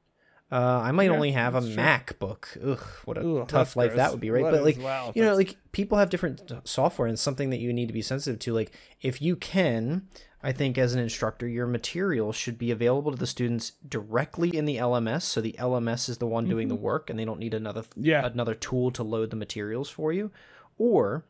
Uh, 0.53 0.81
I 0.83 0.91
might 0.91 1.05
Yeah, 1.05 1.13
only 1.15 1.31
have 1.31 1.55
a 1.55 1.61
true. 1.61 1.77
MacBook. 1.77 2.59
Ugh, 2.73 2.85
what 3.05 3.17
a 3.17 3.21
Ugh, 3.21 3.47
tough 3.49 3.77
life 3.77 3.91
gross. 3.93 3.99
that 3.99 4.11
would 4.11 4.21
be, 4.21 4.31
right? 4.31 4.43
That 4.45 4.51
but 4.51 4.65
like, 4.65 4.79
wow, 4.81 5.13
you 5.15 5.23
know, 5.23 5.37
like 5.37 5.57
people 5.71 5.97
have 5.99 6.11
different 6.11 6.51
software, 6.65 7.07
and 7.07 7.17
something 7.17 7.51
that 7.51 7.61
you 7.61 7.73
need 7.73 7.87
to 7.87 7.93
be 7.95 8.03
sensitive 8.03 8.41
to. 8.41 8.53
Like, 8.53 8.73
if 9.01 9.23
you 9.23 9.37
can, 9.37 10.09
I 10.43 10.53
think 10.53 10.79
as 10.79 10.95
an 10.95 11.01
instructor, 11.01 11.47
your 11.47 11.67
material 11.67 12.33
should 12.33 12.57
be 12.59 12.71
available 12.71 13.11
to 13.13 13.19
the 13.19 13.27
students 13.27 13.73
directly 13.87 14.57
in 14.57 14.65
the 14.65 14.77
LMS. 14.77 15.23
So 15.23 15.41
the 15.41 15.55
LMS 15.59 16.09
is 16.09 16.17
the 16.19 16.27
one 16.27 16.49
doing 16.49 16.69
the 16.69 16.75
work, 16.75 17.11
and 17.11 17.19
they 17.19 17.27
don't 17.27 17.39
need 17.39 17.53
another 17.55 17.83
Mm-hmm. 17.83 18.05
Yeah. 18.05 18.25
another 18.27 18.55
tool 18.55 18.91
to 18.93 19.03
load 19.03 19.31
the 19.31 19.37
materials 19.37 19.91
for 19.91 20.13
you. 20.13 20.31
Or, 20.79 21.25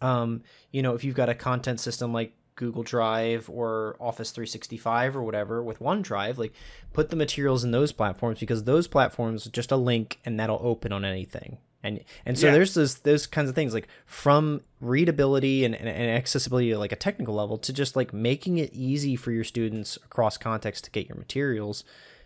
um, 0.00 0.42
you 0.70 0.80
know, 0.82 0.94
if 0.94 1.04
you've 1.04 1.14
got 1.14 1.28
a 1.28 1.34
content 1.34 1.78
system 1.80 2.12
like 2.12 2.32
Google 2.54 2.82
Drive 2.82 3.50
or 3.50 3.96
Office 4.00 4.30
365 4.30 5.14
or 5.14 5.22
whatever 5.22 5.62
with 5.62 5.78
OneDrive, 5.80 6.38
like 6.38 6.54
put 6.94 7.10
the 7.10 7.16
materials 7.16 7.64
in 7.64 7.70
those 7.70 7.92
platforms 7.92 8.40
because 8.40 8.64
those 8.64 8.88
platforms 8.88 9.44
just 9.46 9.70
a 9.70 9.76
link 9.76 10.18
and 10.24 10.40
that'll 10.40 10.60
open 10.62 10.90
on 10.90 11.04
anything. 11.04 11.58
And 11.86 12.00
and 12.24 12.38
so 12.38 12.46
Yeah. 12.48 12.52
there's 12.54 12.74
those 12.74 12.96
those 12.98 13.26
kinds 13.26 13.48
of 13.48 13.54
things 13.54 13.72
like 13.74 13.88
from 14.06 14.60
readability 14.80 15.64
and, 15.64 15.74
and, 15.74 15.88
and 15.88 16.10
accessibility 16.10 16.72
at 16.72 16.78
like 16.78 16.92
a 16.92 16.96
technical 16.96 17.34
level 17.34 17.58
to 17.58 17.72
just 17.72 17.96
like 17.96 18.12
making 18.12 18.58
it 18.58 18.70
easy 18.74 19.16
for 19.16 19.30
your 19.32 19.44
students 19.44 19.96
across 19.96 20.36
context 20.36 20.84
to 20.84 20.90
get 20.90 21.08
your 21.08 21.16
materials 21.16 21.84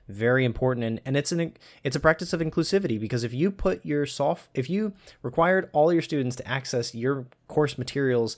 very 0.09 0.45
important 0.45 0.85
and, 0.85 1.01
and 1.05 1.17
it's 1.17 1.31
an 1.31 1.53
it's 1.85 1.95
a 1.95 2.01
practice 2.01 2.33
of 2.33 2.41
inclusivity 2.41 2.99
because 2.99 3.23
if 3.23 3.33
you 3.33 3.51
put 3.51 3.85
your 3.87 4.05
soft 4.07 4.49
if 4.55 4.69
you 4.69 4.93
required 5.23 5.69
all 5.73 5.93
your 5.93 6.03
students 6.03 6.35
to 6.35 6.49
access 6.49 6.95
your 6.97 7.27
course 7.47 7.79
materials 7.79 8.37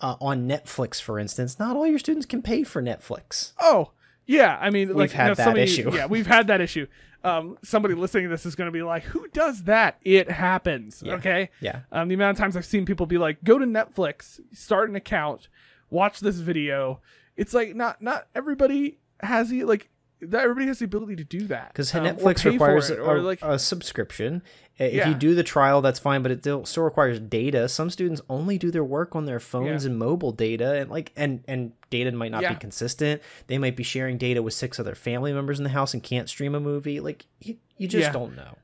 uh, 0.00 0.16
on 0.20 0.48
Netflix 0.48 1.00
for 1.00 1.20
instance 1.20 1.56
not 1.60 1.76
all 1.76 1.86
your 1.86 2.00
students 2.00 2.26
can 2.26 2.42
pay 2.42 2.64
for 2.64 2.82
Netflix 2.82 3.52
Oh, 3.60 3.90
yeah. 4.26 4.58
I 4.60 4.70
mean, 4.70 4.92
like 4.94 5.12
had 5.12 5.24
you 5.24 5.28
know, 5.28 5.34
that 5.34 5.44
somebody- 5.44 5.62
issue. 5.62 5.90
Yeah, 5.94 6.06
we've 6.06 6.26
had 6.26 6.46
that 6.48 6.60
issue. 6.62 6.86
Um, 7.24 7.56
somebody 7.64 7.94
listening 7.94 8.24
to 8.24 8.28
this 8.30 8.44
is 8.44 8.54
going 8.54 8.66
to 8.66 8.72
be 8.72 8.82
like, 8.82 9.02
"Who 9.04 9.26
does 9.28 9.64
that?" 9.64 9.98
It 10.02 10.30
happens. 10.30 11.02
Okay. 11.02 11.50
yeah 11.60 11.80
Um, 11.90 12.08
the 12.08 12.14
amount 12.14 12.36
of 12.36 12.40
times 12.42 12.56
I've 12.56 12.66
seen 12.66 12.84
people 12.84 13.06
be 13.06 13.18
like, 13.18 13.42
"Go 13.42 13.58
to 13.58 13.64
Netflix, 13.64 14.40
start 14.52 14.90
an 14.90 14.96
account, 14.96 15.48
watch 15.90 16.20
this 16.20 16.36
video." 16.36 17.00
It's 17.36 17.54
like 17.54 17.74
not 17.74 18.02
not 18.02 18.28
everybody 18.34 18.98
has 19.20 19.48
the 19.48 19.64
like. 19.64 19.90
That 20.26 20.42
everybody 20.44 20.66
has 20.66 20.78
the 20.78 20.84
ability 20.86 21.16
to 21.16 21.24
do 21.24 21.46
that 21.48 21.68
because 21.72 21.94
um, 21.94 22.04
Netflix 22.04 22.44
requires 22.44 22.90
it, 22.90 22.98
a, 22.98 23.12
like 23.14 23.40
a 23.42 23.58
subscription. 23.58 24.42
Uh, 24.80 24.84
If 24.84 24.94
Yeah. 24.94 25.08
you 25.08 25.14
do 25.14 25.34
the 25.34 25.42
trial, 25.44 25.80
that's 25.82 25.98
fine, 26.00 26.22
but 26.22 26.32
it 26.32 26.40
still, 26.40 26.64
still 26.64 26.82
requires 26.82 27.20
data. 27.20 27.68
Some 27.68 27.90
students 27.90 28.20
only 28.28 28.58
do 28.58 28.70
their 28.70 28.82
work 28.84 29.14
on 29.14 29.24
their 29.26 29.38
phones 29.40 29.84
Yeah. 29.84 29.90
and 29.90 29.98
mobile 29.98 30.32
data, 30.32 30.74
and 30.74 30.90
like 30.90 31.12
and 31.16 31.44
and 31.46 31.72
data 31.90 32.10
might 32.12 32.32
not 32.32 32.42
Yeah. 32.42 32.54
be 32.54 32.58
consistent. 32.58 33.22
They 33.46 33.58
might 33.58 33.76
be 33.76 33.82
sharing 33.84 34.18
data 34.18 34.42
with 34.42 34.54
six 34.54 34.80
other 34.80 34.94
family 34.94 35.32
members 35.32 35.58
in 35.58 35.64
the 35.64 35.70
house 35.70 35.94
and 35.94 36.02
can't 36.02 36.28
stream 36.28 36.54
a 36.54 36.60
movie. 36.60 36.98
Like 37.00 37.26
you, 37.40 37.56
you 37.76 37.86
just 37.88 38.12
don't 38.12 38.34
know. 38.36 38.56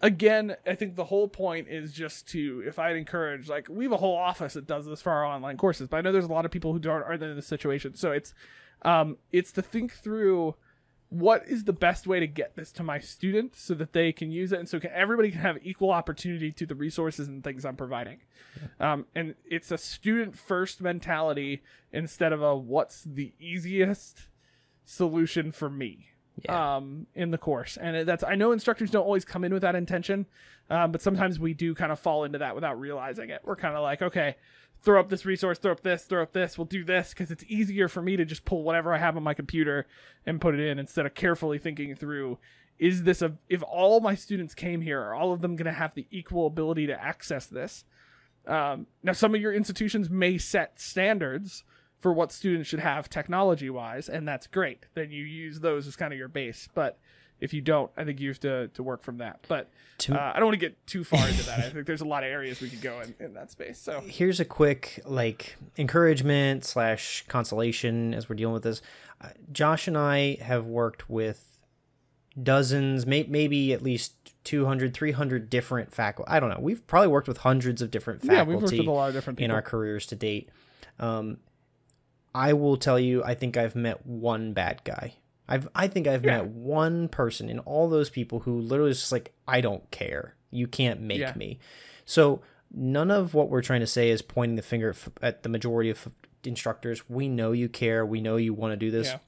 again, 0.00 0.54
I 0.64 0.74
think 0.76 0.94
the 0.94 1.04
whole 1.06 1.26
point 1.26 1.66
is 1.68 1.92
just 1.92 2.28
to, 2.28 2.62
if 2.64 2.78
I'd 2.78 2.94
encourage, 2.94 3.48
like, 3.48 3.66
we 3.68 3.82
have 3.84 3.90
a 3.92 3.96
whole 3.96 4.14
office 4.16 4.54
that 4.54 4.64
does 4.64 4.86
this 4.86 5.02
for 5.02 5.10
our 5.10 5.24
online 5.24 5.56
courses, 5.56 5.88
but 5.88 5.96
I 5.96 6.00
know 6.02 6.12
there's 6.12 6.24
a 6.26 6.32
lot 6.32 6.44
of 6.44 6.52
people 6.52 6.72
who 6.72 6.78
don't 6.78 7.02
aren't 7.02 7.20
in 7.20 7.34
this 7.34 7.48
situation. 7.48 7.96
So 7.96 8.12
it's, 8.12 8.32
um, 8.82 9.16
it's 9.32 9.50
to 9.52 9.60
think 9.62 9.92
through 9.92 10.54
what 11.10 11.46
is 11.48 11.64
the 11.64 11.72
best 11.72 12.06
way 12.06 12.20
to 12.20 12.26
get 12.26 12.54
this 12.54 12.70
to 12.72 12.82
my 12.82 12.98
students 12.98 13.62
so 13.62 13.74
that 13.74 13.92
they 13.94 14.12
can 14.12 14.30
use 14.30 14.52
it, 14.52 14.58
and 14.58 14.68
so 14.68 14.78
can, 14.78 14.90
everybody 14.92 15.30
can 15.30 15.40
have 15.40 15.56
equal 15.62 15.90
opportunity 15.90 16.52
to 16.52 16.66
the 16.66 16.74
resources 16.74 17.28
and 17.28 17.42
things 17.42 17.64
I'm 17.64 17.76
providing. 17.76 18.18
Um, 18.78 19.06
and 19.14 19.34
it's 19.44 19.70
a 19.70 19.78
student 19.78 20.36
first 20.36 20.80
mentality 20.82 21.62
instead 21.92 22.32
of 22.32 22.42
a 22.42 22.54
what's 22.56 23.02
the 23.04 23.32
easiest 23.40 24.28
solution 24.84 25.52
for 25.52 25.70
me 25.70 26.08
Yeah. 26.44 26.76
um, 26.76 27.06
in 27.14 27.30
the 27.30 27.38
course. 27.38 27.76
And 27.78 28.06
that's 28.08 28.22
I 28.24 28.34
know 28.34 28.52
instructors 28.52 28.90
don't 28.90 29.04
always 29.04 29.24
come 29.24 29.44
in 29.44 29.52
with 29.52 29.62
that 29.62 29.74
intention, 29.74 30.26
um, 30.70 30.92
but 30.92 31.00
sometimes 31.00 31.38
we 31.40 31.54
do 31.54 31.74
kind 31.74 31.90
of 31.92 31.98
fall 31.98 32.24
into 32.24 32.38
that 32.38 32.54
without 32.54 32.78
realizing 32.78 33.30
it. 33.30 33.40
We're 33.44 33.56
kind 33.56 33.74
of 33.76 33.82
like, 33.82 34.02
okay, 34.02 34.36
throw 34.82 35.00
up 35.00 35.08
this 35.08 35.24
resource, 35.24 35.58
throw 35.58 35.72
up 35.72 35.82
this, 35.82 36.04
throw 36.04 36.22
up 36.22 36.32
this. 36.32 36.56
We'll 36.56 36.64
do 36.64 36.84
this 36.84 37.10
because 37.10 37.30
it's 37.30 37.44
easier 37.48 37.88
for 37.88 38.02
me 38.02 38.16
to 38.16 38.24
just 38.24 38.44
pull 38.44 38.62
whatever 38.62 38.94
I 38.94 38.98
have 38.98 39.16
on 39.16 39.22
my 39.22 39.34
computer 39.34 39.86
and 40.26 40.40
put 40.40 40.54
it 40.54 40.60
in 40.60 40.78
instead 40.78 41.06
of 41.06 41.14
carefully 41.14 41.58
thinking 41.58 41.94
through. 41.94 42.38
Is 42.78 43.02
this 43.02 43.22
a 43.22 43.34
if 43.48 43.62
all 43.62 44.00
my 44.00 44.14
students 44.14 44.54
came 44.54 44.80
here, 44.80 45.00
are 45.00 45.14
all 45.14 45.32
of 45.32 45.40
them 45.40 45.56
going 45.56 45.66
to 45.66 45.72
have 45.72 45.94
the 45.94 46.06
equal 46.10 46.46
ability 46.46 46.86
to 46.86 47.02
access 47.02 47.46
this? 47.46 47.84
Um, 48.46 48.86
now, 49.02 49.12
some 49.12 49.34
of 49.34 49.40
your 49.40 49.52
institutions 49.52 50.08
may 50.08 50.38
set 50.38 50.80
standards 50.80 51.64
for 51.98 52.12
what 52.12 52.32
students 52.32 52.68
should 52.68 52.80
have 52.80 53.10
technology 53.10 53.68
wise, 53.68 54.08
and 54.08 54.26
that's 54.26 54.46
great. 54.46 54.86
Then 54.94 55.10
you 55.10 55.24
use 55.24 55.60
those 55.60 55.86
as 55.86 55.96
kind 55.96 56.12
of 56.12 56.18
your 56.18 56.28
base. 56.28 56.68
But 56.72 56.98
if 57.40 57.52
you 57.54 57.60
don't, 57.60 57.90
I 57.96 58.04
think 58.04 58.20
you 58.20 58.28
have 58.30 58.40
to, 58.40 58.68
to 58.68 58.82
work 58.82 59.02
from 59.02 59.18
that. 59.18 59.44
But 59.48 59.70
To- 59.98 60.14
uh, 60.20 60.32
I 60.34 60.38
don't 60.38 60.46
want 60.46 60.54
to 60.60 60.66
get 60.66 60.86
too 60.86 61.04
far 61.04 61.26
into 61.28 61.44
that. 61.46 61.58
I 61.58 61.70
think 61.70 61.86
there's 61.86 62.00
a 62.00 62.04
lot 62.06 62.22
of 62.24 62.30
areas 62.30 62.60
we 62.60 62.68
could 62.68 62.82
go 62.82 63.00
in, 63.00 63.14
in 63.20 63.34
that 63.34 63.50
space. 63.50 63.78
So 63.78 64.00
here's 64.06 64.40
a 64.40 64.44
quick 64.44 65.00
like 65.04 65.56
encouragement 65.76 66.64
slash 66.64 67.24
consolation 67.28 68.14
as 68.14 68.28
we're 68.28 68.36
dealing 68.36 68.54
with 68.54 68.62
this 68.64 68.82
uh, 69.20 69.28
josh 69.50 69.88
and 69.88 69.98
i 69.98 70.36
have 70.40 70.64
worked 70.66 71.10
with 71.10 71.58
dozens 72.40 73.04
may- 73.06 73.26
maybe 73.28 73.72
at 73.72 73.82
least 73.82 74.14
200 74.44 74.94
300 74.94 75.50
different 75.50 75.92
faculty 75.92 76.30
i 76.30 76.38
don't 76.38 76.50
know 76.50 76.60
we've 76.60 76.86
probably 76.86 77.08
worked 77.08 77.26
with 77.26 77.38
hundreds 77.38 77.82
of 77.82 77.90
different 77.90 78.20
faculty. 78.20 78.36
yeah, 78.36 78.42
we've 78.44 78.62
worked 78.62 78.70
with 78.76 78.86
a 78.86 78.90
lot 78.90 79.08
of 79.08 79.14
different 79.14 79.40
in 79.40 79.50
our 79.50 79.62
careers 79.62 80.06
to 80.06 80.14
date 80.14 80.48
um, 81.00 81.38
i 82.34 82.52
will 82.52 82.76
tell 82.76 82.98
you 82.98 83.24
i 83.24 83.34
think 83.34 83.56
i've 83.56 83.74
met 83.74 84.06
one 84.06 84.52
bad 84.52 84.80
guy 84.84 85.14
I've, 85.48 85.68
I 85.74 85.88
think 85.88 86.06
I've 86.06 86.24
Yeah. 86.24 86.38
met 86.38 86.46
one 86.48 87.08
person 87.08 87.48
in 87.48 87.58
all 87.60 87.88
those 87.88 88.10
people 88.10 88.40
who 88.40 88.60
literally 88.60 88.90
is 88.90 89.00
just 89.00 89.12
like, 89.12 89.32
I 89.46 89.60
don't 89.60 89.90
care. 89.90 90.34
You 90.50 90.66
can't 90.66 91.00
make 91.00 91.20
Yeah. 91.20 91.32
me. 91.36 91.58
So 92.04 92.42
none 92.72 93.10
of 93.10 93.34
what 93.34 93.48
we're 93.48 93.62
trying 93.62 93.80
to 93.80 93.86
say 93.86 94.10
is 94.10 94.22
pointing 94.22 94.56
the 94.56 94.62
finger 94.62 94.94
at 95.22 95.42
the 95.42 95.48
majority 95.48 95.90
of 95.90 96.08
instructors. 96.44 97.08
We 97.08 97.28
know 97.28 97.52
you 97.52 97.68
care. 97.68 98.04
We 98.04 98.20
know 98.20 98.36
you 98.36 98.52
want 98.54 98.72
to 98.72 98.76
do 98.76 98.90
this. 98.90 99.08
Yeah. 99.08 99.18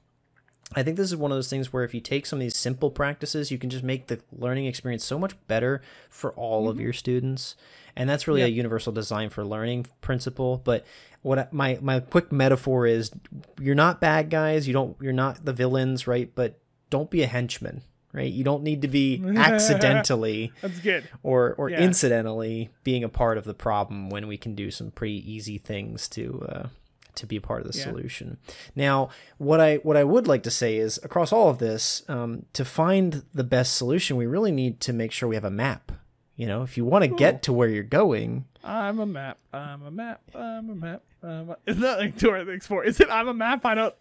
I 0.73 0.83
think 0.83 0.95
this 0.95 1.07
is 1.11 1.17
one 1.17 1.31
of 1.31 1.37
those 1.37 1.49
things 1.49 1.73
where 1.73 1.83
if 1.83 1.93
you 1.93 1.99
take 1.99 2.25
some 2.25 2.37
of 2.37 2.41
these 2.41 2.55
simple 2.55 2.91
practices, 2.91 3.51
you 3.51 3.57
can 3.57 3.69
just 3.69 3.83
make 3.83 4.07
the 4.07 4.21
learning 4.31 4.67
experience 4.67 5.03
so 5.03 5.19
much 5.19 5.35
better 5.47 5.81
for 6.09 6.31
all 6.33 6.69
of 6.69 6.75
mm-hmm. 6.75 6.83
your 6.83 6.93
students. 6.93 7.57
And 7.95 8.09
that's 8.09 8.25
really 8.25 8.39
Yeah. 8.39 8.47
a 8.47 8.51
universal 8.51 8.93
design 8.93 9.29
for 9.29 9.43
learning 9.43 9.87
principle. 9.99 10.61
But 10.63 10.85
what 11.21 11.39
I, 11.39 11.47
my 11.51 11.77
my 11.81 11.99
quick 11.99 12.31
metaphor 12.31 12.85
is, 12.87 13.11
you're 13.59 13.75
not 13.75 14.01
bad 14.01 14.29
guys. 14.29 14.67
You 14.67 14.73
don't. 14.73 14.97
You're 15.01 15.13
not 15.13 15.45
the 15.45 15.53
villains, 15.53 16.07
right? 16.07 16.29
But 16.33 16.59
don't 16.89 17.09
be 17.11 17.21
a 17.23 17.27
henchman, 17.27 17.83
right? 18.13 18.31
You 18.31 18.43
don't 18.43 18.63
need 18.63 18.81
to 18.81 18.87
be 18.87 19.21
accidentally 19.35 20.53
That's 20.61 20.79
good. 20.79 21.07
or 21.23 21.53
or 21.57 21.69
Yeah. 21.69 21.81
incidentally 21.81 22.69
being 22.83 23.03
a 23.03 23.09
part 23.09 23.37
of 23.37 23.45
the 23.45 23.53
problem 23.53 24.09
when 24.09 24.27
we 24.27 24.37
can 24.37 24.55
do 24.55 24.71
some 24.71 24.91
pretty 24.91 25.31
easy 25.31 25.57
things 25.57 26.07
to 26.09 26.45
uh, 26.49 26.67
to 27.15 27.25
be 27.27 27.35
a 27.35 27.41
part 27.41 27.61
of 27.65 27.71
the 27.71 27.77
Yeah. 27.77 27.83
solution. 27.85 28.37
Now, 28.75 29.09
what 29.37 29.59
I 29.59 29.77
what 29.77 29.97
I 29.97 30.03
would 30.03 30.27
like 30.27 30.43
to 30.43 30.51
say 30.51 30.77
is 30.77 30.99
across 31.03 31.31
all 31.31 31.49
of 31.49 31.59
this, 31.59 32.03
um, 32.09 32.45
to 32.53 32.65
find 32.65 33.23
the 33.33 33.43
best 33.43 33.75
solution, 33.75 34.17
we 34.17 34.25
really 34.25 34.51
need 34.51 34.79
to 34.81 34.93
make 34.93 35.11
sure 35.11 35.29
we 35.29 35.35
have 35.35 35.45
a 35.45 35.51
map. 35.51 35.91
You 36.35 36.47
know, 36.47 36.63
if 36.63 36.77
you 36.77 36.85
want 36.85 37.03
to 37.03 37.07
get 37.09 37.43
to 37.43 37.53
where 37.53 37.69
you're 37.69 37.83
going, 37.83 38.45
I'm 38.63 38.99
a 38.99 39.05
map. 39.05 39.37
I'm 39.53 39.83
a 39.83 39.91
map. 39.91 40.21
I'm 40.33 40.69
a 40.69 40.75
map. 40.75 41.03
A... 41.23 41.57
It's 41.65 41.79
not 41.79 41.99
like 41.99 42.17
Dora 42.17 42.45
the 42.45 42.51
Explorer. 42.51 42.83
Is 42.83 42.99
it? 42.99 43.09
I'm 43.09 43.27
a 43.27 43.33
map. 43.33 43.65
I 43.65 43.75
don't. 43.75 43.95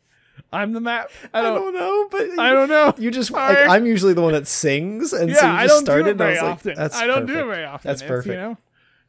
I'm 0.53 0.73
the 0.73 0.81
map. 0.81 1.11
I 1.33 1.43
don't. 1.43 1.75
know, 1.75 2.09
but 2.11 2.39
I 2.39 2.53
don't 2.53 2.69
know. 2.69 2.95
You 2.99 3.11
just 3.11 3.31
like 3.31 3.59
I'm 3.69 3.87
usually 3.87 4.15
the 4.15 4.23
one 4.23 4.33
that 4.33 4.49
sings, 4.49 5.13
and 5.13 5.31
yeah, 5.31 5.37
so 5.37 5.47
you 5.47 5.53
I 5.53 5.63
just 5.67 5.75
don't 5.75 5.85
started. 5.85 6.03
do 6.05 6.09
it 6.09 6.13
and 6.13 6.23
I 6.23 6.25
very 6.25 6.35
was 6.35 6.43
like, 6.43 6.53
often. 6.53 6.75
That's 6.77 6.97
I 6.97 7.07
don't 7.07 7.27
do 7.27 7.33
it 7.33 7.37
perfect. 7.37 7.51
very 7.51 7.65
often. 7.65 7.89
That's 7.89 8.03
perfect. 8.03 8.03
It's, 8.03 8.27
perfect. 8.27 8.35
you 8.35 8.41
know, 8.41 8.59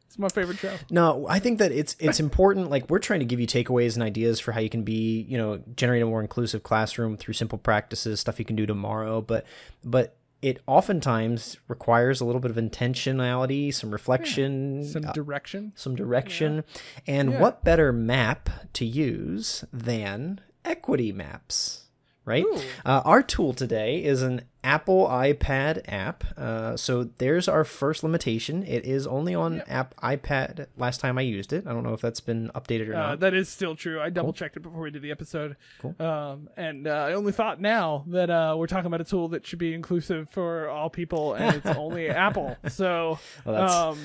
it's 0.06 0.18
my 0.18 0.28
favorite 0.28 0.58
show. 0.58 0.74
No, 0.90 1.26
I 1.26 1.38
think 1.38 1.58
that 1.58 1.72
it's 1.72 1.96
it's 1.98 2.20
important. 2.20 2.70
Like 2.70 2.90
we're 2.90 2.98
trying 2.98 3.20
to 3.20 3.26
give 3.26 3.40
you 3.40 3.46
takeaways 3.46 3.94
and 3.94 4.02
ideas 4.02 4.40
for 4.40 4.52
how 4.52 4.60
you 4.60 4.68
can 4.68 4.82
be, 4.82 5.22
you 5.22 5.38
know, 5.38 5.62
generate 5.74 6.02
a 6.02 6.06
more 6.06 6.20
inclusive 6.20 6.62
classroom 6.62 7.16
through 7.16 7.34
simple 7.34 7.58
practices, 7.58 8.20
stuff 8.20 8.38
you 8.38 8.44
can 8.44 8.56
do 8.56 8.66
tomorrow. 8.66 9.22
But 9.22 9.46
but 9.82 10.16
it 10.42 10.60
oftentimes 10.66 11.56
requires 11.68 12.20
a 12.20 12.24
little 12.24 12.40
bit 12.40 12.50
of 12.50 12.56
intentionality, 12.56 13.72
some 13.72 13.90
reflection, 13.92 14.84
Some 14.84 15.06
uh, 15.06 15.12
direction. 15.12 15.72
some 15.76 15.94
direction, 15.94 16.64
and 17.06 17.30
Yeah. 17.32 17.40
what 17.40 17.64
better 17.64 17.92
map 17.92 18.50
to 18.74 18.84
use 18.84 19.64
than 19.72 20.40
equity 20.64 21.12
maps? 21.12 21.86
Right. 22.24 22.44
Uh, 22.84 23.02
our 23.04 23.22
tool 23.22 23.52
today 23.52 24.02
is 24.04 24.22
an 24.22 24.42
Apple 24.64 25.06
iPad 25.08 25.82
app. 25.88 26.22
Uh, 26.38 26.76
so 26.76 27.04
there's 27.18 27.48
our 27.48 27.64
first 27.64 28.04
limitation. 28.04 28.62
It 28.62 28.84
is 28.84 29.06
only 29.08 29.34
on 29.34 29.60
app 29.62 29.94
iPad. 30.00 30.66
Last 30.76 31.00
time 31.00 31.18
I 31.18 31.22
used 31.22 31.52
it, 31.52 31.66
I 31.66 31.72
don't 31.72 31.82
know 31.82 31.94
if 31.94 32.00
that's 32.00 32.20
been 32.20 32.50
updated 32.54 32.88
or 32.88 32.94
Uh, 32.94 32.98
not. 33.08 33.20
that 33.20 33.34
is 33.34 33.48
still 33.48 33.74
true. 33.74 34.00
I 34.00 34.10
double 34.10 34.32
checked 34.32 34.56
it 34.56 34.60
before 34.60 34.80
we 34.80 34.90
did 34.92 35.02
the 35.02 35.10
episode. 35.10 35.56
Cool. 35.80 35.96
Um, 35.98 36.48
and 36.56 36.86
uh, 36.86 36.90
I 37.08 37.12
only 37.14 37.32
thought 37.32 37.60
now 37.60 38.04
that 38.08 38.30
uh, 38.30 38.54
we're 38.56 38.68
talking 38.68 38.86
about 38.86 39.00
a 39.00 39.04
tool 39.04 39.28
that 39.30 39.44
should 39.46 39.58
be 39.58 39.74
inclusive 39.74 40.30
for 40.30 40.68
all 40.68 40.88
people, 40.90 41.34
and 41.34 41.56
it's 41.56 41.66
only 41.78 42.08
Apple. 42.08 42.56
So, 42.68 43.18
Well, 43.44 43.90
um, 43.92 43.98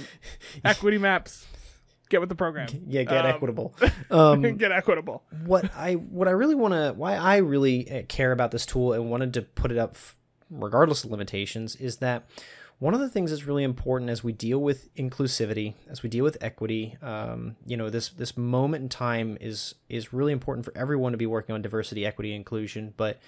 equity 0.65 0.97
maps, 0.97 1.45
get 2.09 2.19
with 2.19 2.29
the 2.29 2.35
program. 2.35 2.67
yeah, 2.87 3.03
get 3.03 3.25
um, 3.25 3.31
equitable. 3.31 3.75
Um, 4.09 4.41
get 4.57 4.71
equitable. 4.71 5.23
what 5.45 5.69
I 5.75 5.93
what 5.93 6.27
I 6.27 6.31
really 6.31 6.55
want 6.55 6.73
to 6.73 6.93
why 6.95 7.15
I 7.15 7.37
really 7.37 7.89
uh, 7.91 8.03
care 8.07 8.31
about 8.31 8.51
this 8.51 8.65
tool 8.65 8.93
and 8.93 9.11
wanted 9.11 9.33
to 9.35 9.41
put 9.43 9.71
it 9.71 9.77
up 9.77 9.91
f- 9.91 10.16
regardless 10.49 11.03
of 11.03 11.11
limitations, 11.11 11.75
is 11.75 11.97
that 11.97 12.27
one 12.79 12.93
of 12.93 12.99
the 12.99 13.09
things 13.09 13.31
that's 13.31 13.45
really 13.45 13.63
important 13.63 14.11
as 14.11 14.23
we 14.23 14.31
deal 14.31 14.59
with 14.59 14.93
inclusivity, 14.95 15.73
as 15.89 16.03
we 16.03 16.09
deal 16.09 16.23
with 16.23 16.37
equity, 16.41 16.95
um, 17.01 17.55
you 17.65 17.75
know, 17.75 17.89
this 17.89 18.09
this 18.09 18.37
moment 18.37 18.83
in 18.83 18.89
time 18.89 19.37
is 19.41 19.75
is 19.89 20.13
really 20.13 20.31
important 20.31 20.65
for 20.65 20.77
everyone 20.77 21.11
to 21.11 21.17
be 21.17 21.25
working 21.25 21.55
on 21.55 21.61
diversity, 21.61 22.05
equity, 22.05 22.35
inclusion. 22.35 22.93
But 22.95 23.19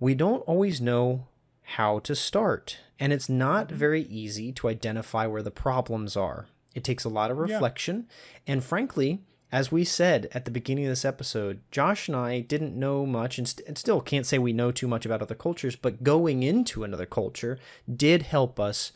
we 0.00 0.14
don't 0.14 0.40
always 0.40 0.80
know 0.80 1.26
how 1.62 1.98
to 2.00 2.14
start, 2.14 2.78
and 2.98 3.12
it's 3.12 3.28
not 3.28 3.68
mm-hmm. 3.68 3.76
very 3.76 4.02
easy 4.04 4.52
to 4.52 4.68
identify 4.68 5.26
where 5.26 5.42
the 5.42 5.50
problems 5.50 6.16
are. 6.16 6.46
It 6.74 6.82
takes 6.82 7.04
a 7.04 7.10
lot 7.10 7.30
of 7.30 7.38
reflection, 7.38 8.06
yeah. 8.08 8.54
and 8.54 8.64
frankly, 8.64 9.20
as 9.54 9.70
we 9.70 9.84
said 9.84 10.28
at 10.32 10.46
the 10.46 10.50
beginning 10.50 10.84
of 10.84 10.90
this 10.90 11.04
episode, 11.04 11.60
Josh 11.70 12.08
and 12.08 12.16
I 12.16 12.40
didn't 12.40 12.74
know 12.76 13.06
much 13.06 13.38
and, 13.38 13.46
st- 13.46 13.68
and, 13.68 13.78
still 13.78 14.00
can't 14.00 14.26
say 14.26 14.36
we 14.36 14.52
know 14.52 14.72
too 14.72 14.88
much 14.88 15.06
about 15.06 15.22
other 15.22 15.36
cultures, 15.36 15.76
but 15.76 16.02
going 16.02 16.42
into 16.42 16.82
another 16.82 17.06
culture 17.06 17.60
did 17.88 18.22
help 18.22 18.58
us 18.58 18.90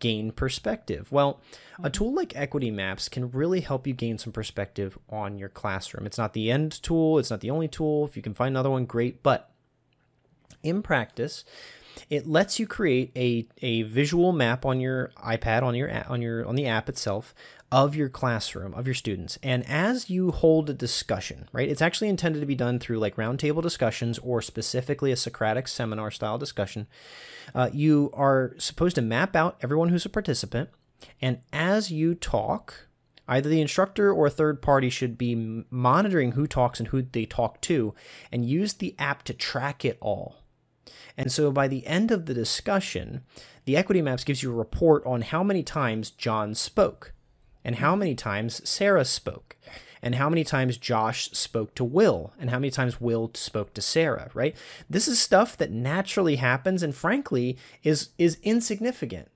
gain 0.00 0.30
perspective. 0.30 1.10
Well, 1.10 1.40
a 1.78 1.84
mm-hmm. 1.84 1.92
tool 1.92 2.12
like 2.12 2.36
Equity 2.36 2.70
Maps 2.70 3.08
can 3.08 3.30
really 3.30 3.60
help 3.60 3.86
you 3.86 3.94
gain 3.94 4.18
some 4.18 4.34
perspective 4.34 4.98
on 5.08 5.38
your 5.38 5.48
classroom. 5.48 6.04
It's 6.04 6.18
not 6.18 6.34
the 6.34 6.50
end 6.50 6.82
tool, 6.82 7.18
it's 7.18 7.30
not 7.30 7.40
the 7.40 7.50
only 7.50 7.68
tool. 7.68 8.04
If 8.04 8.14
you 8.14 8.22
can 8.22 8.34
find 8.34 8.52
another 8.52 8.68
one, 8.68 8.84
great. 8.84 9.22
But 9.22 9.50
in 10.62 10.82
practice, 10.82 11.46
it 12.10 12.26
lets 12.26 12.60
you 12.60 12.66
create 12.66 13.12
a, 13.16 13.46
a 13.62 13.82
visual 13.84 14.32
map 14.32 14.66
on 14.66 14.78
your 14.78 15.10
iPad 15.24 15.62
on 15.62 15.74
your 15.74 15.90
on 16.06 16.20
your 16.20 16.46
on 16.46 16.54
the 16.54 16.66
app 16.66 16.90
itself 16.90 17.34
of 17.72 17.96
your 17.96 18.10
classroom, 18.10 18.74
of 18.74 18.86
your 18.86 18.94
students. 18.94 19.38
And 19.42 19.66
as 19.66 20.10
you 20.10 20.30
hold 20.30 20.68
a 20.68 20.74
discussion, 20.74 21.48
right, 21.52 21.70
it's 21.70 21.80
actually 21.80 22.10
intended 22.10 22.40
to 22.40 22.46
be 22.46 22.54
done 22.54 22.78
through 22.78 22.98
like 22.98 23.16
roundtable 23.16 23.62
discussions 23.62 24.18
or 24.18 24.42
specifically 24.42 25.10
a 25.10 25.16
Socratic 25.16 25.66
seminar 25.66 26.10
style 26.10 26.36
discussion. 26.36 26.86
Uh, 27.54 27.70
you 27.72 28.10
are 28.12 28.54
supposed 28.58 28.94
to 28.96 29.02
map 29.02 29.34
out 29.34 29.56
everyone 29.62 29.88
who's 29.88 30.04
a 30.04 30.10
participant. 30.10 30.68
And 31.22 31.38
as 31.50 31.90
you 31.90 32.14
talk, 32.14 32.88
either 33.26 33.48
the 33.48 33.62
instructor 33.62 34.12
or 34.12 34.26
a 34.26 34.30
third 34.30 34.60
party 34.60 34.90
should 34.90 35.16
be 35.16 35.64
monitoring 35.70 36.32
who 36.32 36.46
talks 36.46 36.78
and 36.78 36.90
who 36.90 37.00
they 37.00 37.24
talk 37.24 37.62
to 37.62 37.94
and 38.30 38.44
use 38.44 38.74
the 38.74 38.94
app 38.98 39.22
to 39.22 39.32
track 39.32 39.82
it 39.82 39.96
all. 40.02 40.42
And 41.16 41.32
so 41.32 41.50
by 41.50 41.68
the 41.68 41.86
end 41.86 42.10
of 42.10 42.26
the 42.26 42.34
discussion, 42.34 43.22
the 43.64 43.78
equity 43.78 44.02
maps 44.02 44.24
gives 44.24 44.42
you 44.42 44.52
a 44.52 44.54
report 44.56 45.02
on 45.06 45.22
how 45.22 45.42
many 45.42 45.62
times 45.62 46.10
John 46.10 46.54
spoke 46.54 47.14
and 47.64 47.76
how 47.76 47.96
many 47.96 48.14
times 48.14 48.66
Sarah 48.68 49.04
spoke, 49.04 49.56
and 50.02 50.16
how 50.16 50.28
many 50.28 50.44
times 50.44 50.76
Josh 50.76 51.30
spoke 51.30 51.74
to 51.76 51.84
Will, 51.84 52.32
and 52.38 52.50
how 52.50 52.58
many 52.58 52.70
times 52.70 53.00
Will 53.00 53.30
spoke 53.34 53.72
to 53.74 53.82
Sarah, 53.82 54.30
right? 54.34 54.56
This 54.90 55.06
is 55.06 55.20
stuff 55.20 55.56
that 55.58 55.70
naturally 55.70 56.36
happens 56.36 56.82
and 56.82 56.94
frankly 56.94 57.56
is 57.82 58.10
is 58.18 58.38
insignificant 58.42 59.28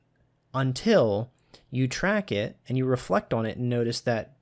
until 0.53 1.31
you 1.71 1.87
track 1.87 2.33
it 2.33 2.57
and 2.69 2.77
you 2.77 2.85
reflect 2.85 3.33
on 3.35 3.47
it 3.47 3.57
and 3.57 3.69
notice 3.69 4.01
that 4.01 4.37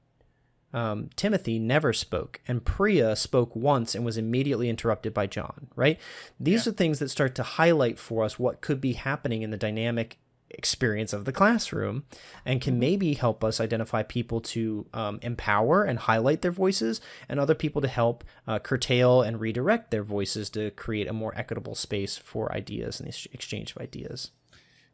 um, 0.75 1.09
Timothy 1.15 1.61
never 1.61 1.93
spoke, 1.93 2.41
and 2.49 2.65
Priya 2.65 3.15
spoke 3.15 3.55
once 3.55 3.95
and 3.95 4.05
was 4.05 4.19
immediately 4.19 4.69
interrupted 4.69 5.15
by 5.15 5.29
John, 5.29 5.69
right? 5.77 6.01
These 6.41 6.67
yeah. 6.67 6.73
are 6.73 6.75
things 6.75 6.99
that 6.99 7.11
start 7.11 7.37
to 7.37 7.45
highlight 7.45 7.97
for 7.97 8.25
us 8.25 8.41
what 8.41 8.61
could 8.61 8.81
be 8.81 8.95
happening 8.95 9.43
in 9.43 9.51
the 9.51 9.57
dynamic 9.57 10.19
experience 10.57 11.13
of 11.13 11.25
the 11.25 11.33
classroom 11.33 12.05
and 12.45 12.61
can 12.61 12.79
maybe 12.79 13.15
help 13.15 13.45
us 13.45 13.61
identify 13.61 14.03
people 14.03 14.41
to 14.41 14.87
um, 14.93 15.19
empower 15.23 15.85
and 15.85 15.99
highlight 16.01 16.43
their 16.43 16.51
voices 16.51 17.01
and 17.29 17.39
other 17.39 17.55
people 17.55 17.83
to 17.83 17.89
help 17.89 18.25
uh, 18.47 18.59
curtail 18.59 19.23
and 19.23 19.41
redirect 19.41 19.91
their 19.91 20.03
voices 20.03 20.51
to 20.51 20.71
create 20.73 21.09
a 21.09 21.13
more 21.13 21.33
equitable 21.37 21.75
space 21.75 22.17
for 22.17 22.53
ideas 22.53 23.01
and 23.01 23.11
the 23.11 23.29
exchange 23.33 23.73
of 23.73 23.79
ideas. 23.79 24.31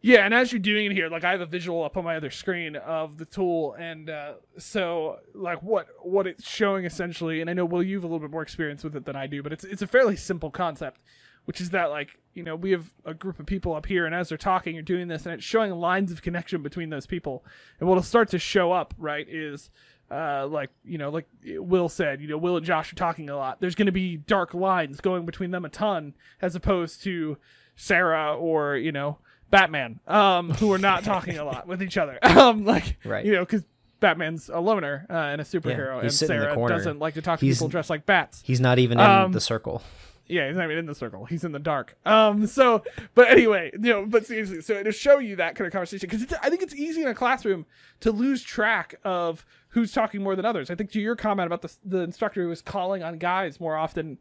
Yeah, 0.03 0.25
and 0.25 0.33
as 0.33 0.51
you're 0.51 0.61
doing 0.61 0.87
it 0.87 0.93
here, 0.93 1.11
like 1.11 1.25
I 1.25 1.33
have 1.33 1.43
a 1.43 1.47
visual 1.47 1.85
up 1.85 1.99
on 1.99 2.05
my 2.05 2.17
other 2.17 2.31
screen 2.31 2.75
of 2.75 3.19
the 3.19 3.27
tool, 3.27 3.75
and 3.75 4.09
uh, 4.09 4.35
so 4.57 5.19
like 5.35 5.63
what 5.63 5.89
what 6.01 6.27
it's 6.27 6.49
showing 6.49 6.87
essentially, 6.87 7.43
and 7.43 7.51
I 7.51 7.53
know 7.53 7.67
Will 7.67 7.83
you've 7.83 8.03
a 8.03 8.07
little 8.07 8.19
bit 8.19 8.31
more 8.31 8.41
experience 8.41 8.83
with 8.83 8.97
it 8.97 9.05
than 9.05 9.15
I 9.15 9.27
do, 9.27 9.43
but 9.43 9.53
it's 9.53 9.65
it's 9.65 9.83
a 9.83 9.87
fairly 9.87 10.17
simple 10.17 10.51
concept 10.51 11.03
which 11.45 11.61
is 11.61 11.71
that 11.71 11.91
like 11.91 12.19
you 12.35 12.43
know 12.43 12.57
we 12.57 12.71
have 12.71 12.93
a 13.05 13.15
group 13.15 13.39
of 13.39 13.47
people 13.47 13.75
up 13.75 13.87
here 13.87 14.07
and 14.07 14.15
as 14.15 14.29
they're 14.29 14.39
talking 14.39 14.75
you're 14.75 14.83
doing 14.83 15.09
this 15.09 15.27
and 15.27 15.35
it's 15.35 15.45
showing 15.45 15.73
lines 15.73 16.13
of 16.13 16.23
connection 16.23 16.63
between 16.63 16.91
those 16.91 17.07
people 17.07 17.45
and 17.79 17.89
what'll 17.89 18.03
start 18.03 18.29
to 18.29 18.39
show 18.39 18.73
up 18.73 18.95
right 18.99 19.29
is 19.29 19.71
uh, 20.11 20.45
like 20.49 20.71
you 20.85 20.99
know 20.99 21.09
like 21.09 21.27
will 21.45 21.89
said 21.89 22.21
you 22.21 22.27
know 22.27 22.37
will 22.37 22.57
and 22.57 22.67
josh 22.67 22.93
are 22.93 22.97
talking 22.97 23.31
a 23.31 23.37
lot 23.37 23.61
there's 23.61 23.77
going 23.77 23.87
to 23.87 23.93
be 23.93 24.17
dark 24.17 24.55
lines 24.55 25.01
going 25.01 25.25
between 25.25 25.53
them 25.53 25.65
a 25.65 25.69
ton 25.69 26.15
as 26.43 26.57
opposed 26.57 27.03
to 27.03 27.37
sarah 27.77 28.35
or 28.35 28.77
you 28.77 28.91
know 28.91 29.19
batman 29.51 30.01
um, 30.09 30.51
who 30.55 30.73
are 30.73 30.79
not 30.79 31.05
talking 31.05 31.39
a 31.39 31.45
lot 31.45 31.67
with 31.67 31.83
each 31.83 31.97
other 31.97 32.19
um, 32.23 32.65
like 32.65 32.97
right. 33.05 33.25
you 33.25 33.33
know 33.33 33.45
because 33.45 33.65
Batman's 34.01 34.49
a 34.49 34.59
loner 34.61 35.07
uh, 35.11 35.13
and 35.13 35.43
a 35.43 35.45
superhero, 35.45 35.97
yeah, 35.97 36.01
and 36.05 36.13
Sarah 36.13 36.57
doesn't 36.69 36.99
like 36.99 37.15
to 37.15 37.23
talk 37.23 37.39
to 37.39 37.45
he's, 37.45 37.59
people 37.59 37.69
dressed 37.69 37.91
like 37.91 38.07
bats. 38.07 38.43
He's 38.43 38.59
not 38.59 38.79
even 38.79 38.99
in 38.99 39.05
um, 39.05 39.33
the 39.33 39.43
circle. 39.43 39.83
Yeah, 40.31 40.47
he's 40.47 40.57
not 40.57 40.65
even 40.65 40.79
in 40.79 40.87
the 40.87 40.95
circle. 40.95 41.25
He's 41.25 41.45
in 41.45 41.53
the 41.53 41.59
dark. 41.59 41.97
Um. 42.07 42.47
So, 42.47 42.85
but 43.15 43.31
anyway, 43.31 43.71
you 43.73 43.91
know, 43.91 44.07
but 44.07 44.27
seriously, 44.27 44.61
so 44.61 44.83
to 44.83 44.93
show 44.93 45.19
you 45.19 45.37
that 45.37 45.57
kind 45.57 45.67
of 45.67 45.73
conversation, 45.73 46.09
because 46.09 46.27
I 46.43 46.49
think 46.49 46.63
it's 46.63 46.75
easy 46.75 47.03
in 47.03 47.09
a 47.09 47.15
classroom 47.15 47.67
to 48.01 48.13
lose 48.13 48.43
track 48.43 48.95
of 49.05 49.45
who's 49.69 49.93
talking 49.93 50.23
more 50.23 50.37
than 50.37 50.45
others. 50.45 50.71
I 50.71 50.75
think 50.75 50.91
to 50.93 51.01
your 51.01 51.17
comment 51.17 51.47
about 51.47 51.63
the 51.63 51.75
the 51.85 52.03
instructor 52.03 52.43
who 52.43 52.49
was 52.49 52.63
calling 52.63 53.03
on 53.03 53.19
guys 53.19 53.61
more 53.61 53.77
often 53.77 54.19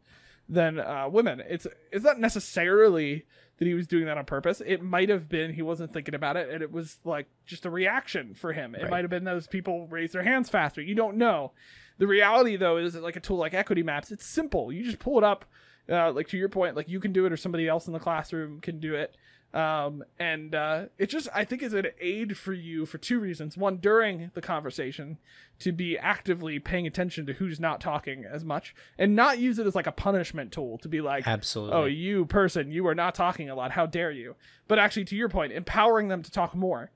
than 0.48 0.80
uh, 0.80 1.08
women, 1.10 1.42
it's 1.48 1.66
it's 1.92 2.04
not 2.04 2.18
necessarily 2.18 3.26
that 3.60 3.66
he 3.66 3.74
was 3.74 3.86
doing 3.86 4.06
that 4.06 4.16
on 4.16 4.24
purpose. 4.24 4.62
It 4.64 4.82
might 4.82 5.10
have 5.10 5.28
been 5.28 5.52
he 5.52 5.62
wasn't 5.62 5.92
thinking 5.92 6.14
about 6.14 6.36
it, 6.36 6.48
and 6.48 6.62
it 6.62 6.72
was 6.72 6.98
like 7.04 7.26
just 7.46 7.66
a 7.66 7.70
reaction 7.70 8.34
for 8.34 8.52
him. 8.52 8.74
It 8.74 8.82
right. 8.82 8.90
might 8.90 9.04
have 9.04 9.10
been 9.10 9.24
those 9.24 9.46
people 9.46 9.86
raise 9.86 10.12
their 10.12 10.22
hands 10.22 10.48
faster. 10.48 10.80
You 10.80 10.94
don't 10.94 11.16
know. 11.16 11.52
The 11.98 12.06
reality, 12.06 12.56
though, 12.56 12.78
is 12.78 12.94
that 12.94 13.02
like 13.02 13.16
a 13.16 13.20
tool 13.20 13.36
like 13.36 13.52
Equity 13.52 13.82
Maps, 13.82 14.10
it's 14.10 14.24
simple. 14.24 14.72
You 14.72 14.82
just 14.82 14.98
pull 14.98 15.18
it 15.18 15.24
up 15.24 15.44
uh, 15.90 16.12
like 16.12 16.28
to 16.28 16.38
your 16.38 16.48
point, 16.48 16.76
like 16.76 16.88
you 16.88 17.00
can 17.00 17.12
do 17.12 17.26
it 17.26 17.32
or 17.32 17.36
somebody 17.36 17.68
else 17.68 17.86
in 17.86 17.92
the 17.92 17.98
classroom 17.98 18.60
can 18.60 18.80
do 18.80 18.94
it. 18.94 19.14
Um, 19.52 20.04
and 20.20 20.54
uh, 20.54 20.84
it 20.96 21.10
just 21.10 21.28
I 21.34 21.44
think 21.44 21.62
is 21.62 21.72
an 21.72 21.88
aid 22.00 22.36
for 22.38 22.52
you 22.52 22.86
for 22.86 22.98
two 22.98 23.18
reasons. 23.18 23.56
One, 23.56 23.78
during 23.78 24.30
the 24.34 24.40
conversation, 24.40 25.18
to 25.58 25.72
be 25.72 25.98
actively 25.98 26.60
paying 26.60 26.86
attention 26.86 27.26
to 27.26 27.32
who's 27.32 27.58
not 27.58 27.80
talking 27.80 28.24
as 28.24 28.44
much, 28.44 28.76
and 28.96 29.16
not 29.16 29.40
use 29.40 29.58
it 29.58 29.66
as 29.66 29.74
like 29.74 29.88
a 29.88 29.92
punishment 29.92 30.52
tool 30.52 30.78
to 30.78 30.88
be 30.88 31.00
like, 31.00 31.26
absolutely, 31.26 31.76
oh 31.76 31.84
you 31.86 32.26
person, 32.26 32.70
you 32.70 32.86
are 32.86 32.94
not 32.94 33.14
talking 33.16 33.50
a 33.50 33.56
lot. 33.56 33.72
How 33.72 33.86
dare 33.86 34.12
you? 34.12 34.36
But 34.68 34.78
actually, 34.78 35.06
to 35.06 35.16
your 35.16 35.28
point, 35.28 35.52
empowering 35.52 36.06
them 36.06 36.22
to 36.22 36.30
talk 36.30 36.54
more, 36.54 36.92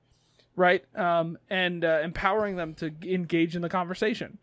right? 0.55 0.85
Um, 0.97 1.37
and 1.49 1.83
uh, 1.83 1.99
empowering 2.05 2.55
them 2.55 2.73
to 2.75 2.93
engage 3.03 3.57
in 3.57 3.63
the 3.63 3.69
conversation. 3.69 4.37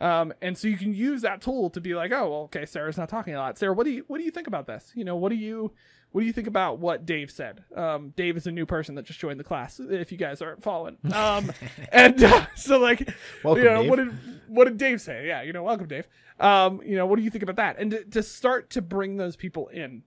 Um, 0.00 0.32
and 0.40 0.56
so 0.56 0.68
you 0.68 0.76
can 0.76 0.94
use 0.94 1.22
that 1.22 1.40
tool 1.40 1.70
to 1.70 1.80
be 1.80 1.94
like, 1.94 2.12
oh, 2.12 2.30
well, 2.30 2.40
okay, 2.42 2.66
Sarah's 2.66 2.96
not 2.96 3.08
talking 3.08 3.34
a 3.34 3.38
lot. 3.38 3.58
Sarah, 3.58 3.72
what 3.72 3.84
do 3.84 3.90
you 3.90 4.04
what 4.06 4.18
do 4.18 4.24
you 4.24 4.30
think 4.30 4.46
about 4.46 4.66
this? 4.66 4.92
You 4.94 5.04
know, 5.04 5.16
what 5.16 5.30
do 5.30 5.36
you 5.36 5.72
what 6.12 6.22
do 6.22 6.26
you 6.26 6.32
think 6.32 6.46
about 6.46 6.78
what 6.78 7.04
Dave 7.04 7.30
said? 7.30 7.64
Um, 7.76 8.10
Dave 8.16 8.36
is 8.36 8.46
a 8.46 8.52
new 8.52 8.64
person 8.64 8.94
that 8.94 9.04
just 9.04 9.18
joined 9.18 9.38
the 9.38 9.44
class. 9.44 9.80
If 9.80 10.10
you 10.12 10.18
guys 10.18 10.40
aren't 10.40 10.62
following, 10.62 10.96
um, 11.12 11.52
and 11.92 12.22
uh, 12.22 12.46
so 12.54 12.78
like, 12.78 13.12
welcome, 13.42 13.62
you 13.62 13.68
know, 13.68 13.82
Dave. 13.82 13.90
what 13.90 13.96
did 13.96 14.18
what 14.48 14.64
did 14.64 14.78
Dave 14.78 15.00
say? 15.00 15.26
Yeah, 15.26 15.42
you 15.42 15.52
know, 15.52 15.64
welcome, 15.64 15.88
Dave. 15.88 16.08
Um, 16.38 16.80
you 16.84 16.96
know, 16.96 17.06
what 17.06 17.16
do 17.16 17.22
you 17.22 17.30
think 17.30 17.42
about 17.42 17.56
that? 17.56 17.78
And 17.78 17.90
to, 17.90 18.04
to 18.04 18.22
start 18.22 18.70
to 18.70 18.82
bring 18.82 19.16
those 19.16 19.36
people 19.36 19.68
in. 19.68 20.04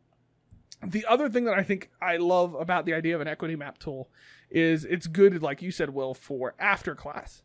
The 0.84 1.06
other 1.06 1.30
thing 1.30 1.44
that 1.46 1.54
I 1.54 1.62
think 1.62 1.92
I 2.02 2.18
love 2.18 2.56
about 2.56 2.86
the 2.86 2.96
idea 2.96 3.14
of 3.14 3.22
an 3.22 3.28
equity 3.28 3.56
map 3.56 3.78
tool 3.78 4.10
is 4.50 4.84
it's 4.84 5.06
good, 5.06 5.44
like 5.44 5.62
you 5.62 5.70
said, 5.70 5.92
Will, 5.92 6.16
for 6.16 6.56
after 6.58 6.96
class 6.96 7.44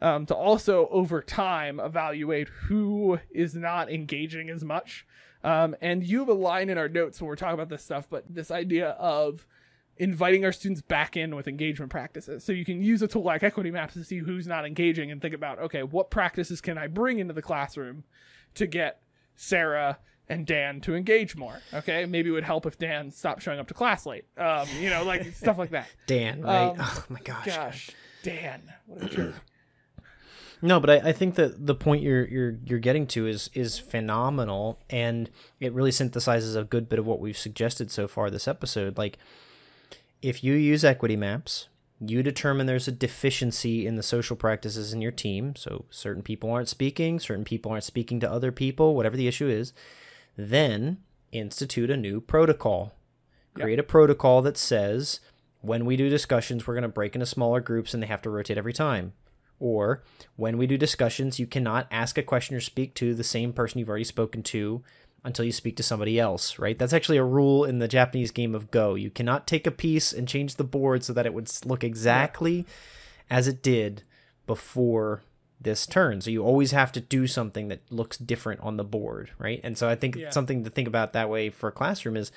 um, 0.00 0.26
to 0.26 0.34
also 0.34 0.88
over 0.90 1.22
time 1.22 1.80
evaluate 1.80 2.48
who 2.48 3.18
is 3.30 3.54
not 3.54 3.90
engaging 3.90 4.50
as 4.50 4.64
much. 4.64 5.06
Um, 5.44 5.76
and 5.80 6.04
you 6.04 6.20
have 6.20 6.28
a 6.28 6.34
line 6.34 6.68
in 6.68 6.78
our 6.78 6.88
notes 6.88 7.20
when 7.20 7.28
we're 7.28 7.36
talking 7.36 7.54
about 7.54 7.68
this 7.68 7.84
stuff, 7.84 8.06
but 8.10 8.24
this 8.28 8.50
idea 8.50 8.90
of 8.90 9.46
inviting 9.98 10.44
our 10.44 10.52
students 10.52 10.82
back 10.82 11.16
in 11.16 11.34
with 11.34 11.48
engagement 11.48 11.90
practices. 11.90 12.44
So 12.44 12.52
you 12.52 12.64
can 12.64 12.82
use 12.82 13.00
a 13.00 13.08
tool 13.08 13.22
like 13.22 13.42
Equity 13.42 13.70
Maps 13.70 13.94
to 13.94 14.04
see 14.04 14.18
who's 14.18 14.46
not 14.46 14.66
engaging 14.66 15.10
and 15.10 15.22
think 15.22 15.34
about, 15.34 15.58
okay, 15.58 15.82
what 15.82 16.10
practices 16.10 16.60
can 16.60 16.76
I 16.76 16.86
bring 16.86 17.18
into 17.18 17.32
the 17.32 17.42
classroom 17.42 18.04
to 18.54 18.66
get 18.66 19.00
Sarah 19.36 19.98
and 20.28 20.46
Dan 20.46 20.80
to 20.82 20.94
engage 20.94 21.36
more. 21.36 21.60
Okay, 21.72 22.04
maybe 22.06 22.30
it 22.30 22.32
would 22.32 22.44
help 22.44 22.66
if 22.66 22.78
Dan 22.78 23.10
stopped 23.10 23.42
showing 23.42 23.58
up 23.58 23.68
to 23.68 23.74
class 23.74 24.06
late. 24.06 24.24
Um, 24.36 24.66
you 24.80 24.90
know, 24.90 25.04
like 25.04 25.24
stuff 25.34 25.58
like 25.58 25.70
that. 25.70 25.88
Dan, 26.06 26.42
right? 26.42 26.70
Um, 26.70 26.76
oh 26.78 27.04
my 27.08 27.20
gosh. 27.20 27.46
Gosh, 27.46 27.90
Dan, 28.22 28.62
what 28.86 29.04
a 29.04 29.08
jerk. 29.08 29.34
No, 30.62 30.80
but 30.80 30.90
I, 30.90 31.08
I 31.08 31.12
think 31.12 31.34
that 31.34 31.66
the 31.66 31.74
point 31.74 32.02
you're 32.02 32.26
you're 32.26 32.58
you're 32.64 32.78
getting 32.78 33.06
to 33.08 33.26
is 33.26 33.50
is 33.54 33.78
phenomenal, 33.78 34.80
and 34.88 35.30
it 35.60 35.72
really 35.72 35.90
synthesizes 35.90 36.56
a 36.56 36.64
good 36.64 36.88
bit 36.88 36.98
of 36.98 37.06
what 37.06 37.20
we've 37.20 37.36
suggested 37.36 37.90
so 37.90 38.08
far 38.08 38.30
this 38.30 38.48
episode. 38.48 38.96
Like, 38.96 39.18
if 40.22 40.42
you 40.42 40.54
use 40.54 40.84
equity 40.84 41.16
maps, 41.16 41.68
you 42.00 42.22
determine 42.22 42.66
there's 42.66 42.88
a 42.88 42.92
deficiency 42.92 43.86
in 43.86 43.96
the 43.96 44.02
social 44.02 44.36
practices 44.36 44.92
in 44.92 45.02
your 45.02 45.12
team. 45.12 45.56
So 45.56 45.84
certain 45.90 46.22
people 46.22 46.50
aren't 46.50 46.68
speaking, 46.68 47.20
certain 47.20 47.44
people 47.44 47.70
aren't 47.70 47.84
speaking 47.84 48.20
to 48.20 48.30
other 48.30 48.52
people, 48.52 48.94
whatever 48.94 49.16
the 49.16 49.28
issue 49.28 49.48
is. 49.48 49.72
Then 50.36 50.98
institute 51.32 51.90
a 51.90 51.96
new 51.96 52.20
protocol 52.20 52.92
Create 53.62 53.78
a 53.78 53.82
protocol 53.82 54.42
that 54.42 54.58
says 54.58 55.20
when 55.62 55.86
we 55.86 55.96
do 55.96 56.08
discussions, 56.08 56.66
we're 56.66 56.74
going 56.74 56.82
to 56.82 56.88
break 56.88 57.14
into 57.14 57.26
smaller 57.26 57.60
groups 57.60 57.94
and 57.94 58.02
they 58.02 58.06
have 58.06 58.22
to 58.22 58.30
rotate 58.30 58.58
every 58.58 58.72
time. 58.72 59.14
Or 59.58 60.02
when 60.36 60.58
we 60.58 60.66
do 60.66 60.76
discussions, 60.76 61.38
you 61.38 61.46
cannot 61.46 61.86
ask 61.90 62.18
a 62.18 62.22
question 62.22 62.56
or 62.56 62.60
speak 62.60 62.94
to 62.94 63.14
the 63.14 63.24
same 63.24 63.52
person 63.52 63.78
you've 63.78 63.88
already 63.88 64.04
spoken 64.04 64.42
to 64.44 64.82
until 65.24 65.44
you 65.44 65.52
speak 65.52 65.76
to 65.76 65.82
somebody 65.82 66.20
else, 66.20 66.58
right? 66.58 66.78
That's 66.78 66.92
actually 66.92 67.16
a 67.16 67.24
rule 67.24 67.64
in 67.64 67.80
the 67.80 67.88
Japanese 67.88 68.30
game 68.30 68.54
of 68.54 68.70
Go. 68.70 68.94
You 68.94 69.10
cannot 69.10 69.46
take 69.46 69.66
a 69.66 69.72
piece 69.72 70.12
and 70.12 70.28
change 70.28 70.54
the 70.54 70.64
board 70.64 71.02
so 71.02 71.12
that 71.12 71.26
it 71.26 71.34
would 71.34 71.50
look 71.64 71.82
exactly 71.82 72.64
as 73.28 73.48
it 73.48 73.62
did 73.62 74.04
before 74.46 75.22
this 75.60 75.86
turn. 75.86 76.20
So 76.20 76.30
you 76.30 76.44
always 76.44 76.70
have 76.70 76.92
to 76.92 77.00
do 77.00 77.26
something 77.26 77.68
that 77.68 77.80
looks 77.90 78.16
different 78.18 78.60
on 78.60 78.76
the 78.76 78.84
board, 78.84 79.30
right? 79.38 79.60
And 79.64 79.76
so 79.76 79.88
I 79.88 79.96
think 79.96 80.16
yeah. 80.16 80.30
something 80.30 80.62
to 80.64 80.70
think 80.70 80.86
about 80.86 81.12
that 81.14 81.28
way 81.28 81.50
for 81.50 81.68
a 81.68 81.72
classroom 81.72 82.16
is 82.16 82.30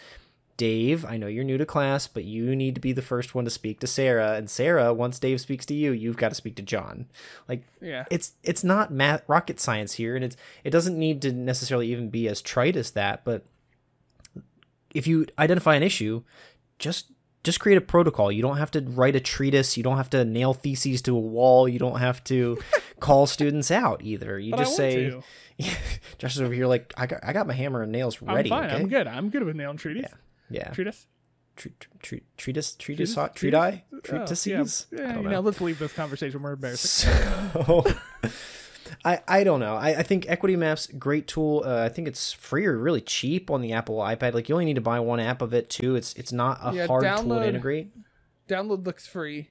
Dave, 0.59 1.05
I 1.05 1.15
know 1.15 1.27
you're 1.27 1.45
new 1.45 1.57
to 1.57 1.65
class, 1.65 2.05
but 2.05 2.25
you 2.25 2.53
need 2.53 2.75
to 2.75 2.81
be 2.81 2.91
the 2.91 3.01
first 3.01 3.33
one 3.33 3.45
to 3.45 3.49
speak 3.49 3.79
to 3.79 3.87
Sarah. 3.87 4.33
And 4.33 4.49
Sarah, 4.49 4.93
once 4.93 5.17
Dave 5.17 5.39
speaks 5.39 5.65
to 5.67 5.73
you, 5.73 5.93
you've 5.93 6.17
got 6.17 6.29
to 6.29 6.35
speak 6.35 6.57
to 6.57 6.61
John. 6.61 7.05
Like, 7.47 7.63
yeah, 7.79 8.03
it's 8.11 8.33
it's 8.43 8.61
not 8.61 8.91
math 8.91 9.23
rocket 9.25 9.61
science 9.61 9.93
here, 9.93 10.17
and 10.17 10.25
it's 10.25 10.35
it 10.65 10.71
doesn't 10.71 10.99
need 10.99 11.21
to 11.21 11.31
necessarily 11.31 11.89
even 11.93 12.09
be 12.09 12.27
as 12.27 12.41
trite 12.41 12.75
as 12.75 12.91
that. 12.91 13.23
But 13.23 13.45
if 14.93 15.07
you 15.07 15.27
identify 15.39 15.75
an 15.75 15.83
issue, 15.83 16.23
just 16.77 17.05
just 17.45 17.61
create 17.61 17.77
a 17.77 17.81
protocol. 17.81 18.29
You 18.29 18.41
don't 18.41 18.57
have 18.57 18.71
to 18.71 18.81
write 18.81 19.15
a 19.15 19.21
treatise. 19.21 19.77
You 19.77 19.83
don't 19.83 19.95
have 19.95 20.09
to 20.09 20.25
nail 20.25 20.53
theses 20.53 21.01
to 21.03 21.15
a 21.15 21.21
wall. 21.21 21.69
You 21.69 21.79
don't 21.79 21.99
have 21.99 22.21
to 22.25 22.59
call 22.99 23.27
students 23.27 23.71
out 23.71 24.03
either. 24.03 24.37
You 24.37 24.51
but 24.51 24.57
just 24.57 24.75
say, 24.75 25.17
Josh 26.17 26.35
is 26.35 26.41
over 26.41 26.53
here 26.53 26.67
like 26.67 26.93
I 26.97 27.05
got 27.05 27.21
I 27.23 27.31
got 27.31 27.47
my 27.47 27.53
hammer 27.53 27.81
and 27.81 27.93
nails 27.93 28.21
ready. 28.21 28.51
I'm 28.51 28.61
fine. 28.61 28.69
Okay? 28.71 28.81
I'm 28.81 28.89
good. 28.89 29.07
I'm 29.07 29.29
good 29.29 29.43
with 29.43 29.55
nailing 29.55 29.77
treaties. 29.77 30.03
Yeah. 30.09 30.17
Yeah. 30.49 30.71
Treatise? 30.71 31.07
Treat, 31.55 31.87
treat, 32.01 32.23
treatise, 32.37 32.73
treatise, 32.75 33.17
treatise, 33.35 33.81
treatises. 34.03 34.87
Oh, 34.93 34.95
yeah, 34.97 35.01
yeah 35.13 35.19
you 35.19 35.29
know, 35.29 35.39
let's 35.41 35.59
leave 35.59 35.77
this 35.77 35.91
conversation. 35.91 36.41
We're 36.41 36.53
embarrassing. 36.53 37.13
So, 37.53 37.85
I, 39.05 39.21
I 39.27 39.43
don't 39.43 39.59
know. 39.59 39.75
I, 39.75 39.89
I 39.89 40.03
think 40.03 40.29
Equity 40.29 40.55
Maps 40.55 40.87
great 40.87 41.27
tool. 41.27 41.63
Uh, 41.65 41.83
I 41.83 41.89
think 41.89 42.07
it's 42.07 42.33
free 42.33 42.65
or 42.65 42.77
really 42.77 43.01
cheap 43.01 43.51
on 43.51 43.61
the 43.61 43.73
Apple 43.73 43.97
iPad. 43.97 44.33
Like 44.33 44.49
you 44.49 44.55
only 44.55 44.65
need 44.65 44.75
to 44.75 44.81
buy 44.81 44.99
one 44.99 45.19
app 45.19 45.41
of 45.41 45.53
it 45.53 45.69
too. 45.69 45.95
It's 45.95 46.13
it's 46.13 46.31
not 46.31 46.59
a 46.63 46.73
yeah, 46.73 46.87
hard 46.87 47.03
download, 47.03 47.23
tool 47.23 47.39
to 47.39 47.47
integrate. 47.47 47.91
Download 48.47 48.85
looks 48.85 49.05
free, 49.05 49.49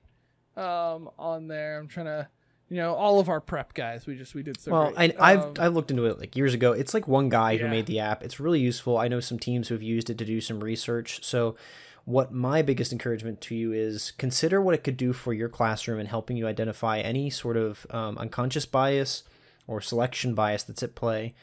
um, 0.57 1.11
on 1.19 1.47
there. 1.49 1.79
I'm 1.79 1.89
trying 1.89 2.07
to 2.07 2.29
you 2.69 2.77
know 2.77 2.95
all 2.95 3.19
of 3.21 3.29
our 3.29 3.41
prep 3.41 3.75
guys. 3.75 4.07
We 4.07 4.17
just 4.17 4.35
we 4.35 4.43
did 4.43 4.61
so 4.61 4.73
well 4.73 4.93
great. 4.93 5.17
I, 5.19 5.33
have 5.33 5.45
um, 5.45 5.55
I've 5.59 5.75
looked 5.75 5.91
into 5.91 6.05
it 6.07 6.19
like 6.19 6.37
years 6.37 6.55
ago. 6.55 6.73
It's 6.73 6.95
like 6.95 7.09
one 7.09 7.29
guy 7.29 7.53
yeah. 7.53 7.63
who 7.63 7.69
made 7.69 7.87
the 7.87 8.01
app. 8.01 8.23
It's 8.23 8.39
really 8.39 8.61
useful. 8.61 8.99
I 8.99 9.09
know 9.09 9.21
some 9.21 9.39
teams 9.39 9.69
who 9.69 9.75
have 9.75 9.83
used 9.83 10.11
it 10.11 10.19
to 10.19 10.25
do 10.25 10.41
some 10.41 10.61
research. 10.61 11.25
So 11.25 11.57
what 12.05 12.33
my 12.33 12.63
biggest 12.63 12.91
encouragement 12.91 13.41
to 13.43 13.55
you 13.55 13.73
is 13.73 14.13
consider 14.13 14.63
what 14.63 14.75
it 14.75 14.83
could 14.83 14.97
do 14.97 15.13
for 15.13 15.35
your 15.35 15.49
classroom 15.49 15.99
and 15.99 16.09
helping 16.09 16.39
you 16.39 16.47
identify 16.47 17.01
any 17.01 17.29
sort 17.29 17.57
of 17.57 17.87
um, 17.91 18.17
unconscious 18.17 18.65
bias 18.65 19.25
or 19.67 19.81
selection 19.81 20.35
bias 20.35 20.63
that's 20.63 20.83
at 20.83 20.95
play 20.95 21.35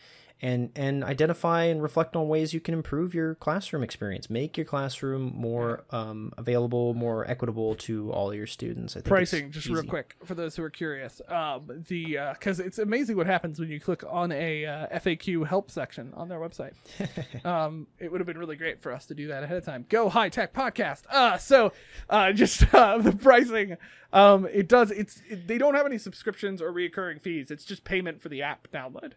and 0.41 0.69
and 0.75 1.03
identify 1.03 1.63
and 1.63 1.81
reflect 1.81 2.15
on 2.15 2.27
ways 2.27 2.53
you 2.53 2.59
can 2.59 2.73
improve 2.73 3.15
your 3.15 3.35
classroom 3.35 3.83
experience. 3.83 4.29
Make 4.29 4.57
your 4.57 4.65
classroom 4.65 5.33
more 5.35 5.85
um, 5.91 6.33
available 6.37 6.93
more 6.93 7.29
equitable 7.29 7.75
to 7.75 8.11
all 8.11 8.33
your 8.33 8.47
students. 8.47 8.97
Pricing 9.05 9.51
just 9.51 9.67
easy. 9.67 9.73
real 9.73 9.83
quick 9.83 10.15
for 10.25 10.35
those 10.35 10.55
who 10.55 10.63
are 10.63 10.69
curious. 10.69 11.21
Um, 11.29 11.83
the 11.87 12.17
because 12.33 12.59
uh, 12.59 12.65
it's 12.65 12.79
amazing 12.79 13.15
what 13.15 13.27
happens 13.27 13.59
when 13.59 13.69
you 13.69 13.79
click 13.79 14.03
on 14.09 14.31
a 14.31 14.65
uh, 14.65 14.99
faq 14.99 15.47
help 15.47 15.71
section 15.71 16.11
on 16.15 16.29
their 16.29 16.39
website. 16.39 16.73
Um, 17.45 17.87
it 17.99 18.11
would 18.11 18.19
have 18.21 18.27
been 18.27 18.37
really 18.37 18.55
great 18.55 18.81
for 18.81 18.91
us 18.91 19.05
to 19.07 19.13
do 19.13 19.27
that 19.27 19.43
ahead 19.43 19.57
of 19.57 19.65
time. 19.65 19.85
Go 19.87 20.09
high 20.09 20.29
tech 20.29 20.53
podcast. 20.53 21.03
Uh, 21.09 21.37
so 21.37 21.73
uh, 22.09 22.31
just 22.33 22.73
uh, 22.73 22.97
the 22.97 23.11
pricing 23.11 23.77
um, 24.11 24.47
it 24.51 24.67
does 24.67 24.91
it's 24.91 25.21
it, 25.29 25.47
they 25.47 25.57
don't 25.57 25.75
have 25.75 25.85
any 25.85 25.97
subscriptions 25.97 26.61
or 26.61 26.71
reoccurring 26.71 27.21
fees. 27.21 27.51
It's 27.51 27.65
just 27.65 27.83
payment 27.83 28.21
for 28.21 28.29
the 28.29 28.41
app 28.41 28.67
download 28.71 29.13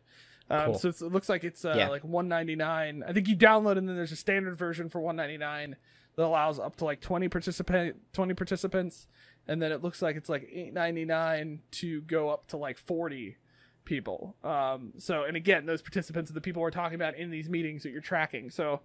um, 0.51 0.65
cool. 0.67 0.79
So 0.79 0.89
it 0.89 1.13
looks 1.13 1.29
like 1.29 1.45
it's 1.45 1.65
uh, 1.65 1.75
yeah. 1.77 1.89
like 1.89 2.05
199. 2.05 3.05
I 3.07 3.13
think 3.13 3.29
you 3.29 3.37
download 3.37 3.79
and 3.79 3.89
then 3.89 3.97
there's 3.97 4.13
a 4.13 4.17
standard 4.17 4.57
version 4.57 4.89
for 4.89 5.01
199 5.01 5.77
that 6.17 6.25
allows 6.25 6.59
up 6.59 6.77
to 6.77 6.85
like 6.85 7.01
20 7.01 7.29
participant 7.29 7.97
20 8.13 8.35
participants, 8.35 9.07
and 9.47 9.63
then 9.63 9.73
it 9.73 9.83
looks 9.83 10.03
like 10.03 10.17
it's 10.17 10.29
like 10.29 10.49
899 10.51 11.61
to 11.73 12.01
go 12.03 12.31
up 12.31 12.49
to 12.49 12.57
like 12.57 12.79
40 12.79 13.37
people. 13.85 14.37
Um, 14.43 14.93
so 14.99 15.25
and 15.25 15.37
again, 15.37 15.67
those 15.67 15.83
participants 15.83 16.31
are 16.31 16.35
the 16.35 16.41
people 16.41 16.63
we're 16.63 16.71
talking 16.71 16.97
about 16.97 17.17
in 17.17 17.31
these 17.31 17.49
meetings 17.49 17.83
that 17.85 17.91
you're 17.91 18.01
tracking. 18.01 18.51
So 18.51 18.81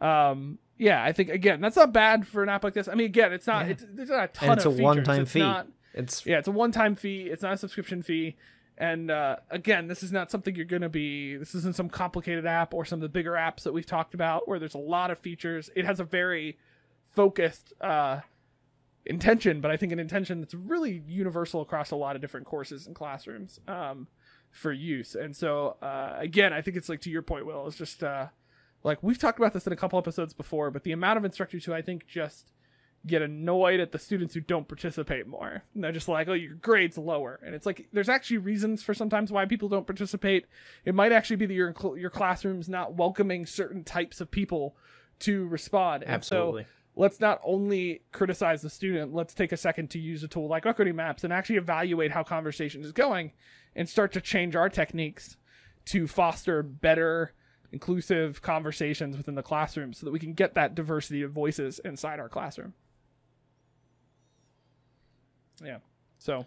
um, 0.00 0.58
yeah, 0.76 1.02
I 1.02 1.12
think 1.12 1.28
again 1.28 1.60
that's 1.60 1.76
not 1.76 1.92
bad 1.92 2.26
for 2.26 2.42
an 2.42 2.48
app 2.48 2.64
like 2.64 2.74
this. 2.74 2.88
I 2.88 2.94
mean, 2.94 3.06
again, 3.06 3.32
it's 3.32 3.46
not 3.46 3.66
yeah. 3.66 3.72
it's 3.72 3.84
there's 3.88 4.10
not 4.10 4.24
a 4.24 4.28
ton 4.28 4.50
and 4.50 4.58
it's 4.58 4.66
of 4.66 4.72
a 4.72 4.76
features. 4.76 4.84
one-time 4.84 5.22
it's 5.22 5.32
fee. 5.32 5.38
Not, 5.40 5.68
it's 5.94 6.26
yeah, 6.26 6.38
it's 6.38 6.48
a 6.48 6.52
one-time 6.52 6.94
fee. 6.94 7.22
It's 7.22 7.42
not 7.42 7.54
a 7.54 7.56
subscription 7.56 8.02
fee. 8.02 8.36
And 8.78 9.10
uh, 9.10 9.36
again, 9.50 9.88
this 9.88 10.04
is 10.04 10.12
not 10.12 10.30
something 10.30 10.54
you're 10.54 10.64
going 10.64 10.82
to 10.82 10.88
be. 10.88 11.36
This 11.36 11.54
isn't 11.56 11.74
some 11.74 11.90
complicated 11.90 12.46
app 12.46 12.72
or 12.72 12.84
some 12.84 12.98
of 12.98 13.02
the 13.02 13.08
bigger 13.08 13.32
apps 13.32 13.64
that 13.64 13.72
we've 13.72 13.84
talked 13.84 14.14
about 14.14 14.46
where 14.46 14.60
there's 14.60 14.74
a 14.74 14.78
lot 14.78 15.10
of 15.10 15.18
features. 15.18 15.68
It 15.74 15.84
has 15.84 15.98
a 15.98 16.04
very 16.04 16.58
focused 17.14 17.72
uh, 17.80 18.20
intention, 19.04 19.60
but 19.60 19.72
I 19.72 19.76
think 19.76 19.90
an 19.90 19.98
intention 19.98 20.40
that's 20.40 20.54
really 20.54 21.02
universal 21.08 21.60
across 21.60 21.90
a 21.90 21.96
lot 21.96 22.14
of 22.14 22.22
different 22.22 22.46
courses 22.46 22.86
and 22.86 22.94
classrooms 22.94 23.58
um, 23.66 24.06
for 24.52 24.72
use. 24.72 25.16
And 25.16 25.34
so, 25.34 25.76
uh, 25.82 26.14
again, 26.16 26.52
I 26.52 26.62
think 26.62 26.76
it's 26.76 26.88
like 26.88 27.00
to 27.00 27.10
your 27.10 27.22
point, 27.22 27.46
Will, 27.46 27.66
it's 27.66 27.76
just 27.76 28.04
uh, 28.04 28.26
like 28.84 29.02
we've 29.02 29.18
talked 29.18 29.40
about 29.40 29.54
this 29.54 29.66
in 29.66 29.72
a 29.72 29.76
couple 29.76 29.98
episodes 29.98 30.34
before, 30.34 30.70
but 30.70 30.84
the 30.84 30.92
amount 30.92 31.16
of 31.16 31.24
instructors 31.24 31.64
who 31.64 31.74
I 31.74 31.82
think 31.82 32.06
just 32.06 32.52
get 33.08 33.22
annoyed 33.22 33.80
at 33.80 33.92
the 33.92 33.98
students 33.98 34.34
who 34.34 34.40
don't 34.40 34.68
participate 34.68 35.26
more. 35.26 35.62
And 35.74 35.82
they're 35.82 35.92
just 35.92 36.08
like, 36.08 36.28
oh, 36.28 36.34
your 36.34 36.54
grade's 36.54 36.96
lower. 36.98 37.40
And 37.44 37.54
it's 37.54 37.66
like, 37.66 37.88
there's 37.92 38.08
actually 38.08 38.38
reasons 38.38 38.82
for 38.82 38.94
sometimes 38.94 39.32
why 39.32 39.46
people 39.46 39.68
don't 39.68 39.86
participate. 39.86 40.46
It 40.84 40.94
might 40.94 41.12
actually 41.12 41.36
be 41.36 41.46
that 41.46 41.54
your, 41.54 41.74
your 41.96 42.10
classroom's 42.10 42.68
not 42.68 42.94
welcoming 42.94 43.46
certain 43.46 43.84
types 43.84 44.20
of 44.20 44.30
people 44.30 44.76
to 45.20 45.46
respond. 45.48 46.04
Absolutely. 46.06 46.62
And 46.62 46.68
so 46.68 46.72
let's 46.94 47.20
not 47.20 47.40
only 47.44 48.02
criticize 48.12 48.62
the 48.62 48.70
student, 48.70 49.14
let's 49.14 49.34
take 49.34 49.52
a 49.52 49.56
second 49.56 49.90
to 49.90 49.98
use 49.98 50.22
a 50.22 50.28
tool 50.28 50.48
like 50.48 50.66
Equity 50.66 50.92
Maps 50.92 51.24
and 51.24 51.32
actually 51.32 51.56
evaluate 51.56 52.12
how 52.12 52.22
conversation 52.22 52.84
is 52.84 52.92
going 52.92 53.32
and 53.74 53.88
start 53.88 54.12
to 54.12 54.20
change 54.20 54.54
our 54.56 54.68
techniques 54.68 55.36
to 55.86 56.06
foster 56.06 56.62
better 56.62 57.32
inclusive 57.72 58.40
conversations 58.42 59.16
within 59.16 59.34
the 59.34 59.42
classroom 59.42 59.92
so 59.92 60.06
that 60.06 60.12
we 60.12 60.18
can 60.18 60.32
get 60.32 60.54
that 60.54 60.74
diversity 60.74 61.22
of 61.22 61.32
voices 61.32 61.78
inside 61.84 62.18
our 62.18 62.28
classroom. 62.28 62.74
Yeah. 65.64 65.78
So. 66.18 66.46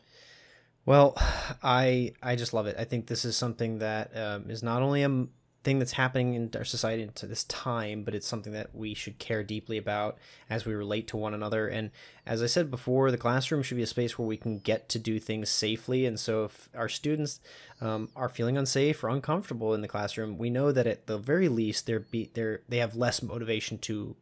Well, 0.86 1.16
I 1.64 2.14
I 2.24 2.36
just 2.36 2.54
love 2.54 2.68
it. 2.68 2.76
I 2.78 2.86
think 2.86 3.08
this 3.08 3.24
is 3.26 3.38
something 3.38 3.80
that 3.80 4.16
um, 4.18 4.50
is 4.50 4.64
not 4.64 4.82
only 4.82 5.04
a 5.04 5.28
thing 5.64 5.78
that's 5.78 5.92
happening 5.92 6.34
in 6.34 6.50
our 6.56 6.64
society 6.64 7.04
into 7.04 7.28
this 7.28 7.44
time, 7.44 8.04
but 8.04 8.16
it's 8.16 8.28
something 8.28 8.54
that 8.54 8.74
we 8.74 8.94
should 8.96 9.20
care 9.20 9.44
deeply 9.44 9.78
about 9.78 10.18
as 10.50 10.66
we 10.66 10.74
relate 10.74 11.08
to 11.08 11.18
one 11.18 11.36
another. 11.36 11.68
And 11.68 11.92
as 12.26 12.42
I 12.42 12.48
said 12.48 12.72
before, 12.72 13.12
the 13.12 13.18
classroom 13.18 13.62
should 13.62 13.78
be 13.78 13.84
a 13.84 13.88
space 13.88 14.18
where 14.18 14.28
we 14.28 14.38
can 14.38 14.58
get 14.58 14.90
to 14.90 15.00
do 15.00 15.20
things 15.20 15.50
safely. 15.50 16.06
And 16.06 16.20
so, 16.20 16.46
if 16.46 16.70
our 16.76 16.90
students 16.90 17.40
um, 17.80 18.10
are 18.16 18.30
feeling 18.30 18.58
unsafe 18.58 19.04
or 19.04 19.10
uncomfortable 19.10 19.74
in 19.74 19.82
the 19.82 19.88
classroom, 19.88 20.38
we 20.38 20.50
know 20.50 20.72
that 20.72 20.88
at 20.88 21.06
the 21.06 21.20
very 21.20 21.48
least 21.48 21.86
they're 21.86 22.00
be 22.00 22.32
they're 22.34 22.62
they 22.68 22.78
have 22.78 22.96
less 22.96 23.22
motivation 23.22 23.78
to 23.80 24.16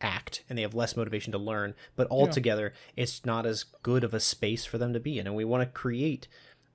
act 0.00 0.42
and 0.48 0.56
they 0.56 0.62
have 0.62 0.74
less 0.74 0.96
motivation 0.96 1.32
to 1.32 1.38
learn 1.38 1.74
but 1.96 2.08
altogether 2.10 2.72
yeah. 2.74 3.02
it's 3.02 3.24
not 3.24 3.46
as 3.46 3.64
good 3.82 4.04
of 4.04 4.14
a 4.14 4.20
space 4.20 4.64
for 4.64 4.78
them 4.78 4.92
to 4.92 5.00
be 5.00 5.18
in 5.18 5.26
and 5.26 5.36
we 5.36 5.44
want 5.44 5.62
to 5.62 5.78
create 5.78 6.28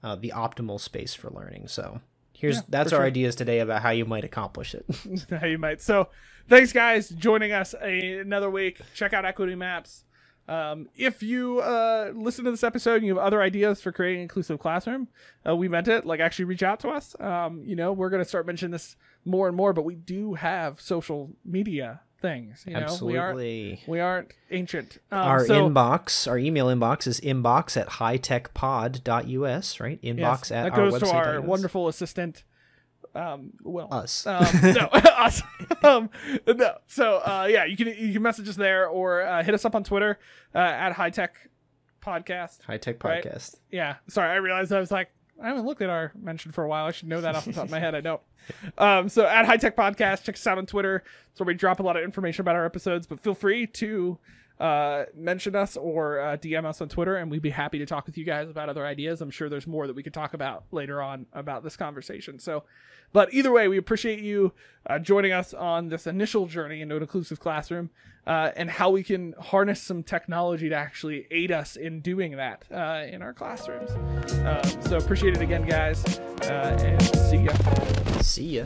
uh, 0.04 0.16
the 0.16 0.32
optimal 0.36 0.80
space 0.80 1.14
for 1.14 1.30
learning 1.30 1.68
so 1.68 2.02
here's 2.34 2.58
yeah, 2.58 2.62
that's 2.70 2.92
our 2.92 3.00
sure. 3.00 3.06
ideas 3.06 3.36
today 3.36 3.60
about 3.60 3.82
how 3.82 3.90
you 3.90 4.06
might 4.06 4.24
accomplish 4.24 4.76
it 4.76 4.86
how 5.30 5.48
you 5.48 5.58
might 5.58 5.82
so 5.82 6.10
thanks 6.50 6.74
guys 6.74 7.10
joining 7.10 7.52
us 7.52 7.74
a, 7.82 8.20
another 8.20 8.50
week 8.50 8.82
check 8.94 9.14
out 9.14 9.26
equity 9.26 9.56
maps 9.56 10.04
um, 10.48 10.90
if 10.96 11.24
you 11.24 11.60
uh, 11.60 12.12
listen 12.14 12.44
to 12.46 12.52
this 12.52 12.64
episode 12.64 12.96
and 12.96 13.06
you 13.06 13.16
have 13.16 13.26
other 13.26 13.42
ideas 13.42 13.82
for 13.82 13.92
creating 13.92 14.20
an 14.20 14.24
inclusive 14.24 14.60
classroom, 14.60 15.08
uh, 15.48 15.56
we 15.56 15.70
meant 15.70 15.88
it. 15.88 16.06
Like, 16.06 16.20
actually, 16.20 16.46
reach 16.46 16.64
out 16.64 16.82
to 16.82 16.90
us. 16.90 17.16
Um, 17.20 17.64
you 17.66 17.76
know, 17.76 17.94
we're 17.94 18.10
going 18.10 18.22
to 18.22 18.28
start 18.28 18.46
mentioning 18.46 18.72
this 18.72 18.98
more 19.24 19.48
and 19.48 19.56
more, 19.56 19.72
but 19.72 19.86
we 19.86 19.96
do 19.96 20.34
have 20.34 20.82
social 20.82 21.32
media 21.46 22.02
things. 22.24 22.64
You 22.66 22.74
know? 22.74 22.80
Absolutely. 22.80 23.12
We 23.12 23.18
aren't, 23.20 23.88
we 23.88 24.00
aren't 24.00 24.34
ancient. 24.50 24.98
Um, 25.12 25.20
our 25.20 25.46
so, 25.46 25.70
inbox, 25.70 26.28
our 26.28 26.40
email 26.40 26.68
inbox 26.68 27.06
is 27.06 27.22
inbox 27.22 27.78
at 27.80 27.88
hightechpod.us, 27.90 29.80
right? 29.80 30.02
Inbox 30.02 30.18
yes, 30.18 30.52
at 30.52 30.64
that 30.64 30.76
goes 30.76 30.94
our 30.94 31.00
to 31.00 31.12
our 31.12 31.42
wonderful 31.42 31.88
assistant. 31.88 32.44
Um, 33.14 33.52
well, 33.62 33.94
us. 33.94 34.26
Um, 34.26 34.48
no, 34.64 34.82
us. 34.94 35.44
um, 35.84 36.10
no. 36.48 36.78
So, 36.88 37.18
uh, 37.18 37.48
yeah, 37.48 37.66
you 37.66 37.78
can 37.78 37.88
you 37.90 38.14
can 38.14 38.24
message 38.24 38.50
us 38.50 38.56
there 38.56 38.88
or 38.88 39.22
uh, 39.22 39.44
hit 39.44 39.54
us 39.54 39.66
up 39.66 39.76
on 39.76 39.84
Twitter 39.84 40.18
uh, 40.56 40.58
at 40.58 40.94
High 40.94 41.12
Tech 41.12 41.36
Podcast. 42.04 42.64
High 42.64 42.78
Tech 42.78 42.98
Podcast. 42.98 43.54
Right? 43.54 43.62
Yeah. 43.70 43.96
Sorry, 44.08 44.32
I 44.32 44.38
realized 44.38 44.72
I 44.74 44.80
was 44.80 44.92
like 44.92 45.10
I 45.42 45.48
haven't 45.48 45.66
looked 45.66 45.82
at 45.82 45.90
our 45.90 46.12
mention 46.20 46.52
for 46.52 46.64
a 46.64 46.68
while. 46.68 46.86
I 46.86 46.92
should 46.92 47.08
know 47.08 47.22
that 47.22 47.36
off 47.36 47.46
the 47.46 47.54
top 47.54 47.66
of 47.66 47.72
my 47.72 47.80
head. 47.80 47.96
I 47.96 48.02
don't. 48.02 48.22
Um, 48.78 49.08
so 49.08 49.26
at 49.26 49.46
High 49.46 49.56
Tech 49.56 49.78
Podcast, 49.78 50.24
check 50.24 50.36
us 50.36 50.46
out 50.46 50.58
on 50.58 50.66
Twitter. 50.66 51.02
It's 51.32 51.40
where 51.40 51.48
we 51.48 51.54
drop 51.54 51.80
a 51.80 51.84
lot 51.84 51.96
of 51.96 52.04
information 52.04 52.42
about 52.42 52.58
our 52.58 52.66
episodes. 52.66 53.08
But 53.08 53.22
feel 53.22 53.34
free 53.34 53.66
to 53.68 54.18
uh, 54.60 55.06
mention 55.16 55.56
us 55.56 55.76
or 55.76 56.20
uh, 56.20 56.38
DM 56.38 56.66
us 56.66 56.80
on 56.82 56.89
Twitter, 56.89 57.18
and 57.18 57.32
we'd 57.32 57.41
be 57.41 57.49
happy 57.49 57.80
to 57.80 57.86
talk 57.86 58.06
with 58.06 58.18
you 58.18 58.24
guys 58.24 58.49
about 58.49 58.70
other 58.70 58.86
ideas. 58.86 59.22
I'm 59.22 59.32
sure 59.32 59.49
there's 59.49 59.68
more 59.68 59.88
that 59.88 59.95
we 59.95 60.04
could 60.04 60.14
talk 60.14 60.34
about 60.34 60.66
later 60.72 61.01
on 61.01 61.26
about 61.34 61.64
this 61.64 61.76
conversation. 61.76 62.39
So, 62.39 62.64
but 63.12 63.34
either 63.34 63.51
way, 63.51 63.68
we 63.68 63.78
appreciate 63.78 64.20
you 64.20 64.54
uh, 64.86 64.99
joining 64.99 65.32
us 65.32 65.54
on 65.54 65.89
this 65.89 66.08
initial 66.08 66.45
journey 66.45 66.82
into 66.82 66.95
an 66.95 67.01
inclusive 67.01 67.39
classroom 67.39 67.89
uh, 68.26 68.51
and 68.56 68.70
how 68.70 68.89
we 68.89 69.04
can 69.04 69.34
harness 69.39 69.82
some 69.82 70.04
technology 70.04 70.70
to 70.70 70.76
actually 70.76 71.28
aid 71.30 71.51
us 71.51 71.76
in 71.76 71.99
doing 71.99 72.38
that 72.38 72.64
uh, 72.72 73.06
in 73.10 73.22
our 73.22 73.34
classrooms. 73.34 73.91
Um, 74.45 74.82
so 74.84 74.97
appreciate 74.97 75.36
it 75.36 75.41
again, 75.41 75.66
guys, 75.66 76.20
uh, 76.43 76.78
and 76.80 77.01
see 77.01 77.38
ya. 77.38 77.54
See 78.22 78.58
ya. 78.60 78.66